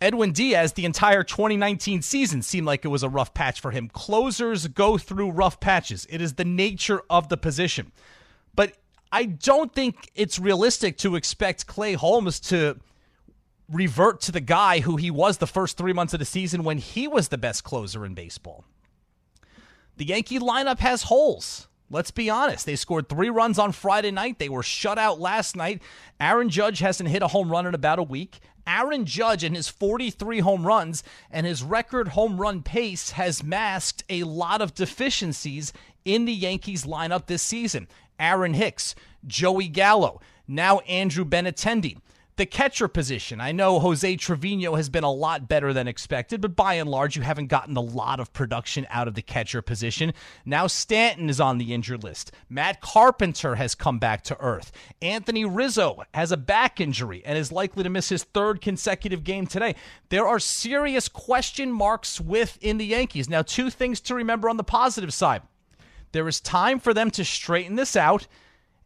Edwin 0.00 0.32
Diaz, 0.32 0.74
the 0.74 0.84
entire 0.84 1.24
2019 1.24 2.02
season 2.02 2.42
seemed 2.42 2.66
like 2.66 2.84
it 2.84 2.88
was 2.88 3.02
a 3.02 3.08
rough 3.08 3.34
patch 3.34 3.60
for 3.60 3.72
him. 3.72 3.88
Closers 3.88 4.66
go 4.68 4.96
through 4.96 5.30
rough 5.30 5.58
patches, 5.58 6.06
it 6.08 6.20
is 6.20 6.34
the 6.34 6.44
nature 6.44 7.02
of 7.10 7.28
the 7.28 7.36
position. 7.36 7.92
But 8.54 8.74
I 9.10 9.24
don't 9.24 9.74
think 9.74 10.10
it's 10.14 10.38
realistic 10.38 10.98
to 10.98 11.16
expect 11.16 11.66
Clay 11.66 11.94
Holmes 11.94 12.38
to 12.40 12.78
revert 13.68 14.20
to 14.22 14.32
the 14.32 14.40
guy 14.40 14.80
who 14.80 14.96
he 14.96 15.10
was 15.10 15.38
the 15.38 15.46
first 15.46 15.76
three 15.76 15.92
months 15.92 16.14
of 16.14 16.20
the 16.20 16.24
season 16.24 16.64
when 16.64 16.78
he 16.78 17.08
was 17.08 17.28
the 17.28 17.38
best 17.38 17.64
closer 17.64 18.04
in 18.06 18.14
baseball. 18.14 18.64
The 19.96 20.06
Yankee 20.06 20.38
lineup 20.38 20.78
has 20.78 21.04
holes. 21.04 21.66
Let's 21.90 22.10
be 22.10 22.28
honest. 22.28 22.66
They 22.66 22.76
scored 22.76 23.08
three 23.08 23.30
runs 23.30 23.58
on 23.58 23.72
Friday 23.72 24.10
night. 24.10 24.38
They 24.38 24.50
were 24.50 24.62
shut 24.62 24.98
out 24.98 25.20
last 25.20 25.56
night. 25.56 25.82
Aaron 26.20 26.50
Judge 26.50 26.80
hasn't 26.80 27.08
hit 27.08 27.22
a 27.22 27.28
home 27.28 27.50
run 27.50 27.66
in 27.66 27.74
about 27.74 27.98
a 27.98 28.02
week. 28.02 28.40
Aaron 28.68 29.06
Judge 29.06 29.42
and 29.42 29.56
his 29.56 29.68
43 29.68 30.40
home 30.40 30.66
runs 30.66 31.02
and 31.30 31.46
his 31.46 31.62
record 31.62 32.08
home 32.08 32.38
run 32.38 32.62
pace 32.62 33.12
has 33.12 33.42
masked 33.42 34.04
a 34.10 34.24
lot 34.24 34.60
of 34.60 34.74
deficiencies 34.74 35.72
in 36.04 36.26
the 36.26 36.32
Yankees 36.32 36.84
lineup 36.84 37.26
this 37.26 37.42
season. 37.42 37.88
Aaron 38.20 38.52
Hicks, 38.52 38.94
Joey 39.26 39.68
Gallo, 39.68 40.20
now 40.46 40.80
Andrew 40.80 41.24
Benintendi. 41.24 41.96
The 42.38 42.46
catcher 42.46 42.86
position. 42.86 43.40
I 43.40 43.50
know 43.50 43.80
Jose 43.80 44.14
Trevino 44.14 44.76
has 44.76 44.88
been 44.88 45.02
a 45.02 45.10
lot 45.10 45.48
better 45.48 45.72
than 45.72 45.88
expected, 45.88 46.40
but 46.40 46.54
by 46.54 46.74
and 46.74 46.88
large, 46.88 47.16
you 47.16 47.22
haven't 47.22 47.48
gotten 47.48 47.76
a 47.76 47.80
lot 47.80 48.20
of 48.20 48.32
production 48.32 48.86
out 48.90 49.08
of 49.08 49.16
the 49.16 49.22
catcher 49.22 49.60
position. 49.60 50.14
Now 50.44 50.68
Stanton 50.68 51.28
is 51.28 51.40
on 51.40 51.58
the 51.58 51.74
injured 51.74 52.04
list. 52.04 52.30
Matt 52.48 52.80
Carpenter 52.80 53.56
has 53.56 53.74
come 53.74 53.98
back 53.98 54.22
to 54.22 54.38
earth. 54.38 54.70
Anthony 55.02 55.44
Rizzo 55.44 56.04
has 56.14 56.30
a 56.30 56.36
back 56.36 56.80
injury 56.80 57.22
and 57.24 57.36
is 57.36 57.50
likely 57.50 57.82
to 57.82 57.90
miss 57.90 58.08
his 58.08 58.22
third 58.22 58.60
consecutive 58.60 59.24
game 59.24 59.48
today. 59.48 59.74
There 60.08 60.28
are 60.28 60.38
serious 60.38 61.08
question 61.08 61.72
marks 61.72 62.20
within 62.20 62.78
the 62.78 62.86
Yankees. 62.86 63.28
Now, 63.28 63.42
two 63.42 63.68
things 63.68 63.98
to 64.02 64.14
remember 64.14 64.48
on 64.48 64.58
the 64.58 64.62
positive 64.62 65.12
side. 65.12 65.42
There 66.12 66.28
is 66.28 66.40
time 66.40 66.78
for 66.78 66.94
them 66.94 67.10
to 67.10 67.24
straighten 67.24 67.74
this 67.74 67.96
out 67.96 68.28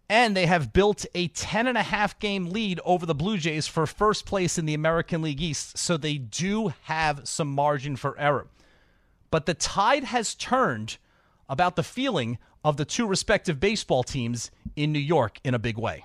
and 0.08 0.36
they 0.36 0.46
have 0.46 0.72
built 0.72 1.06
a 1.14 1.28
10 1.28 1.66
and 1.66 1.78
a 1.78 1.82
half 1.82 2.18
game 2.18 2.46
lead 2.46 2.80
over 2.84 3.06
the 3.06 3.14
Blue 3.14 3.38
Jays 3.38 3.66
for 3.66 3.86
first 3.86 4.26
place 4.26 4.58
in 4.58 4.66
the 4.66 4.74
American 4.74 5.22
League 5.22 5.40
East. 5.40 5.78
So 5.78 5.96
they 5.96 6.18
do 6.18 6.72
have 6.84 7.26
some 7.26 7.48
margin 7.48 7.96
for 7.96 8.18
error. 8.18 8.46
But 9.30 9.46
the 9.46 9.54
tide 9.54 10.04
has 10.04 10.34
turned 10.34 10.98
about 11.48 11.76
the 11.76 11.82
feeling 11.82 12.38
of 12.64 12.76
the 12.76 12.84
two 12.84 13.06
respective 13.06 13.58
baseball 13.58 14.02
teams 14.02 14.50
in 14.76 14.92
New 14.92 14.98
York 14.98 15.38
in 15.44 15.54
a 15.54 15.58
big 15.58 15.78
way. 15.78 16.04